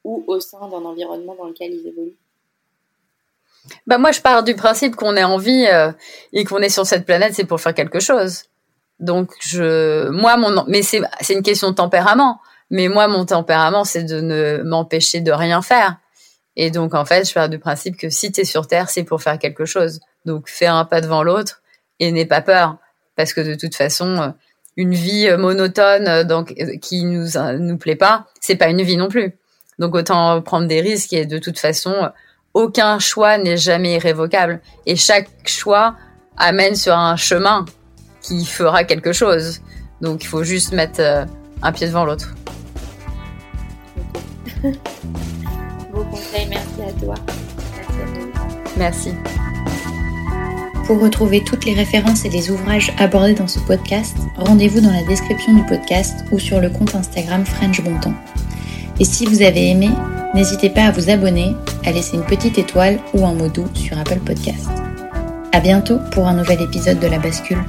ou 0.04 0.24
au 0.28 0.40
sein 0.40 0.68
d'un 0.70 0.86
environnement 0.86 1.36
dans 1.36 1.48
lequel 1.48 1.74
ils 1.74 1.88
évoluent 1.88 2.18
bah 3.86 3.98
moi, 3.98 4.12
je 4.12 4.22
pars 4.22 4.44
du 4.44 4.56
principe 4.56 4.96
qu'on 4.96 5.16
est 5.16 5.24
en 5.24 5.38
vie 5.38 5.68
euh, 5.68 5.92
et 6.34 6.46
qu'on 6.46 6.58
est 6.60 6.70
sur 6.70 6.86
cette 6.86 7.06
planète, 7.06 7.36
c'est 7.36 7.46
pour 7.46 7.62
faire 7.62 7.76
quelque 7.76 8.00
chose. 8.00 8.46
Donc, 9.00 9.32
je, 9.40 10.10
moi, 10.10 10.38
mon, 10.38 10.64
mais 10.68 10.82
c'est 10.82 11.04
une 11.30 11.44
question 11.44 11.70
de 11.70 11.76
tempérament. 11.76 12.40
Mais 12.70 12.88
moi, 12.88 13.08
mon 13.08 13.26
tempérament, 13.26 13.84
c'est 13.84 14.04
de 14.04 14.22
ne 14.22 14.64
m'empêcher 14.64 15.22
de 15.22 15.32
rien 15.32 15.62
faire. 15.62 15.98
Et 16.56 16.72
donc, 16.72 16.94
en 16.94 17.06
fait, 17.06 17.28
je 17.28 17.34
pars 17.34 17.50
du 17.50 17.60
principe 17.60 17.98
que 17.98 18.10
si 18.10 18.32
tu 18.32 18.42
es 18.42 18.46
sur 18.46 18.66
Terre, 18.66 18.90
c'est 18.90 19.04
pour 19.04 19.22
faire 19.22 19.38
quelque 19.38 19.66
chose. 19.66 20.00
Donc, 20.26 20.50
fais 20.50 20.68
un 20.68 20.86
pas 20.86 21.02
devant 21.02 21.22
l'autre 21.22 21.62
et 22.00 22.12
n'aie 22.12 22.26
pas 22.26 22.42
peur. 22.42 22.78
Parce 23.16 23.34
que 23.34 23.42
de 23.42 23.56
toute 23.56 23.76
façon, 23.76 24.34
une 24.78 24.94
vie 24.94 25.28
euh, 25.28 25.38
monotone 25.38 26.08
euh, 26.08 26.24
donc 26.24 26.54
euh, 26.60 26.78
qui 26.82 27.04
nous 27.04 27.28
nous 27.60 27.78
plaît 27.78 27.96
pas, 27.96 28.26
c'est 28.40 28.56
pas 28.56 28.70
une 28.70 28.82
vie 28.82 28.98
non 28.98 29.10
plus. 29.10 29.34
Donc 29.80 29.96
autant 29.96 30.42
prendre 30.42 30.68
des 30.68 30.82
risques 30.82 31.14
et 31.14 31.26
de 31.26 31.38
toute 31.40 31.60
façon 31.60 32.12
aucun 32.54 33.00
choix 33.00 33.38
n'est 33.38 33.58
jamais 33.58 33.96
irrévocable 33.96 34.62
et 34.86 34.96
chaque 34.96 35.30
choix 35.46 35.96
amène 36.38 36.76
sur 36.76 36.96
un 36.96 37.16
chemin 37.16 37.66
qui 38.22 38.46
fera 38.46 38.84
quelque 38.84 39.14
chose. 39.14 39.62
Donc 40.02 40.24
il 40.24 40.28
faut 40.28 40.44
juste 40.44 40.74
mettre 40.74 41.02
un 41.62 41.72
pied 41.72 41.88
devant 41.88 42.06
l'autre. 42.06 42.36
Beau 45.92 46.04
conseil, 46.12 46.48
merci 46.50 46.82
à 46.88 46.92
toi. 47.04 47.16
Merci. 48.78 49.14
Pour 50.86 51.00
retrouver 51.00 51.44
toutes 51.44 51.66
les 51.66 51.74
références 51.74 52.26
et 52.26 52.30
les 52.30 52.50
ouvrages 52.52 52.92
abordés 52.98 53.34
dans 53.34 53.48
ce 53.48 53.60
podcast, 53.60 54.18
rendez-vous 54.36 54.82
dans 54.82 54.92
la 54.92 55.04
description 55.04 55.54
du 55.54 55.64
podcast 55.64 56.26
ou 56.32 56.40
sur 56.40 56.60
le 56.60 56.70
compte 56.70 56.96
Instagram 56.96 57.46
French 57.46 57.82
Bontemps. 57.82 58.14
Et 59.00 59.06
si 59.06 59.26
vous 59.26 59.42
avez 59.42 59.70
aimé, 59.70 59.90
n'hésitez 60.34 60.70
pas 60.70 60.84
à 60.84 60.92
vous 60.92 61.10
abonner, 61.10 61.56
à 61.86 61.92
laisser 61.92 62.18
une 62.18 62.26
petite 62.26 62.58
étoile 62.58 63.00
ou 63.14 63.26
un 63.26 63.34
mot 63.34 63.48
doux 63.48 63.68
sur 63.74 63.98
Apple 63.98 64.20
Podcast. 64.20 64.70
À 65.54 65.60
bientôt 65.60 65.98
pour 66.12 66.28
un 66.28 66.34
nouvel 66.34 66.62
épisode 66.62 67.00
de 67.00 67.08
La 67.08 67.20
Bascule. 67.20 67.64